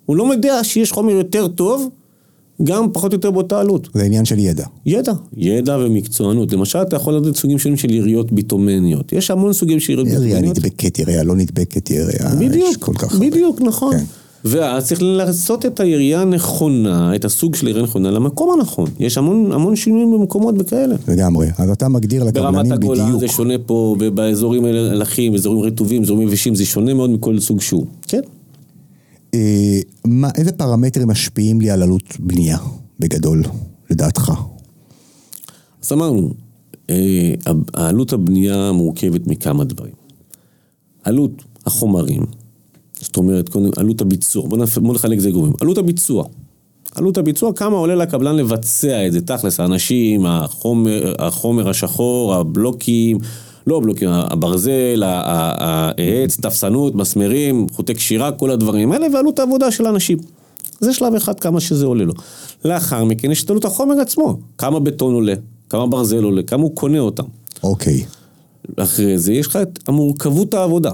הוא 0.05 0.15
לא 0.15 0.33
יודע 0.33 0.63
שיש 0.63 0.91
חומר 0.91 1.11
יותר 1.11 1.47
טוב, 1.47 1.89
גם 2.63 2.91
פחות 2.93 3.11
או 3.11 3.15
יותר 3.15 3.31
באותה 3.31 3.59
עלות. 3.59 3.89
זה 3.93 4.03
עניין 4.03 4.25
של 4.25 4.39
ידע. 4.39 4.65
ידע, 4.85 5.13
ידע 5.37 5.77
ומקצוענות. 5.79 6.53
למשל, 6.53 6.81
אתה 6.81 6.95
יכול 6.95 7.13
לדעת 7.13 7.35
סוגים 7.35 7.59
שונים 7.59 7.77
של 7.77 7.93
יריות 7.93 8.31
ביטומניות. 8.31 9.13
יש 9.13 9.31
המון 9.31 9.53
סוגים 9.53 9.79
של 9.79 9.93
יריות 9.93 10.07
ביטומניות. 10.07 10.57
נדבקת, 10.57 10.99
ירייה 10.99 11.23
לא 11.23 11.35
נדבקת, 11.35 11.91
ירייה... 11.91 12.35
בדיוק, 12.39 12.69
יש 12.69 12.77
כל 12.77 12.93
כך 12.93 13.13
הרבה. 13.13 13.25
בדיוק, 13.25 13.61
נכון. 13.61 13.97
כן. 13.97 14.03
ואז 14.45 14.87
צריך 14.87 15.01
לעשות 15.03 15.65
את 15.65 15.79
הירייה 15.79 16.21
הנכונה, 16.21 17.15
את 17.15 17.25
הסוג 17.25 17.55
של 17.55 17.67
ירייה 17.67 17.83
הנכונה, 17.83 18.11
למקום 18.11 18.59
הנכון. 18.59 18.89
יש 18.99 19.17
המון, 19.17 19.51
המון 19.51 19.75
שינויים 19.75 20.11
במקומות 20.11 20.55
וכאלה. 20.59 20.95
לגמרי. 21.07 21.47
אז 21.57 21.69
אתה 21.69 21.87
מגדיר 21.89 22.23
ברמת 22.23 22.35
לקבלנים 22.35 22.71
הגולן 22.71 23.05
בדיוק. 23.05 23.19
זה 23.19 23.27
שונה 23.27 23.53
פה, 23.65 23.95
ובאזורים 23.99 24.65
האלה 24.65 24.91
הלכים, 24.91 25.35
אזורים 25.35 25.59
רטובים, 25.59 26.03
אזורים 26.03 26.27
יבשים, 26.27 26.55
זה 26.55 26.65
שונה 26.65 26.93
מאוד 26.93 27.09
מכל 27.09 27.39
סוג 27.39 27.61
שהוא. 27.61 27.85
כן. 28.07 28.21
אה, 29.35 29.79
מה, 30.05 30.29
איזה 30.35 30.51
פרמטרים 30.51 31.07
משפיעים 31.07 31.61
לי 31.61 31.69
על 31.69 31.83
עלות 31.83 32.19
בנייה, 32.19 32.57
בגדול, 32.99 33.43
לדעתך? 33.89 34.31
אז 35.83 35.91
אמרנו, 35.93 36.33
אה, 36.89 37.33
העלות 37.73 38.13
הבנייה 38.13 38.71
מורכבת 38.71 39.27
מכמה 39.27 39.63
דברים. 39.63 39.93
עלות 41.03 41.43
החומרים, 41.65 42.23
זאת 42.99 43.17
אומרת, 43.17 43.55
עלות 43.77 44.01
הביצוע, 44.01 44.47
בוא, 44.47 44.57
נפ... 44.57 44.77
בוא 44.77 44.95
נחלק 44.95 45.19
זה 45.19 45.31
גורמים. 45.31 45.53
עלות 45.61 45.77
הביצוע. 45.77 46.25
עלות 46.95 47.17
הביצוע, 47.17 47.53
כמה 47.53 47.77
עולה 47.77 47.95
לקבלן 47.95 48.35
לבצע 48.35 49.07
את 49.07 49.11
זה, 49.11 49.21
תכלס, 49.21 49.59
האנשים, 49.59 50.25
החומר, 50.25 51.13
החומר 51.19 51.69
השחור, 51.69 52.35
הבלוקים, 52.35 53.17
לא 53.67 53.77
הבלוקים, 53.77 54.09
הברזל, 54.09 55.03
ה- 55.03 55.21
ה- 55.25 55.91
העץ, 55.97 56.37
תפסנות, 56.39 56.95
מסמרים, 56.95 57.67
חוטי 57.73 57.93
קשירה, 57.93 58.31
כל 58.31 58.51
הדברים 58.51 58.91
האלה, 58.91 59.07
ועלות 59.13 59.39
העבודה 59.39 59.71
של 59.71 59.85
האנשים. 59.85 60.17
זה 60.79 60.93
שלב 60.93 61.13
אחד, 61.13 61.39
כמה 61.39 61.59
שזה 61.59 61.85
עולה 61.85 62.03
לו. 62.03 62.13
לאחר 62.65 63.03
מכן 63.03 63.31
יש 63.31 63.43
את 63.43 63.49
עלות 63.49 63.65
החומר 63.65 63.99
עצמו, 63.99 64.39
כמה 64.57 64.79
בטון 64.79 65.13
עולה, 65.13 65.33
כמה 65.69 65.87
ברזל 65.87 66.23
עולה, 66.23 66.43
כמה 66.43 66.63
הוא 66.63 66.75
קונה 66.75 66.99
אותם. 66.99 67.23
אוקיי. 67.63 68.05
אחרי 68.77 69.17
זה 69.17 69.33
יש 69.33 69.47
לך 69.47 69.55
את 69.55 69.79
המורכבות 69.87 70.53
העבודה. 70.53 70.91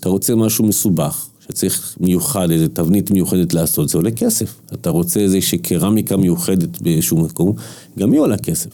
אתה 0.00 0.08
רוצה 0.08 0.34
משהו 0.34 0.64
מסובך, 0.64 1.26
שצריך 1.40 1.96
מיוחד, 2.00 2.50
איזה 2.50 2.68
תבנית 2.68 3.10
מיוחדת 3.10 3.54
לעשות, 3.54 3.88
זה 3.88 3.98
עולה 3.98 4.10
כסף. 4.10 4.54
אתה 4.74 4.90
רוצה 4.90 5.20
איזושהי 5.20 5.58
קרמיקה 5.58 6.16
מיוחדת 6.16 6.82
באיזשהו 6.82 7.18
מקום, 7.18 7.52
גם 7.98 8.12
היא 8.12 8.20
עולה 8.20 8.36
כסף. 8.36 8.70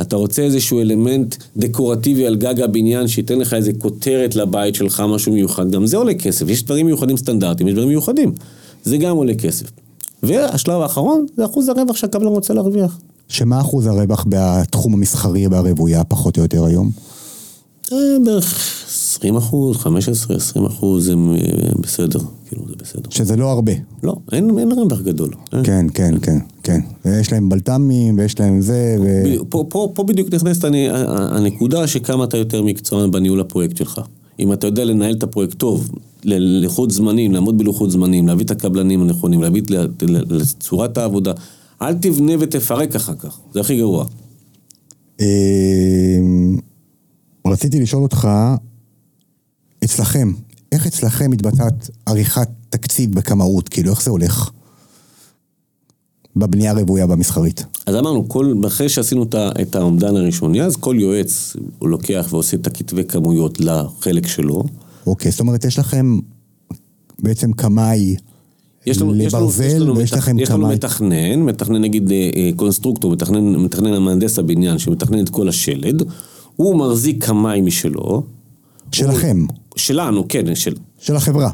אתה 0.00 0.16
רוצה 0.16 0.42
איזשהו 0.42 0.80
אלמנט 0.80 1.36
דקורטיבי 1.56 2.26
על 2.26 2.36
גג 2.36 2.60
הבניין, 2.60 3.08
שייתן 3.08 3.38
לך 3.38 3.54
איזה 3.54 3.72
כותרת 3.78 4.36
לבית 4.36 4.74
שלך, 4.74 5.02
משהו 5.08 5.32
מיוחד, 5.32 5.70
גם 5.70 5.86
זה 5.86 5.96
עולה 5.96 6.14
כסף. 6.14 6.48
יש 6.48 6.64
דברים 6.64 6.86
מיוחדים 6.86 7.16
סטנדרטיים, 7.16 7.68
יש 7.68 7.74
דברים 7.74 7.88
מיוחדים. 7.88 8.32
זה 8.84 8.96
גם 8.96 9.16
עולה 9.16 9.34
כסף. 9.34 9.66
והשלב 10.22 10.80
האחרון 10.80 11.26
זה 11.36 11.44
אחוז 11.44 11.68
הרווח 11.68 11.96
שהקבלן 11.96 12.26
רוצה 12.26 12.54
להרוויח. 12.54 12.98
שמה 13.28 13.60
אחוז 13.60 13.86
הרווח 13.86 14.24
בתחום 14.28 14.94
המסחרי 14.94 15.46
והרוויה, 15.46 16.04
פחות 16.04 16.36
או 16.36 16.42
יותר 16.42 16.64
היום? 16.64 16.90
אה, 17.92 17.98
בערך 18.24 18.54
20 19.18 19.36
אחוז, 19.36 19.76
15, 19.76 20.36
20 20.36 20.64
אחוז 20.66 21.08
הם 21.08 21.34
אה, 21.34 21.38
בסדר, 21.80 22.18
כאילו 22.48 22.68
זה 22.68 22.74
בסדר. 22.82 23.10
שזה 23.10 23.36
לא 23.36 23.50
הרבה. 23.50 23.72
לא, 24.02 24.14
אין, 24.32 24.58
אין 24.58 24.72
רווח 24.72 25.00
גדול. 25.00 25.30
אין. 25.52 25.64
כן, 25.64 25.86
כן, 25.94 26.14
כן, 26.22 26.38
כן. 26.62 26.80
ויש 27.04 27.32
להם 27.32 27.48
בלת"מים, 27.48 28.18
ויש 28.18 28.40
להם 28.40 28.60
זה, 28.60 28.96
ו... 29.00 29.24
פה, 29.48 29.64
פה, 29.68 29.88
פה 29.94 30.04
בדיוק 30.04 30.34
נכנסת 30.34 30.64
הנקודה 31.08 31.86
שכמה 31.86 32.24
אתה 32.24 32.36
יותר 32.36 32.62
מקצוען 32.62 33.10
בניהול 33.10 33.40
הפרויקט 33.40 33.76
שלך. 33.76 34.00
אם 34.40 34.52
אתה 34.52 34.66
יודע 34.66 34.84
לנהל 34.84 35.14
את 35.14 35.22
הפרויקט 35.22 35.58
טוב, 35.58 35.90
ללוחות 36.24 36.90
זמנים, 36.90 37.32
לעמוד 37.32 37.58
בלוחות 37.58 37.90
זמנים, 37.90 38.26
להביא 38.28 38.44
את 38.44 38.50
הקבלנים 38.50 39.02
הנכונים, 39.02 39.42
להביא 39.42 39.62
את- 39.62 39.70
לצורת 40.30 40.98
העבודה, 40.98 41.32
אל 41.82 41.94
תבנה 41.94 42.32
ותפרק 42.40 42.96
אחר 42.96 43.14
כך, 43.14 43.38
זה 43.54 43.60
הכי 43.60 43.76
גרוע. 43.78 44.04
אמ, 45.20 45.26
רציתי 47.46 47.80
לשאול 47.80 48.02
אותך, 48.02 48.28
אצלכם, 49.84 50.32
איך 50.72 50.86
אצלכם 50.86 51.30
מתבצעת 51.30 51.90
עריכת 52.06 52.48
תקציב 52.70 53.14
בכמאות? 53.14 53.68
כאילו, 53.68 53.90
איך 53.90 54.02
זה 54.02 54.10
הולך? 54.10 54.50
בבנייה 56.36 56.70
הרוויה 56.70 57.06
והמסחרית. 57.06 57.64
אז 57.86 57.94
אמרנו, 57.94 58.28
כל, 58.28 58.54
אחרי 58.66 58.88
שעשינו 58.88 59.26
את 59.34 59.76
האומדן 59.76 60.16
הראשוני, 60.16 60.62
אז 60.62 60.76
כל 60.76 60.96
יועץ, 60.98 61.56
הוא 61.78 61.88
לוקח 61.88 62.26
ועושה 62.30 62.56
את 62.56 62.66
הכתבי 62.66 63.04
כמויות 63.04 63.60
לחלק 63.60 64.26
שלו. 64.26 64.64
אוקיי, 65.06 65.30
זאת 65.30 65.40
אומרת, 65.40 65.64
יש 65.64 65.78
לכם 65.78 66.18
בעצם 67.18 67.52
קמאי 67.52 68.16
יש 68.86 69.00
לנו, 69.00 69.14
יש 69.14 69.16
לנו, 69.16 69.26
יש 69.26 69.34
לברזל, 69.34 69.82
לנו, 69.82 69.96
ויש 69.96 70.12
לכם 70.12 70.38
יש 70.38 70.50
לנו 70.50 70.64
קמאי... 70.64 70.74
מתכנן, 70.74 71.42
מתכנן 71.42 71.82
נגיד 71.82 72.10
אה, 72.10 72.30
אה, 72.36 72.50
קונסטרוקטור, 72.56 73.12
מתכנן, 73.12 73.56
מתכנן 73.56 73.92
המהנדס 73.92 74.38
הבניין 74.38 74.78
שמתכנן 74.78 75.24
את 75.24 75.28
כל 75.28 75.48
השלד, 75.48 76.02
הוא 76.56 76.76
מחזיק 76.76 77.24
קמאי 77.24 77.60
משלו. 77.60 78.22
שלכם, 78.92 79.46
שלנו, 79.78 80.24
כן, 80.28 80.54
של, 80.54 80.74
של 80.98 81.16
החברה. 81.16 81.50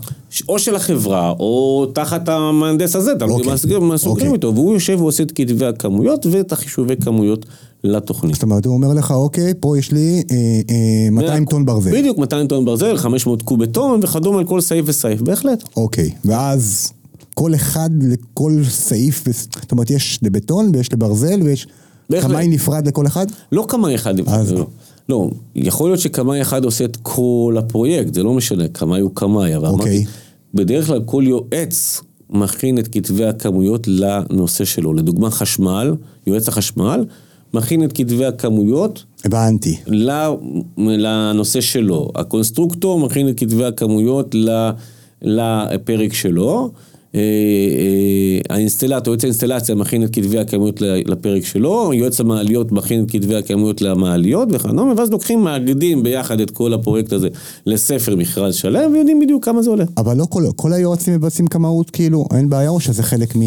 או 0.49 0.59
של 0.59 0.75
החברה, 0.77 1.31
או 1.31 1.87
תחת 1.95 2.29
המהנדס 2.29 2.97
הזה, 2.97 3.12
תלוי 3.18 3.33
אוקיי. 3.33 3.47
מה 3.51 3.57
סוגרים- 3.57 3.89
מה 3.89 3.99
סוגרים 3.99 4.27
אוקיי. 4.27 4.37
איתו, 4.37 4.55
והוא 4.55 4.75
יושב 4.75 4.97
ועושה 5.01 5.22
את 5.22 5.33
כתבי 5.35 5.66
הכמויות 5.66 6.27
ואת 6.31 6.53
החישובי 6.53 6.95
כמויות 6.97 7.47
לתוכנית. 7.85 8.35
זאת 8.35 8.43
אומרת, 8.43 8.66
הוא 8.66 8.75
אומר 8.75 8.93
לך, 8.93 9.11
אוקיי, 9.11 9.53
פה 9.61 9.79
יש 9.79 9.93
לי 9.93 10.22
אה, 10.31 10.37
אה, 10.70 11.11
200 11.11 11.45
טון 11.47 11.66
ברזל. 11.66 11.93
בדיוק, 11.93 12.18
200 12.18 12.47
טון 12.49 12.64
ברזל, 12.64 12.97
500 12.97 13.43
קוב 13.43 13.62
בטון 13.62 14.01
וכדומה 14.03 14.39
על 14.39 14.45
כל 14.45 14.61
סעיף 14.61 14.85
וסעיף, 14.89 15.20
בהחלט. 15.20 15.64
אוקיי, 15.77 16.11
ואז 16.25 16.93
כל 17.35 17.55
אחד 17.55 17.91
לכל 18.03 18.53
סעיף, 18.68 19.25
זאת 19.61 19.72
אומרת, 19.72 19.91
יש 19.91 20.18
לבטון 20.22 20.70
ויש 20.75 20.93
לברזל 20.93 21.43
ויש 21.43 21.66
בהחלט. 22.11 22.31
קמאי 22.31 22.49
נפרד 22.49 22.87
לכל 22.87 23.07
אחד? 23.07 23.27
לא 23.53 23.64
קמאי 23.68 23.95
אחד, 23.95 24.14
אז 24.29 24.53
לא. 24.53 24.66
לא, 25.09 25.30
יכול 25.55 25.90
להיות 25.90 26.00
שקמאי 26.00 26.42
אחד 26.42 26.64
עושה 26.64 26.84
את 26.84 26.96
כל 27.02 27.57
הפרויקט, 27.59 28.14
זה 28.14 28.22
לא 28.22 28.32
משנה, 28.32 28.68
קמאי 28.68 29.00
הוא 29.00 29.11
קמאי, 29.14 29.57
אבל 29.57 29.68
אוקיי. 29.68 29.96
אמרתי, 29.96 30.11
בדרך 30.55 30.86
כלל 30.86 31.00
כל 31.05 31.24
יועץ 31.26 32.00
מכין 32.30 32.78
את 32.78 32.88
כתבי 32.88 33.24
הכמויות 33.24 33.88
לנושא 33.88 34.64
שלו. 34.64 34.94
לדוגמה 34.94 35.30
חשמל, 35.30 35.94
יועץ 36.26 36.48
החשמל, 36.48 37.05
מכין 37.55 37.84
את 37.84 37.92
כתבי 37.92 38.24
הכמויות 38.24 39.05
הבנתי. 39.24 39.76
לנושא 40.76 41.61
שלו. 41.61 42.11
הקונסטרוקטור 42.14 43.00
מכין 43.00 43.28
את 43.28 43.40
כתבי 43.40 43.64
הכמויות 43.64 44.34
לפרק 45.22 46.12
שלו. 46.12 46.70
אה, 47.15 47.21
אה, 47.21 48.55
האינסטלטור, 48.57 49.12
יועץ 49.15 49.25
האינסטלציה 49.25 49.75
מכין 49.75 50.05
את 50.05 50.11
כתבי 50.12 50.37
ל- 50.81 51.12
לפרק 51.12 51.45
שלו, 51.45 51.91
יועץ 51.95 52.21
המעליות 52.21 52.73
מכין 52.73 53.05
את 53.05 53.11
כתבי 53.11 53.35
הכמויות 53.37 53.81
למעליות 53.83 54.49
וכדומה, 54.53 54.93
ואז 54.97 55.11
לוקחים, 55.11 55.41
מאגדים 55.45 56.03
ביחד 56.03 56.41
את 56.41 56.51
כל 56.51 56.73
הפרויקט 56.75 57.12
הזה 57.12 57.29
לספר 57.67 58.17
מכרז 58.17 58.55
שלם, 58.55 58.93
ויודעים 58.93 59.21
בדיוק 59.21 59.45
כמה 59.45 59.62
זה 59.62 59.71
עולה. 59.71 59.85
אבל 59.97 60.17
לא 60.17 60.25
כל, 60.29 60.43
כל 60.57 60.73
היועצים 60.73 61.15
מבצעים 61.15 61.47
כמויות, 61.47 61.91
כאילו, 61.91 62.25
אין 62.35 62.49
בעיה, 62.51 62.69
או 62.71 62.81
שזה 62.81 63.03
חלק 63.03 63.37
מ, 63.37 63.41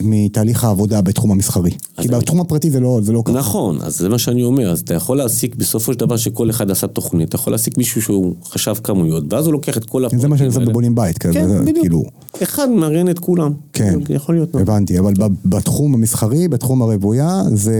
מתהליך 0.00 0.64
העבודה 0.64 1.00
בתחום 1.00 1.30
המסחרי? 1.32 1.70
כי 1.70 1.78
אני- 1.98 2.08
בתחום 2.08 2.40
הפרטי 2.40 2.70
זה 2.70 2.80
לא, 2.80 2.98
זה 3.02 3.12
לא 3.12 3.22
ככה. 3.24 3.38
נכון, 3.38 3.78
אז 3.82 3.98
זה 3.98 4.08
מה 4.08 4.18
שאני 4.18 4.42
אומר, 4.44 4.70
אז 4.70 4.80
אתה 4.80 4.94
יכול 4.94 5.16
להעסיק 5.16 5.54
בסופו 5.56 5.92
של 5.92 5.98
דבר 5.98 6.16
שכל 6.16 6.50
אחד 6.50 6.70
עשה 6.70 6.86
תוכנית, 6.86 7.28
אתה 7.28 7.36
יכול 7.36 7.52
להעסיק 7.52 7.78
מישהו 7.78 8.02
שהוא 8.02 8.34
חשב 8.44 8.74
כמויות, 8.84 9.32
ואז 9.32 9.46
הוא 9.46 9.52
לוקח 9.52 9.76
את 9.76 9.84
כל 9.84 10.04
הפרויקטים 10.04 10.18
זה 10.20 10.28
מה 10.28 10.36
שאני 10.38 10.46
עושה 10.46 10.58
האלה. 10.60 10.70
בבונים 10.70 10.94
בית, 10.94 11.18
כזה, 11.18 11.32
כן, 11.34 11.48
זה, 11.48 11.60
בדיוק. 11.62 11.78
כאילו, 11.80 12.04
אחד 12.42 12.68
מארגן 13.02 13.10
את 13.10 13.18
כולם. 13.18 13.52
כן. 13.72 13.98
יכול 14.08 14.34
להיות. 14.34 14.54
הבנתי, 14.54 14.98
אבל 14.98 15.12
בתחום 15.44 15.94
המסחרי, 15.94 16.48
בתחום 16.48 16.82
הרוויה, 16.82 17.42
זה... 17.54 17.76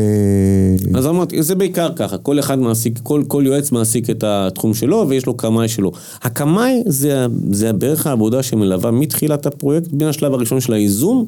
אז 0.95 1.07
אמרתי, 1.07 1.43
זה 1.43 1.55
בעיקר 1.55 1.93
ככה, 1.97 2.19
כל 2.19 2.39
אחד 2.39 2.59
מעסיק, 2.59 3.01
כל, 3.03 3.23
כל 3.29 3.43
יועץ 3.47 3.73
מעסיק 3.73 4.11
את 4.11 4.25
התחום 4.27 4.75
שלו 4.75 5.07
ויש 5.09 5.27
לו 5.27 5.35
קמאי 5.35 5.69
שלו. 5.69 5.93
הקמאי 6.23 6.83
זה, 6.87 7.27
זה 7.51 7.73
בערך 7.73 8.07
העבודה 8.07 8.43
שמלווה 8.43 8.91
מתחילת 8.91 9.47
הפרויקט, 9.47 9.89
בין 9.93 10.09
השלב 10.09 10.33
הראשון 10.33 10.61
של 10.61 10.73
הייזום, 10.73 11.25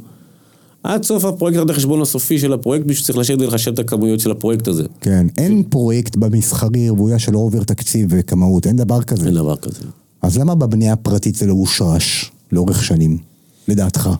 עד 0.83 1.03
סוף 1.03 1.25
הפרויקט, 1.25 1.59
עד 1.59 1.71
החשבון 1.71 2.03
הסופי 2.03 2.39
של 2.39 2.53
הפרויקט, 2.53 2.87
מישהו 2.87 3.05
צריך 3.05 3.19
לשבת 3.19 3.41
ולחשב 3.41 3.73
את 3.73 3.79
הכמויות 3.79 4.21
של 4.21 4.31
הפרויקט 4.31 4.69
הזה. 4.69 4.85
כן, 5.01 5.27
אין 5.39 5.63
פרויקט 5.63 6.17
במסחרי 6.17 6.89
רוויה 6.89 7.19
שלא 7.19 7.39
עובר 7.39 7.63
תקציב 7.63 8.09
וכמאות, 8.11 8.67
אין 8.67 8.77
דבר 8.77 9.03
כזה. 9.03 9.27
אין 9.27 9.35
דבר 9.35 9.57
כזה. 9.57 9.85
אז 10.23 10.39
למה 10.39 10.55
בבנייה 10.55 10.93
הפרטית 10.93 11.35
זה 11.35 11.47
לא 11.47 11.53
הושרש 11.53 12.31
לאורך 12.53 12.85
שנים, 12.85 13.19
לדעתך? 13.69 14.11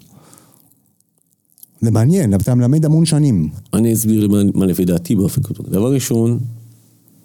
זה 1.81 1.91
מעניין, 1.91 2.35
אתה 2.35 2.55
מלמד 2.55 2.85
המון 2.85 3.07
שנים. 3.07 3.49
אני 3.75 3.93
אסביר 3.93 4.29
מה, 4.29 4.39
מה 4.55 4.67
לפי 4.67 4.85
דעתי 4.85 5.15
באופן 5.17 5.43
כתוב. 5.43 5.67
דבר 5.71 5.93
ראשון, 5.95 6.39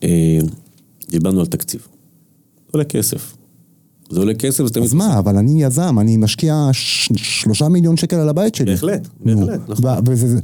אה, 0.04 0.40
דיברנו 1.10 1.40
על 1.40 1.46
תקציב. 1.46 1.82
זה 1.82 1.88
עולה 2.72 2.84
כסף. 2.84 3.36
זה 4.10 4.20
עולה 4.20 4.34
כסף, 4.34 4.64
זה 4.64 4.74
תמיד... 4.74 4.86
אז 4.86 4.94
מה, 4.94 5.20
אבל 5.20 5.38
אני 5.38 5.64
יזם, 5.64 6.00
אני 6.00 6.18
משקיע 6.18 6.70
שלושה 6.74 7.68
מיליון 7.70 7.98
שקל 7.98 8.16
על 8.16 8.30
הבית 8.30 8.56
שלי. 8.56 8.72
בהחלט, 8.72 9.08
בהחלט, 9.26 9.60
נכון. 9.70 9.86
וזה 10.08 10.40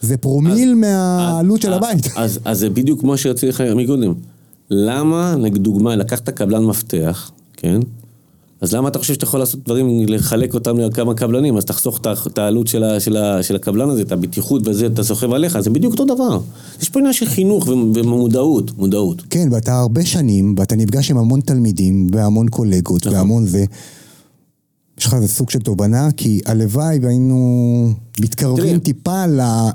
זה- 0.00 0.16
פרומיל 0.16 0.74
מהעלות 0.74 1.62
של 1.62 1.72
אז- 1.72 1.76
הבית. 1.78 2.06
אז, 2.16 2.38
אז 2.44 2.58
זה 2.58 2.70
בדיוק 2.70 3.02
מה 3.02 3.16
שרציתי 3.16 3.46
לך 3.46 3.60
מקודם. 3.76 4.12
למה, 4.70 5.36
לדוגמה, 5.38 5.96
לקחת 5.96 6.28
קבלן 6.30 6.64
מפתח, 6.64 7.30
כן? 7.56 7.80
אז 8.60 8.74
למה 8.74 8.88
אתה 8.88 8.98
חושב 8.98 9.14
שאתה 9.14 9.24
יכול 9.24 9.40
לעשות 9.40 9.64
דברים, 9.64 9.86
לחלק 10.08 10.54
אותם 10.54 10.78
לכמה 10.78 11.14
קבלנים? 11.14 11.56
אז 11.56 11.64
תחסוך 11.64 12.00
את 12.26 12.38
העלות 12.38 12.66
של, 12.66 12.84
ה, 12.84 13.00
של, 13.00 13.16
ה, 13.16 13.42
של 13.42 13.56
הקבלן 13.56 13.88
הזה, 13.90 14.02
את 14.02 14.12
הבטיחות 14.12 14.62
וזה, 14.68 14.86
אתה 14.86 15.02
סוחב 15.04 15.32
עליך, 15.32 15.60
זה 15.60 15.70
בדיוק 15.70 15.92
אותו 15.92 16.04
דבר. 16.14 16.40
יש 16.82 16.88
פה 16.88 16.98
עניין 16.98 17.12
של 17.12 17.26
חינוך 17.26 17.68
ומודעות, 17.68 18.78
מודעות. 18.78 19.22
כן, 19.30 19.48
ואתה 19.52 19.78
הרבה 19.80 20.04
שנים, 20.06 20.54
ואתה 20.58 20.76
נפגש 20.76 21.10
עם 21.10 21.18
המון 21.18 21.40
תלמידים, 21.40 22.06
והמון 22.12 22.48
קולגות, 22.48 23.06
נכון. 23.06 23.18
והמון 23.18 23.46
זה. 23.46 23.64
יש 24.98 25.06
לך 25.06 25.14
איזה 25.14 25.28
סוג 25.28 25.50
של 25.50 25.58
תובנה, 25.58 26.08
כי 26.16 26.40
הלוואי 26.46 26.98
והיינו 27.02 27.88
מתקרבים 28.20 28.64
תראה. 28.66 28.78
טיפה 28.78 29.24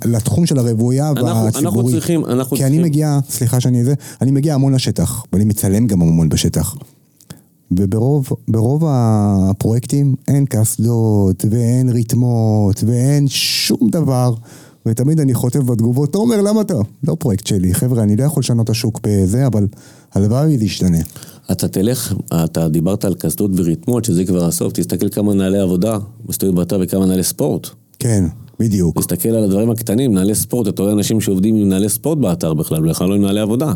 לתחום 0.05 0.45
של 0.45 0.59
הרוויה 0.59 1.09
אנחנו- 1.09 1.25
והציבורי. 1.25 1.65
אנחנו 1.65 1.89
צריכים- 1.89 2.25
אנחנו 2.25 2.57
כי 2.57 2.63
אני 2.63 2.69
צריכים- 2.71 2.86
מגיע, 2.86 3.19
סליחה 3.29 3.59
שאני 3.59 3.83
זה, 3.86 3.93
אני 4.21 4.31
מגיע 4.31 4.53
המון 4.53 4.73
לשטח, 4.73 5.23
ואני 5.33 5.45
מצלם 5.45 5.88
גם 5.88 6.01
המון 6.01 6.29
בשטח. 6.29 6.75
וברוב 7.72 8.30
ברוב 8.47 8.84
הפרויקטים 8.88 10.16
אין 10.28 10.45
קסדות, 10.49 11.45
ואין 11.49 11.89
ריתמות, 11.89 12.84
ואין 12.88 13.28
שום 13.28 13.89
דבר. 13.91 14.34
ותמיד 14.86 15.20
אני 15.20 15.34
חוטף 15.34 15.59
בתגובות, 15.59 16.13
תומר, 16.13 16.41
למה 16.41 16.61
אתה? 16.61 16.78
לא 17.03 17.16
פרויקט 17.20 17.47
שלי, 17.47 17.74
חבר'ה, 17.74 18.03
אני 18.03 18.16
לא 18.16 18.24
יכול 18.24 18.41
לשנות 18.41 18.66
את 18.66 18.70
השוק 18.70 18.99
בזה, 19.03 19.47
אבל 19.47 19.68
הלוואי 20.13 20.57
זה 20.57 20.66
ישתנה. 20.66 20.97
אתה 21.51 21.68
תלך, 21.68 22.13
אתה 22.43 22.70
דיברת 22.70 23.05
על 23.05 23.13
קסדות 23.13 23.51
וריתמות, 23.55 24.05
שזה 24.05 24.26
כבר 24.26 24.45
הסוף, 24.45 24.74
תסתכל 24.74 25.09
כמה 25.09 25.34
נהלי 25.34 25.59
עבודה, 25.59 25.97
מסתובבים 26.30 26.55
באתר 26.55 26.80
וכמה 26.82 27.05
נהלי 27.05 27.24
ספורט. 27.24 27.68
כן, 27.99 28.26
בדיוק. 28.59 28.99
תסתכל 28.99 29.30
על 29.30 29.43
הדברים 29.43 29.70
הקטנים, 29.70 30.13
נהלי 30.13 30.36
ספורט, 30.36 30.68
אתה 30.68 30.82
רואה 30.82 30.93
אנשים 30.93 31.22
שעובדים 31.22 31.55
עם 31.55 31.70
נהלי 31.70 31.89
ספורט 31.89 32.18
באתר 32.18 32.53
בכלל, 32.53 32.89
בכלל 32.89 33.09
לא 33.09 33.16
עם 33.16 33.22
נהלי 33.22 33.39
עבודה. 33.39 33.74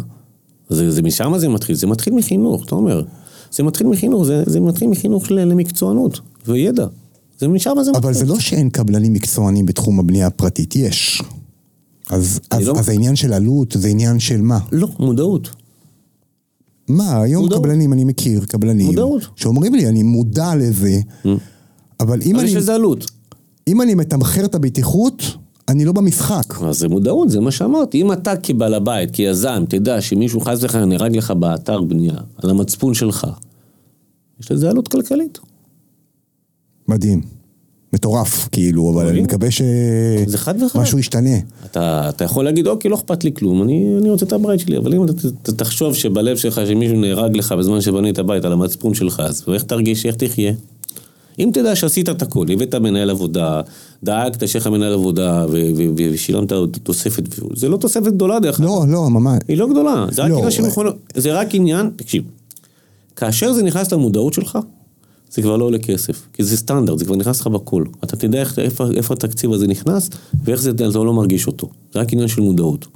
זה, 0.69 0.91
זה 0.91 1.01
משם 1.01 1.33
זה 1.37 1.49
מתחיל, 1.49 1.75
זה 1.75 1.87
מתחיל 1.87 2.13
מחינוך, 2.13 2.65
אתה 2.65 2.75
אומר. 2.75 3.03
זה 3.51 3.63
מתחיל 3.63 3.87
מחינוך, 3.87 4.23
זה, 4.25 4.43
זה 4.45 4.59
מתחיל 4.59 4.87
מחינוך 4.87 5.31
ל- 5.31 5.39
למקצוענות 5.39 6.19
וידע. 6.47 6.85
זה 7.39 7.47
משם 7.47 7.75
זה 7.83 7.91
אבל 7.95 8.13
זה 8.13 8.25
לא 8.25 8.39
שאין 8.39 8.69
קבלנים 8.69 9.13
מקצוענים 9.13 9.65
בתחום 9.65 9.99
הבנייה 9.99 10.27
הפרטית, 10.27 10.75
יש. 10.75 11.21
אז, 12.09 12.39
אז, 12.51 12.67
לא- 12.67 12.79
אז 12.79 12.89
העניין 12.89 13.15
של 13.15 13.33
עלות 13.33 13.75
זה 13.79 13.87
עניין 13.87 14.19
של 14.19 14.41
מה? 14.41 14.59
לא, 14.71 14.87
מודעות. 14.99 15.49
מה, 16.87 17.21
היום 17.21 17.43
מודעות. 17.43 17.61
קבלנים, 17.63 17.93
אני 17.93 18.03
מכיר 18.03 18.45
קבלנים, 18.45 18.85
מודעות. 18.87 19.27
שאומרים 19.35 19.75
לי, 19.75 19.87
אני 19.87 20.03
מודע 20.03 20.55
לזה, 20.55 20.99
אבל 21.99 22.19
אם 22.25 22.35
אבל 22.35 22.39
אני, 22.43 22.49
יש 22.49 22.55
לזה 22.55 22.75
עלות. 22.75 23.11
אם 23.67 23.81
אני 23.81 23.95
מתמחר 23.95 24.45
את 24.45 24.55
הבטיחות, 24.55 25.23
אני 25.69 25.85
לא 25.85 25.91
במשחק. 25.91 26.61
אז 26.67 26.79
זה 26.79 26.87
מודעות, 26.89 27.29
זה 27.29 27.39
מה 27.39 27.51
שאמרתי. 27.51 28.01
אם 28.01 28.11
אתה 28.11 28.35
כבעל 28.43 28.73
הבית, 28.73 29.11
כיזם, 29.11 29.63
תדע 29.69 30.01
שמישהו 30.01 30.41
חס 30.41 30.63
וחלילה 30.63 30.85
נהרג 30.85 31.17
לך 31.17 31.31
באתר 31.31 31.81
בנייה, 31.81 32.13
על 32.43 32.49
המצפון 32.49 32.93
שלך, 32.93 33.27
יש 34.41 34.51
לזה 34.51 34.69
עלות 34.69 34.87
כלכלית. 34.87 35.39
מדהים. 36.87 37.21
מטורף, 37.93 38.49
כאילו, 38.51 38.91
אבל 38.93 39.07
אני. 39.07 39.21
מקווה. 39.21 39.47
שמשהו 40.85 40.99
ישתנה. 40.99 41.37
אתה, 41.65 42.09
אתה 42.09 42.23
יכול 42.23 42.45
להגיד, 42.45 42.67
אוקיי, 42.67 42.91
לא 42.91 42.95
אכפת 42.95 43.23
לי 43.23 43.31
כלום, 43.33 43.63
אני, 43.63 43.95
אני 44.01 44.09
רוצה 44.09 44.25
את 44.25 44.33
הבית 44.33 44.59
שלי, 44.59 44.77
אבל 44.77 44.93
אם 44.93 45.03
אתה, 45.05 45.13
ת- 45.13 45.49
תחשוב 45.49 45.95
שבלב 45.95 46.37
שלך 46.37 46.61
שמישהו 46.67 46.99
נהרג 46.99 47.37
לך 47.37 47.51
בזמן 47.51 47.81
שבנית 47.81 48.19
בית 48.19 48.45
על 48.45 48.51
המצפון 48.53 48.93
שלך, 48.93 49.19
אז 49.19 49.43
איך 49.53 49.63
תרגיש, 49.63 50.05
איך 50.05 50.15
תחיה? 50.15 50.53
אם 51.39 51.49
תדע 51.53 51.75
שעשית 51.75 52.09
את 52.09 52.21
הכל, 52.21 52.45
הבאת 52.51 52.75
מנהל 52.75 53.09
עבודה, 53.09 53.61
דאגת 54.03 54.47
שיהיה 54.47 54.61
לך 54.61 54.67
מנהל 54.67 54.93
עבודה 54.93 55.45
ושילמת 55.95 56.51
עוד 56.51 56.77
תוספת, 56.83 57.23
זה 57.55 57.69
לא 57.69 57.77
תוספת 57.77 58.11
גדולה 58.11 58.39
דרך 58.39 58.59
אגב, 58.59 58.69
לא, 58.69 58.83
לא, 58.87 59.09
ממש. 59.09 59.39
היא 59.47 59.57
לא 59.57 59.69
גדולה, 59.69 60.05
זה 60.11 60.21
רק 60.21 60.29
לא, 60.29 60.35
עניין 60.35 60.51
של. 60.51 60.63
מכונות, 60.63 60.95
זה 61.15 61.33
רק 61.33 61.55
עניין, 61.55 61.89
תקשיב, 61.95 62.23
כאשר 63.15 63.53
זה 63.53 63.63
נכנס 63.63 63.93
למודעות 63.93 64.33
שלך, 64.33 64.59
זה 65.31 65.41
כבר 65.41 65.57
לא 65.57 65.65
עולה 65.65 65.79
כסף, 65.79 66.27
כי 66.33 66.43
זה 66.43 66.57
סטנדרט, 66.57 66.97
זה 66.99 67.05
כבר 67.05 67.15
נכנס 67.15 67.41
לך 67.41 67.47
בכל. 67.47 67.83
אתה 68.03 68.15
תדע 68.15 68.39
איך, 68.39 68.59
איפה, 68.59 68.85
איפה 68.95 69.13
התקציב 69.13 69.53
הזה 69.53 69.67
נכנס, 69.67 70.09
ואיך 70.43 70.61
זה, 70.61 70.69
אתה 70.69 70.87
לא 70.87 71.13
מרגיש 71.13 71.47
אותו. 71.47 71.69
זה 71.93 71.99
רק 71.99 72.13
עניין 72.13 72.27
של 72.27 72.41
מודעות. 72.41 72.87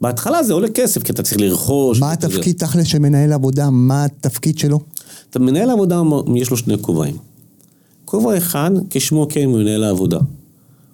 בהתחלה 0.00 0.42
זה 0.42 0.52
עולה 0.52 0.68
כסף, 0.68 1.02
כי 1.02 1.12
אתה 1.12 1.22
צריך 1.22 1.40
לרכוש. 1.40 2.00
מה 2.00 2.12
התפקיד 2.12 2.56
תכל'ס 2.56 2.86
של 2.86 2.98
מנהל 2.98 3.32
עבודה? 3.32 3.70
מה 3.70 4.04
התפקיד 4.04 4.58
שלו? 4.58 4.80
אתה 5.30 5.38
מנהל 5.38 5.70
עבודה, 5.70 6.02
יש 6.36 6.50
לו 6.50 6.56
שני 6.56 6.74
כובעים. 6.80 7.16
כובע 8.04 8.36
אחד, 8.36 8.70
כשמו 8.90 9.26
כן 9.30 9.44
הוא 9.44 9.58
מנהל 9.58 9.84
העבודה. 9.84 10.18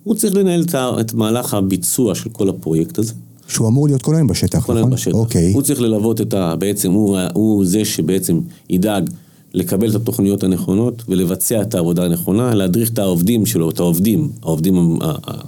הוא 0.05 0.15
צריך 0.15 0.35
לנהל 0.35 0.65
את, 1.01 1.15
מהלך 1.15 1.55
הביצוע 1.55 2.15
של 2.15 2.31
כל 2.31 2.49
הפרויקט 2.49 2.99
הזה. 2.99 3.13
שהוא 3.49 3.69
אמור 3.69 3.89
להיות 3.89 4.03
כל 4.03 4.15
היום 4.15 4.27
בשטח, 4.27 4.59
כל 4.59 4.73
נכון? 4.73 4.77
היום 4.77 4.91
בשטח. 4.91 5.15
אוקיי. 5.15 5.53
הוא 5.53 5.63
צריך 5.63 5.81
ללוות 5.81 6.21
את 6.21 6.35
ה... 6.35 6.57
בעצם 6.57 6.93
הוא, 6.93 7.19
הוא 7.35 7.65
זה 7.65 7.85
שבעצם 7.85 8.41
ידאג 8.71 9.11
לקבל 9.55 9.91
את 9.91 9.95
התוכניות 9.95 10.45
הנכונות 10.45 11.03
ולבצע 11.09 11.63
את 11.63 11.75
העבודה 11.75 12.05
הנכונה, 12.05 12.55
להדריך 12.55 12.91
את 12.91 12.99
העובדים 12.99 13.47
שלו, 13.47 13.71
את 13.71 13.81
העובדים, 13.81 14.31
העובדים, 14.43 14.99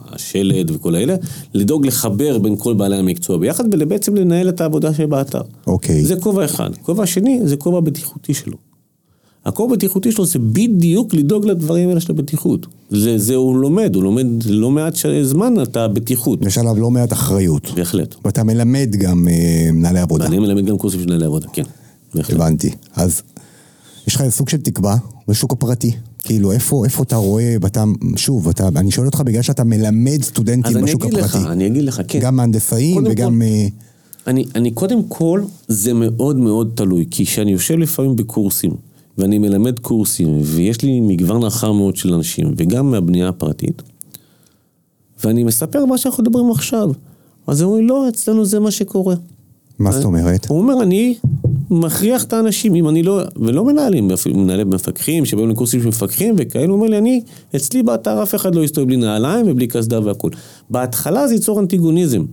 השלד 0.08 0.70
וכל 0.70 0.94
האלה, 0.94 1.14
לדאוג 1.54 1.86
לחבר 1.86 2.38
בין 2.38 2.56
כל 2.58 2.74
בעלי 2.74 2.96
המקצוע 2.96 3.36
ביחד 3.36 3.64
ובעצם 3.74 4.16
לנהל 4.16 4.48
את 4.48 4.60
העבודה 4.60 4.94
שבאתר. 4.94 5.42
אוקיי. 5.66 6.04
זה 6.04 6.16
כובע 6.16 6.44
אחד. 6.44 6.70
כובע 6.82 7.06
שני 7.06 7.40
זה 7.44 7.56
כובע 7.56 7.80
בטיחותי 7.80 8.34
שלו. 8.34 8.56
הכובע 9.44 9.72
הבטיחותי 9.72 10.12
שלו 10.12 10.26
זה 10.26 10.38
בדיוק 10.38 11.14
לדאוג 11.14 11.46
לדברים 11.46 11.88
האלה 11.88 12.00
של 12.00 12.12
הבטיחות. 12.12 12.66
זה, 12.90 13.18
זה 13.18 13.34
הוא 13.34 13.56
לומד, 13.56 13.94
הוא 13.94 14.02
לומד 14.02 14.26
לא 14.46 14.70
מעט 14.70 14.94
זמן 15.22 15.62
את 15.62 15.76
הבטיחות. 15.76 16.46
יש 16.46 16.58
עליו 16.58 16.76
לא 16.78 16.90
מעט 16.90 17.12
אחריות. 17.12 17.70
בהחלט. 17.74 18.14
ואתה 18.24 18.44
מלמד 18.44 18.88
גם 18.98 19.28
אה, 19.28 19.72
מנהלי 19.72 20.00
עבודה. 20.00 20.26
אני 20.26 20.38
מלמד 20.38 20.66
גם 20.66 20.78
קורסים 20.78 21.00
של 21.00 21.06
מנהלי 21.06 21.24
עבודה, 21.24 21.46
כן. 21.52 21.62
בהחלט. 22.14 22.36
הבנתי. 22.36 22.70
אז 22.94 23.22
יש 24.10 24.16
לך 24.16 24.28
סוג 24.28 24.48
של 24.48 24.56
תקווה 24.56 24.96
בשוק 25.28 25.52
הפרטי. 25.52 25.92
כאילו, 26.24 26.52
איפה, 26.52 26.84
איפה 26.84 27.02
אתה 27.02 27.16
רואה, 27.16 27.56
ואתה, 27.60 27.84
שוב, 28.16 28.48
אתה, 28.48 28.68
אני 28.76 28.90
שואל 28.90 29.06
אותך 29.06 29.20
בגלל 29.20 29.42
שאתה 29.42 29.64
מלמד 29.64 30.18
אז 30.20 30.26
סטודנטים 30.26 30.76
אני 30.76 30.84
בשוק 30.84 31.02
אגיד 31.04 31.18
הפרטי. 31.18 31.38
לך, 31.38 31.46
אני 31.46 31.66
אגיד 31.66 31.84
לך, 31.84 32.02
כן. 32.08 32.18
גם 32.20 32.36
מהנדסאים 32.36 33.04
וגם... 33.10 33.38
כל- 33.38 33.44
אה, 33.44 33.66
אני, 34.26 34.44
אני 34.54 34.70
קודם 34.70 35.02
כל, 35.08 35.42
זה 35.68 35.92
מאוד 35.92 36.36
מאוד 36.36 36.70
תלוי, 36.74 37.04
כי 37.10 37.26
כשאני 37.26 37.50
יושב 37.52 37.74
לפעמים 37.78 38.16
בקורסים, 38.16 38.70
ואני 39.18 39.38
מלמד 39.38 39.78
קורסים, 39.78 40.38
ויש 40.42 40.82
לי 40.82 41.00
מגוון 41.00 41.42
רחב 41.42 41.70
מאוד 41.70 41.96
של 41.96 42.14
אנשים, 42.14 42.54
וגם 42.56 42.90
מהבנייה 42.90 43.28
הפרטית, 43.28 43.82
ואני 45.24 45.44
מספר 45.44 45.84
מה 45.84 45.98
שאנחנו 45.98 46.22
מדברים 46.22 46.50
עכשיו. 46.50 46.90
אז 47.46 47.60
הם 47.60 47.68
אומרים, 47.68 47.88
לא, 47.88 48.08
אצלנו 48.08 48.44
זה 48.44 48.60
מה 48.60 48.70
שקורה. 48.70 49.14
מה 49.78 49.92
זאת 49.92 50.04
אומרת? 50.04 50.46
הוא 50.46 50.58
אומר, 50.58 50.82
אני 50.82 51.14
מכריח 51.70 52.24
את 52.24 52.32
האנשים, 52.32 52.74
אם 52.74 52.88
אני 52.88 53.02
לא, 53.02 53.22
ולא 53.36 53.64
מנהלים, 53.64 54.08
מנהלי 54.34 54.64
מפקחים, 54.64 55.24
שבאים 55.24 55.50
לקורסים 55.50 55.82
של 55.82 55.88
מפקחים, 55.88 56.34
וכאלה, 56.38 56.72
אומר 56.72 56.86
לי, 56.86 56.98
אני, 56.98 57.22
אצלי 57.56 57.82
באתר 57.82 58.22
אף 58.22 58.34
אחד 58.34 58.54
לא 58.54 58.64
יסתובב 58.64 58.86
בלי 58.86 58.96
נעליים 58.96 59.46
ובלי 59.48 59.66
קסדה 59.66 60.00
והכול. 60.04 60.30
בהתחלה 60.70 61.28
זה 61.28 61.34
ייצור 61.34 61.60
אנטיגוניזם. 61.60 62.24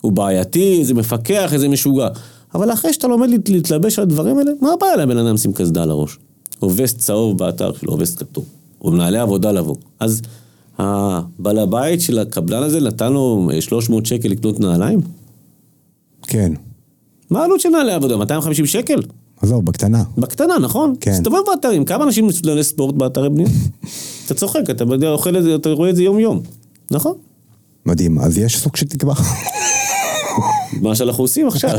הוא 0.00 0.12
בעייתי, 0.12 0.78
איזה 0.80 0.94
מפקח, 0.94 1.52
איזה 1.52 1.68
משוגע. 1.68 2.08
אבל 2.54 2.72
אחרי 2.72 2.92
שאתה 2.92 3.08
לומד 3.08 3.28
להתלבש 3.48 3.98
על 3.98 4.02
הדברים 4.02 4.38
האלה, 4.38 4.52
מה 4.60 4.72
הבעיה 4.72 4.96
לבן 4.96 5.18
אדם 5.18 5.34
לשים 5.34 5.52
קסדה 5.52 5.82
על 5.82 5.90
הראש? 5.90 6.18
או 6.62 6.70
וסט 6.76 6.98
צהוב 6.98 7.38
באתר 7.38 7.72
שלו, 7.72 7.92
או 7.92 7.98
וסט 7.98 8.18
כתוב. 8.18 8.44
או 8.80 8.90
מנהלי 8.90 9.18
עבודה 9.18 9.52
לבוא. 9.52 9.76
אז 10.00 10.22
הבעל 10.78 11.58
הבית 11.58 12.00
של 12.00 12.18
הקבלן 12.18 12.62
הזה 12.62 12.80
נתן 12.80 13.12
לו 13.12 13.48
300 13.60 14.06
שקל 14.06 14.28
לקנות 14.28 14.60
נעליים? 14.60 15.00
כן. 16.22 16.52
מה 17.30 17.40
העלות 17.40 17.60
של 17.60 17.68
נעלי 17.68 17.92
עבודה? 17.92 18.16
250 18.16 18.66
שקל? 18.66 19.02
עזוב, 19.42 19.64
בקטנה. 19.64 20.02
בקטנה, 20.18 20.58
נכון? 20.58 20.94
כן. 21.00 21.12
תסתובב 21.12 21.38
באתרים, 21.46 21.84
כמה 21.84 22.04
אנשים 22.04 22.26
מסודרי 22.26 22.64
ספורט 22.64 22.94
באתרי 22.94 23.30
בנייה? 23.30 23.48
אתה 24.26 24.34
צוחק, 24.34 24.70
אתה 24.70 24.84
אוכל 25.06 25.36
את 25.36 25.42
זה, 25.42 25.54
אתה 25.54 25.68
רואה 25.68 25.90
את 25.90 25.96
זה 25.96 26.02
יום-יום, 26.02 26.40
נכון? 26.90 27.14
מדהים, 27.86 28.18
אז 28.18 28.38
יש 28.38 28.58
סוג 28.58 28.76
של 28.76 28.86
תקווה. 28.86 29.14
מה 30.82 30.94
שאנחנו 30.94 31.24
עושים 31.24 31.48
עכשיו. 31.48 31.70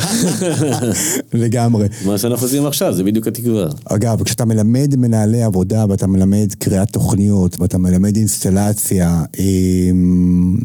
לגמרי. 1.34 1.88
מה 2.06 2.18
שאנחנו 2.18 2.46
עושים 2.46 2.66
עכשיו, 2.66 2.94
זה 2.94 3.04
בדיוק 3.04 3.28
התקווה. 3.28 3.66
אגב, 3.86 4.24
כשאתה 4.24 4.46
מלמד 4.46 4.96
מנהלי 4.96 5.44
עבודה, 5.44 5.86
ואתה 5.90 6.08
מלמד 6.08 6.48
קריאת 6.60 6.90
תוכניות, 6.90 7.62
ואתה 7.62 7.78
מלמד 7.78 8.16
אינסטלציה, 8.16 9.24
אמ, 9.40 10.58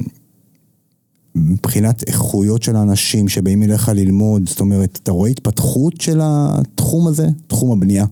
מבחינת 1.35 2.05
איכויות 2.09 2.62
של 2.62 2.76
האנשים 2.76 3.28
שבאים 3.28 3.62
אליך 3.62 3.89
ללמוד, 3.89 4.49
זאת 4.49 4.61
אומרת, 4.61 4.99
אתה 5.03 5.12
רואה 5.12 5.30
התפתחות 5.30 6.01
של 6.01 6.20
התחום 6.22 7.07
הזה, 7.09 7.28
תחום 7.47 7.72
הבנייה, 7.72 8.05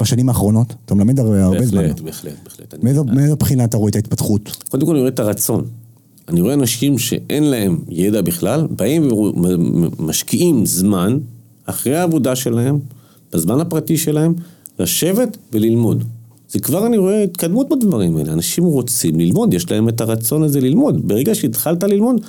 בשנים 0.00 0.28
האחרונות? 0.28 0.74
אתה 0.84 0.94
מלמד 0.94 1.20
הרבה 1.20 1.66
זמן. 1.66 1.82
בהחלט, 1.82 2.00
בהחלט, 2.00 2.32
בהחלט. 2.44 2.74
מאיזו 3.14 3.36
בחינה 3.36 3.64
אתה 3.64 3.76
רואה 3.76 3.90
את 3.90 3.96
ההתפתחות? 3.96 4.56
קודם 4.70 4.86
כל 4.86 4.92
אני 4.92 5.00
רואה 5.00 5.10
את 5.10 5.18
הרצון. 5.20 5.64
אני 6.28 6.40
רואה 6.40 6.54
אנשים 6.54 6.98
שאין 6.98 7.44
להם 7.44 7.78
ידע 7.88 8.20
בכלל, 8.20 8.66
באים 8.70 9.12
ומשקיעים 9.12 10.66
זמן, 10.66 11.18
אחרי 11.66 11.96
העבודה 11.96 12.36
שלהם, 12.36 12.78
בזמן 13.32 13.60
הפרטי 13.60 13.96
שלהם, 13.98 14.34
לשבת 14.78 15.36
וללמוד. 15.52 16.04
זה 16.54 16.60
כבר 16.60 16.86
אני 16.86 16.96
רואה 16.96 17.22
התקדמות 17.22 17.68
בדברים 17.68 18.16
האלה. 18.16 18.32
אנשים 18.32 18.64
רוצים 18.64 19.20
ללמוד, 19.20 19.54
יש 19.54 19.70
להם 19.70 19.88
את 19.88 20.00
הרצון 20.00 20.42
הזה 20.42 20.60
ללמוד. 20.60 21.08
ברגע 21.08 21.34
שהתחלת 21.34 21.82
ללמוד, 21.82 22.20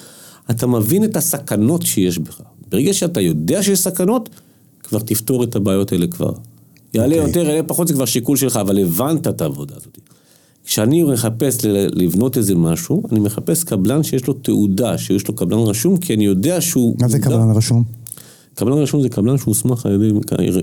אתה 0.49 0.67
מבין 0.67 1.03
את 1.03 1.15
הסכנות 1.15 1.81
שיש 1.81 2.19
בך. 2.19 2.41
ברגע 2.71 2.93
שאתה 2.93 3.21
יודע 3.21 3.63
שיש 3.63 3.79
סכנות, 3.79 4.29
כבר 4.83 4.99
תפתור 4.99 5.43
את 5.43 5.55
הבעיות 5.55 5.91
האלה 5.91 6.07
כבר. 6.07 6.31
יעלה 6.93 7.15
okay. 7.15 7.19
אוקיי. 7.19 7.27
יותר, 7.27 7.49
יעלה 7.49 7.63
פחות, 7.63 7.87
זה 7.87 7.93
כבר 7.93 8.05
שיקול 8.05 8.37
שלך, 8.37 8.57
אבל 8.57 8.79
הבנת 8.79 9.27
את 9.27 9.41
העבודה 9.41 9.75
הזאת. 9.75 9.97
כשאני 10.65 11.03
מחפש 11.03 11.57
לבנות 11.93 12.37
איזה 12.37 12.55
משהו, 12.55 13.03
אני 13.11 13.19
מחפש 13.19 13.63
קבלן 13.63 14.03
שיש 14.03 14.27
לו 14.27 14.33
תעודה, 14.33 14.97
שיש 14.97 15.27
לו 15.27 15.35
קבלן 15.35 15.57
רשום, 15.57 15.97
כי 15.97 16.13
אני 16.13 16.25
יודע 16.25 16.61
שהוא... 16.61 16.95
מה 16.99 17.07
זה 17.07 17.19
קבלן 17.19 17.51
רשום? 17.51 17.83
קבלן 18.55 18.77
רשום 18.77 19.01
זה 19.01 19.09
קבלן 19.09 19.37
שהוסמך 19.37 19.85
על 19.85 19.93
ידי 19.93 20.19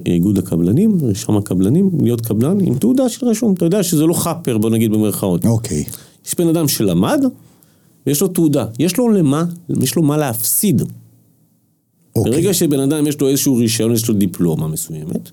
איגוד 0.07 0.39
הקבלנים, 0.39 0.99
רשם 1.03 1.37
הקבלנים, 1.37 1.91
להיות 2.03 2.21
קבלן 2.21 2.61
עם 2.61 2.75
תעודה 2.75 3.09
של 3.09 3.27
רשום. 3.27 3.55
אתה 3.55 3.65
יודע 3.65 3.83
שזה 3.83 4.07
לא 4.07 4.15
חאפר, 4.15 4.59
בוא 4.59 4.71
נגיד 4.71 4.93
במרכאות. 4.93 5.47
אוקיי. 5.47 5.85
יש 6.27 6.35
בן 6.39 6.49
אדם 6.49 6.69
שלמד, 6.69 7.25
ויש 8.07 8.21
לו 8.21 8.29
תעודה. 8.29 8.67
יש 8.79 8.97
לו 8.97 9.09
למה, 9.09 9.45
יש 9.83 9.97
לו 9.97 10.03
מה 10.03 10.17
להפסיד. 10.17 10.83
אוקיי. 12.17 12.33
ברגע 12.33 12.55
שבן 12.55 12.81
אדם 12.81 13.07
יש 13.07 13.21
לו 13.21 13.29
איזשהו 13.29 13.57
רישיון, 13.57 13.93
יש 13.93 14.09
לו 14.09 14.15
דיפלומה 14.15 14.69
מסוימת, 14.69 15.31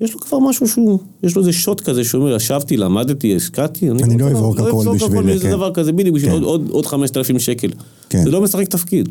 יש 0.00 0.14
לו 0.14 0.20
כבר 0.20 0.38
משהו 0.38 0.68
שהוא, 0.68 0.98
יש 1.22 1.36
לו 1.36 1.42
איזה 1.42 1.52
שוט 1.52 1.80
כזה 1.80 2.04
שאומר, 2.04 2.36
ישבתי, 2.36 2.76
למדתי, 2.76 3.36
השקעתי. 3.36 3.90
אני 3.90 4.18
לא 4.18 4.30
אזרוק 4.30 4.60
הכל 4.60 4.70
בשביל... 4.70 4.86
לא 4.86 4.94
אזרוק 4.94 5.12
הכל 5.12 5.38
כן. 5.42 5.50
דבר 5.50 5.74
כזה, 5.74 5.92
בדיוק, 5.92 6.18
כן. 6.18 6.42
עוד 6.42 6.86
5,000 6.86 7.38
שקל. 7.38 7.68
כן. 8.08 8.24
זה 8.24 8.30
לא 8.30 8.40
משחק 8.40 8.68
תפקיד. 8.68 9.08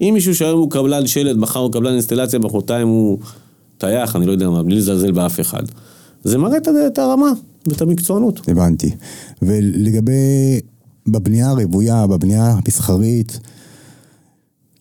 אם 0.00 0.10
מישהו 0.14 0.34
שהיום 0.34 0.60
הוא 0.60 0.70
קבלן 0.70 1.06
שלד, 1.06 1.36
מחר 1.36 1.60
הוא 1.60 1.72
קבלן 1.72 1.92
אינסטלציה, 1.92 2.38
מחרתיים 2.38 2.88
הוא 2.88 3.18
טייח, 3.78 4.16
אני 4.16 4.26
לא 4.26 4.32
יודע 4.32 4.48
מה, 4.50 4.62
בלי 4.62 4.76
לזלזל 4.76 5.10
באף 5.10 5.40
אחד. 5.40 5.62
זה 6.24 6.38
מראה 6.38 6.58
את 6.86 6.98
הרמה 6.98 7.32
ואת 7.66 7.80
המקצוענות. 7.80 8.48
הבנתי. 8.48 8.90
ולגבי, 9.42 10.60
בבנייה 11.06 11.50
הרוויה, 11.50 12.06
בבנייה 12.06 12.50
המסחרית, 12.50 13.40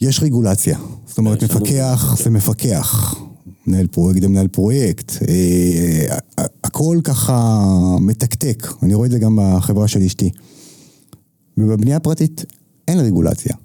יש 0.02 0.24
רגולציה. 0.24 0.78
זאת 1.08 1.18
אומרת, 1.18 1.44
מפקח 1.44 2.16
זה 2.24 2.30
מפקח. 2.30 3.16
מנהל 3.68 3.88
פרויקט 3.88 4.22
זה 4.22 4.28
מנהל 4.28 4.48
פרויקט. 4.48 5.12
אה, 5.28 6.18
הכל 6.64 6.98
ככה 7.04 7.62
מתקתק. 8.00 8.68
אני 8.84 8.94
רואה 8.94 9.06
את 9.06 9.12
זה 9.12 9.20
גם 9.20 9.40
בחברה 9.42 9.88
של 9.88 10.00
אשתי. 10.00 10.30
ובבנייה 11.58 11.98
הפרטית 11.98 12.46
אין 12.88 13.00
רגולציה. 13.00 13.56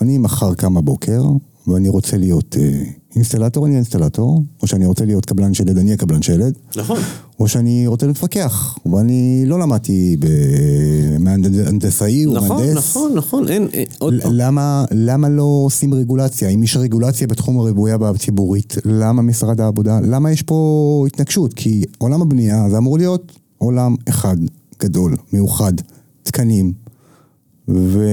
אני 0.00 0.18
מחר 0.18 0.54
קם 0.54 0.74
בבוקר, 0.74 1.22
ואני 1.66 1.88
רוצה 1.88 2.16
להיות 2.16 2.56
אה, 2.60 2.82
אינסטלטור, 3.14 3.66
אני 3.66 3.74
אינסטלטור, 3.74 4.42
או 4.62 4.66
שאני 4.66 4.86
רוצה 4.86 5.04
להיות 5.04 5.24
קבלן 5.24 5.54
שלד, 5.54 5.78
אני 5.78 5.86
אהיה 5.86 5.96
קבלן 5.96 6.22
שלד. 6.22 6.54
נכון. 6.76 6.98
או 7.40 7.48
שאני 7.48 7.86
רוצה 7.86 8.06
להיות 8.06 8.16
מפקח, 8.18 8.78
ואני 8.86 9.42
לא 9.46 9.60
למדתי 9.60 10.16
בהנדסאי 11.20 12.26
או 12.26 12.34
נכון, 12.34 12.56
מהנדס. 12.56 12.76
נכון, 12.76 13.14
נכון, 13.14 13.48
אין, 13.48 13.68
אין 13.72 13.86
עוד 13.98 14.14
פעם. 14.22 14.32
למה, 14.34 14.84
למה 14.90 15.28
לא 15.28 15.62
עושים 15.64 15.94
רגולציה? 15.94 16.48
אם 16.48 16.62
יש 16.62 16.76
רגולציה 16.76 17.26
בתחום 17.26 17.58
הרבויה 17.58 17.96
הציבורית, 18.00 18.76
למה 18.84 19.22
משרד 19.22 19.60
העבודה, 19.60 20.00
למה 20.00 20.32
יש 20.32 20.42
פה 20.42 21.04
התנגשות? 21.06 21.54
כי 21.54 21.84
עולם 21.98 22.22
הבנייה 22.22 22.70
זה 22.70 22.78
אמור 22.78 22.98
להיות 22.98 23.32
עולם 23.58 23.94
אחד, 24.08 24.36
גדול, 24.80 25.16
מאוחד, 25.32 25.72
תקנים. 26.22 26.72
ו... 27.74 28.04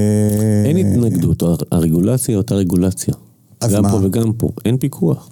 אין 0.66 0.78
התנגדות, 0.78 1.44
הרגולציה 1.72 2.34
היא 2.34 2.38
אותה 2.38 2.56
רגולציה. 2.56 3.14
אז 3.62 3.74
גם 3.74 3.84
מה? 3.84 3.92
פה 3.92 4.00
וגם 4.04 4.34
פה, 4.34 4.50
אין 4.66 4.78
פיקוח. 4.78 5.30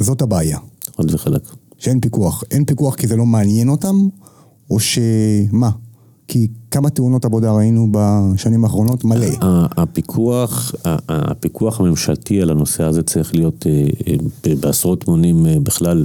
זאת 0.00 0.22
הבעיה. 0.22 0.58
חד 0.96 1.14
וחלק. 1.14 1.42
שאין 1.78 2.00
פיקוח. 2.00 2.44
אין 2.50 2.64
פיקוח 2.64 2.94
כי 2.94 3.06
זה 3.06 3.16
לא 3.16 3.26
מעניין 3.26 3.68
אותם, 3.68 4.08
או 4.70 4.80
שמה? 4.80 5.70
כי 6.28 6.48
כמה 6.70 6.90
תאונות 6.90 7.24
עבודה 7.24 7.52
ראינו 7.52 7.88
בשנים 7.90 8.64
האחרונות? 8.64 9.04
מלא. 9.04 9.26
הפיקוח, 9.76 10.74
הפיקוח 11.08 11.80
הממשלתי 11.80 12.42
על 12.42 12.50
הנושא 12.50 12.84
הזה 12.84 13.02
צריך 13.02 13.34
להיות 13.34 13.66
אה, 13.66 13.86
אה, 14.46 14.54
בעשרות 14.60 15.08
מונים 15.08 15.46
אה, 15.46 15.56
בכלל 15.62 16.04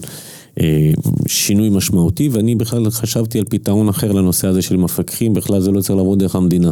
שינוי 1.27 1.69
משמעותי, 1.69 2.29
ואני 2.29 2.55
בכלל 2.55 2.89
חשבתי 2.89 3.39
על 3.39 3.45
פתרון 3.49 3.89
אחר 3.89 4.11
לנושא 4.11 4.47
הזה 4.47 4.61
של 4.61 4.77
מפקחים, 4.77 5.33
בכלל 5.33 5.61
זה 5.61 5.71
לא 5.71 5.81
צריך 5.81 5.97
לעבוד 5.97 6.19
דרך 6.19 6.35
המדינה. 6.35 6.71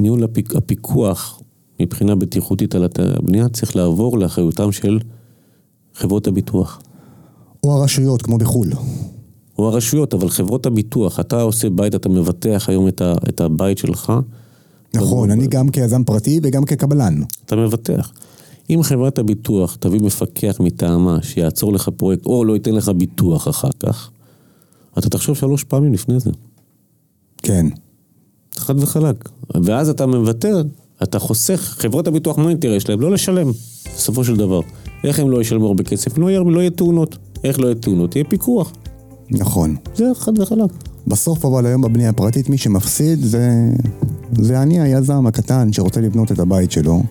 ניהול 0.00 0.24
הפיק, 0.24 0.56
הפיקוח 0.56 1.40
מבחינה 1.80 2.14
בטיחותית 2.14 2.74
על 2.74 2.86
הבנייה 2.98 3.48
צריך 3.48 3.76
לעבור 3.76 4.18
לאחריותם 4.18 4.72
של 4.72 4.98
חברות 5.94 6.26
הביטוח. 6.26 6.80
או 7.64 7.72
הרשויות, 7.72 8.22
כמו 8.22 8.38
בחו"ל. 8.38 8.68
או 9.58 9.68
הרשויות, 9.68 10.14
אבל 10.14 10.28
חברות 10.28 10.66
הביטוח, 10.66 11.20
אתה 11.20 11.40
עושה 11.40 11.70
בית, 11.70 11.94
אתה 11.94 12.08
מבטח 12.08 12.68
היום 12.68 12.88
את, 12.88 13.00
ה, 13.00 13.14
את 13.28 13.40
הבית 13.40 13.78
שלך. 13.78 14.12
נכון, 14.94 15.30
אני 15.30 15.46
גם 15.46 15.68
כיזם 15.68 16.04
פרטי 16.04 16.40
וגם 16.42 16.64
כקבלן. 16.64 17.22
אתה 17.46 17.56
מבטח. 17.56 18.12
אם 18.70 18.82
חברת 18.82 19.18
הביטוח 19.18 19.76
תביא 19.80 20.00
מפקח 20.00 20.56
מטעמה 20.60 21.18
שיעצור 21.22 21.72
לך 21.72 21.88
פרויקט, 21.88 22.26
או 22.26 22.44
לא 22.44 22.52
ייתן 22.52 22.74
לך 22.74 22.88
ביטוח 22.88 23.48
אחר 23.48 23.70
כך, 23.80 24.10
אתה 24.98 25.08
תחשוב 25.08 25.36
שלוש 25.36 25.64
פעמים 25.64 25.92
לפני 25.92 26.20
זה. 26.20 26.30
כן. 27.42 27.66
חד 28.58 28.82
וחלק. 28.82 29.28
ואז 29.64 29.88
אתה 29.88 30.06
מוותר, 30.06 30.62
אתה 31.02 31.18
חוסך, 31.18 31.60
חברות 31.78 32.08
הביטוח, 32.08 32.38
מה 32.38 32.46
האינטרס 32.46 32.82
שלהם? 32.82 33.00
לא 33.00 33.10
לשלם, 33.10 33.50
בסופו 33.96 34.24
של 34.24 34.36
דבר. 34.36 34.60
איך 35.04 35.18
הם 35.18 35.30
לא 35.30 35.40
ישלמו 35.40 35.66
הרבה 35.66 35.84
כסף? 35.84 36.18
לא 36.18 36.30
יהיה, 36.30 36.40
לא 36.40 36.60
יהיה 36.60 36.70
תאונות. 36.70 37.16
איך 37.44 37.60
לא 37.60 37.66
יהיה 37.66 37.74
תאונות? 37.74 38.16
יהיה 38.16 38.24
פיקוח. 38.24 38.72
נכון. 39.30 39.76
זה 39.94 40.04
חד 40.14 40.38
וחלק. 40.38 40.70
בסוף 41.06 41.44
אבל 41.44 41.66
היום 41.66 41.82
בבנייה 41.82 42.10
הפרטית 42.10 42.48
מי 42.48 42.58
שמפסיד 42.58 43.24
זה, 43.24 43.50
זה 44.38 44.62
אני 44.62 44.80
היזם 44.80 45.26
הקטן 45.26 45.72
שרוצה 45.72 46.00
לבנות 46.00 46.32
את 46.32 46.38
הבית 46.38 46.70
שלו. 46.70 47.02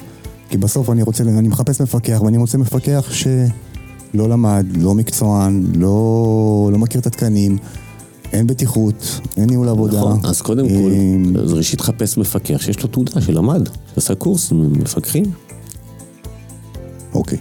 כי 0.49 0.57
בסוף 0.57 0.89
אני 0.89 1.03
רוצה, 1.03 1.23
אני 1.23 1.47
מחפש 1.47 1.81
מפקח 1.81 2.21
ואני 2.25 2.37
רוצה 2.37 2.57
מפקח 2.57 3.11
שלא 3.11 4.29
למד, 4.29 4.65
לא 4.79 4.93
מקצוען, 4.93 5.63
לא, 5.75 6.69
לא 6.71 6.77
מכיר 6.77 7.01
את 7.01 7.07
התקנים. 7.07 7.57
אין 8.34 8.47
בטיחות, 8.47 9.19
אין 9.38 9.49
ניהול 9.49 9.69
עבודה. 9.69 9.97
נכון, 9.97 10.19
אז 10.23 10.41
קודם 10.41 10.67
כל, 10.69 10.91
אז 11.39 11.53
ראשית 11.53 11.81
חפש 11.81 12.17
מפקח 12.17 12.61
שיש 12.61 12.81
לו 12.81 12.88
תעודה 12.88 13.21
שלמד, 13.21 13.69
שעשה 13.95 14.15
קורס 14.15 14.51
מפקחים. 14.51 15.23
אוקיי. 17.13 17.38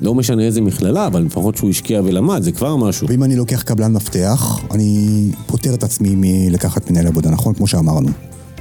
לא 0.00 0.14
משנה 0.14 0.42
איזה 0.42 0.60
מכללה, 0.60 1.06
אבל 1.06 1.22
לפחות 1.22 1.56
שהוא 1.56 1.70
השקיע 1.70 2.00
ולמד, 2.04 2.42
זה 2.42 2.52
כבר 2.52 2.76
משהו. 2.76 3.08
ואם 3.08 3.24
אני 3.24 3.36
לוקח 3.36 3.62
קבלן 3.62 3.92
מפתח, 3.92 4.60
אני 4.70 5.30
פוטר 5.46 5.74
את 5.74 5.82
עצמי 5.82 6.14
מלקחת 6.16 6.90
מנהל 6.90 7.06
עבודה, 7.06 7.30
נכון? 7.30 7.54
כמו 7.54 7.66
שאמרנו. 7.66 8.08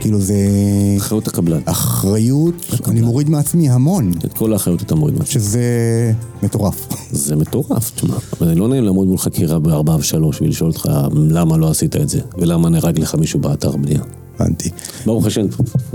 כאילו 0.05 0.21
זה 0.21 0.35
אחריות 0.97 1.27
הקבלן. 1.27 1.59
אחריות, 1.65 2.65
אני 2.87 3.01
מוריד 3.01 3.29
מעצמי 3.29 3.69
המון, 3.69 4.11
את 4.25 4.33
כל 4.33 4.53
האחריות 4.53 4.81
אתה 4.81 4.95
מוריד 4.95 5.15
מעצמך. 5.15 5.31
שזה 5.31 5.61
מטורף. 6.43 6.87
זה 7.11 7.35
מטורף, 7.35 7.91
תשמע. 7.95 8.15
אבל 8.37 8.53
לא 8.53 8.67
נעים 8.67 8.83
לעמוד 8.83 9.07
מול 9.07 9.17
חקירה 9.17 9.59
בארבע 9.59 9.95
ושלוש 9.95 10.41
ולשאול 10.41 10.69
אותך 10.69 10.89
למה 11.13 11.57
לא 11.57 11.69
עשית 11.69 11.95
את 11.95 12.09
זה, 12.09 12.19
ולמה 12.37 12.69
נהרג 12.69 12.99
לך 12.99 13.15
מישהו 13.15 13.39
באתר 13.39 13.77
בנייה. 13.77 14.01
הבנתי. 14.39 14.69
ברוך 15.05 15.25
השם, 15.25 15.47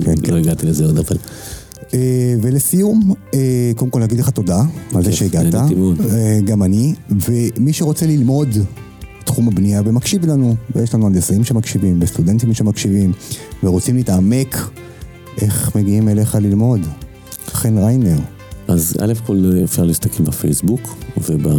כן, 0.05 0.15
כן. 0.23 0.33
לא 0.33 0.39
הגעתי 0.39 0.67
לזה 0.67 0.85
עוד 0.85 0.99
אבל. 0.99 1.17
אה, 1.95 2.35
ולסיום, 2.43 3.15
אה, 3.35 3.73
קודם 3.77 3.91
כל 3.91 3.99
להגיד 3.99 4.19
לך 4.19 4.31
תודה 4.31 4.63
על 4.95 5.05
זה 5.05 5.13
שהגעת. 5.13 5.55
אה, 5.55 6.39
גם 6.45 6.63
אני, 6.63 6.95
ומי 7.11 7.73
שרוצה 7.73 8.07
ללמוד 8.07 8.49
תחום 9.31 9.49
הבנייה 9.49 9.83
ומקשיב 9.85 10.27
לנו, 10.27 10.55
ויש 10.75 10.95
לנו 10.95 11.07
הנדסאים 11.07 11.45
שמקשיבים, 11.45 11.99
וסטודנטים 12.03 12.55
שמקשיבים, 12.55 13.13
ורוצים 13.63 13.97
להתעמק, 13.97 14.57
איך 15.41 15.77
מגיעים 15.77 16.09
אליך 16.09 16.35
ללמוד? 16.35 16.81
חן 17.47 17.79
ריינר, 17.79 18.19
אז 18.69 18.97
א' 19.01 19.13
כל 19.27 19.53
אפשר 19.65 19.85
להסתכל 19.85 20.23
בפייסבוק, 20.23 20.81
וב... 21.19 21.47
אה, 21.47 21.53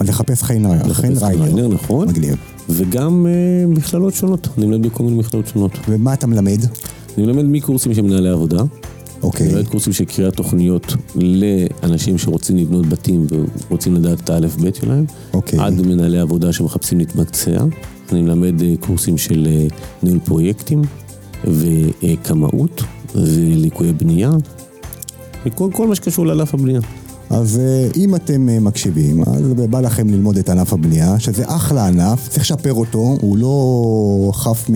אז 0.00 0.08
לחפש 0.08 0.42
חן 0.42 0.66
ריינר, 0.66 0.94
חן 0.94 1.12
לחפש 1.12 1.22
ריינר, 1.22 1.44
ריינר, 1.44 1.68
נכון. 1.68 2.08
מגניב. 2.08 2.36
וגם 2.70 3.26
אה, 3.26 3.66
מכללות 3.66 4.14
שונות, 4.14 4.48
אני 4.58 4.66
מלמד 4.66 4.86
בכל 4.86 5.02
מיני 5.02 5.16
מכללות 5.16 5.46
שונות. 5.46 5.72
ומה 5.88 6.14
אתה 6.14 6.26
מלמד? 6.26 6.60
אני 7.18 7.26
מלמד 7.26 7.44
מקורסים 7.44 7.94
של 7.94 8.02
מנהלי 8.02 8.28
עבודה, 8.28 8.62
אוקיי, 9.22 9.48
מלמד 9.48 9.68
קורסים 9.68 9.92
של 9.92 10.04
קריאת 10.04 10.34
תוכניות 10.34 10.94
לאנשים 11.14 12.18
שרוצים 12.18 12.56
לבנות 12.56 12.86
בתים 12.86 13.26
ורוצים 13.68 13.94
לדעת 13.94 14.20
את 14.20 14.30
האלף-בית 14.30 14.74
שלהם, 14.74 15.04
אוקיי. 15.34 15.58
עד 15.58 15.86
מנהלי 15.86 16.18
עבודה 16.18 16.52
שמחפשים 16.52 16.98
להתמקצע. 16.98 17.64
אני 18.12 18.22
מלמד 18.22 18.62
אה, 18.62 18.74
קורסים 18.80 19.18
של 19.18 19.48
אה, 19.50 19.66
ניהול 20.02 20.18
פרויקטים 20.24 20.82
וקמאות 21.44 22.82
וליקויי 23.14 23.92
בנייה, 23.92 24.30
וכל 25.46 25.68
כל 25.72 25.88
מה 25.88 25.94
שקשור 25.94 26.26
לענף 26.26 26.54
הבנייה. 26.54 26.80
אז 27.30 27.58
אה, 27.58 27.88
אם 27.96 28.14
אתם 28.14 28.64
מקשיבים, 28.64 29.22
אז 29.22 29.42
בא 29.70 29.80
לכם 29.80 30.08
ללמוד 30.08 30.36
את 30.36 30.48
ענף 30.48 30.72
הבנייה, 30.72 31.18
שזה 31.18 31.42
אחלה 31.46 31.86
ענף, 31.86 32.28
צריך 32.28 32.42
לשפר 32.42 32.72
אותו, 32.72 33.16
הוא 33.20 33.38
לא 33.38 34.32
חף 34.34 34.70
מ... 34.70 34.74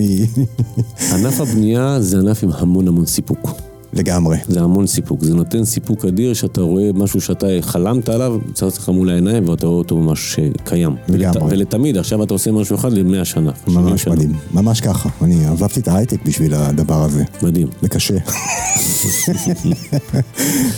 ענף 1.13 1.41
הבנייה 1.41 2.01
זה 2.01 2.19
ענף 2.19 2.43
עם 2.43 2.49
המון 2.53 2.87
המון 2.87 3.05
סיפוק. 3.05 3.66
לגמרי. 3.93 4.37
זה 4.47 4.61
המון 4.61 4.87
סיפוק, 4.87 5.23
זה 5.23 5.35
נותן 5.35 5.65
סיפוק 5.65 6.05
אדיר 6.05 6.33
שאתה 6.33 6.61
רואה 6.61 6.89
משהו 6.93 7.21
שאתה 7.21 7.47
חלמת 7.61 8.09
עליו, 8.09 8.39
צץ 8.53 8.77
לך 8.77 8.89
מול 8.89 9.09
העיניים 9.09 9.49
ואתה 9.49 9.67
רואה 9.67 9.77
אותו 9.77 9.97
ממש 9.97 10.39
אה, 10.39 10.49
קיים. 10.63 10.95
לגמרי. 11.09 11.41
ולת, 11.43 11.51
ולתמיד, 11.51 11.97
עכשיו 11.97 12.23
אתה 12.23 12.33
עושה 12.33 12.51
משהו 12.51 12.75
אחד 12.75 12.93
למאה 12.93 13.25
שנה. 13.25 13.51
70 13.67 13.85
ממש 13.85 14.03
שנה. 14.03 14.13
מדהים, 14.13 14.33
ממש 14.53 14.81
ככה. 14.81 15.09
אני 15.21 15.45
עזבתי 15.45 15.79
את 15.79 15.87
ההייטק 15.87 16.25
בשביל 16.25 16.53
הדבר 16.53 17.03
הזה. 17.03 17.23
מדהים. 17.43 17.67
זה 17.81 17.89
קשה. 17.89 18.17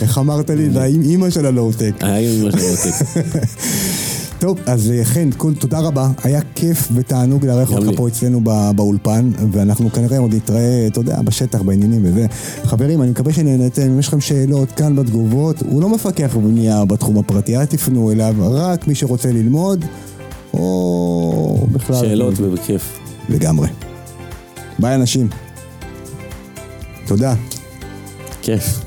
איך 0.02 0.18
אמרת 0.18 0.50
לי? 0.50 0.70
זה 0.70 0.84
אימא 0.84 1.30
של 1.30 1.46
הלואו-טק. 1.46 1.94
היה 2.00 2.44
ממש 2.44 2.54
עותק. 2.54 3.20
טוב, 4.40 4.58
אז 4.66 4.90
אה, 4.90 5.04
חן, 5.04 5.30
קודם 5.36 5.54
תודה 5.54 5.78
רבה, 5.80 6.08
היה 6.24 6.40
כיף 6.54 6.88
ותענוג 6.94 7.44
לארח 7.46 7.72
אותך. 7.72 7.96
פה 7.96 8.08
אצלנו 8.08 8.40
בא- 8.40 8.72
באולפן, 8.72 9.30
ואנחנו 9.52 9.90
כנראה 9.92 10.18
עוד 10.18 10.34
נתראה, 10.34 10.86
אתה 10.86 11.00
יודע, 11.00 11.22
בשטח, 11.22 11.62
בעניינים 11.62 12.00
וזה. 12.04 12.26
חברים, 12.64 13.02
אני 13.02 13.10
מקווה 13.10 13.32
שנהנתם, 13.32 13.82
אם 13.82 13.98
יש 13.98 14.08
לכם 14.08 14.20
שאלות 14.20 14.72
כאן 14.72 14.96
בתגובות, 14.96 15.56
הוא 15.70 15.82
לא 15.82 15.88
מפקח 15.88 16.36
בבנייה 16.36 16.84
בתחום 16.84 17.18
הפרטי, 17.18 17.56
אל 17.56 17.64
תפנו 17.64 18.12
אליו, 18.12 18.34
רק 18.40 18.88
מי 18.88 18.94
שרוצה 18.94 19.32
ללמוד, 19.32 19.84
או 20.54 21.66
בכלל... 21.72 21.96
שאלות 21.96 22.34
ובכיף. 22.38 22.98
לגמרי. 23.28 23.68
ביי 24.78 24.94
אנשים. 24.94 25.28
תודה. 27.06 27.34
כיף. 28.42 28.80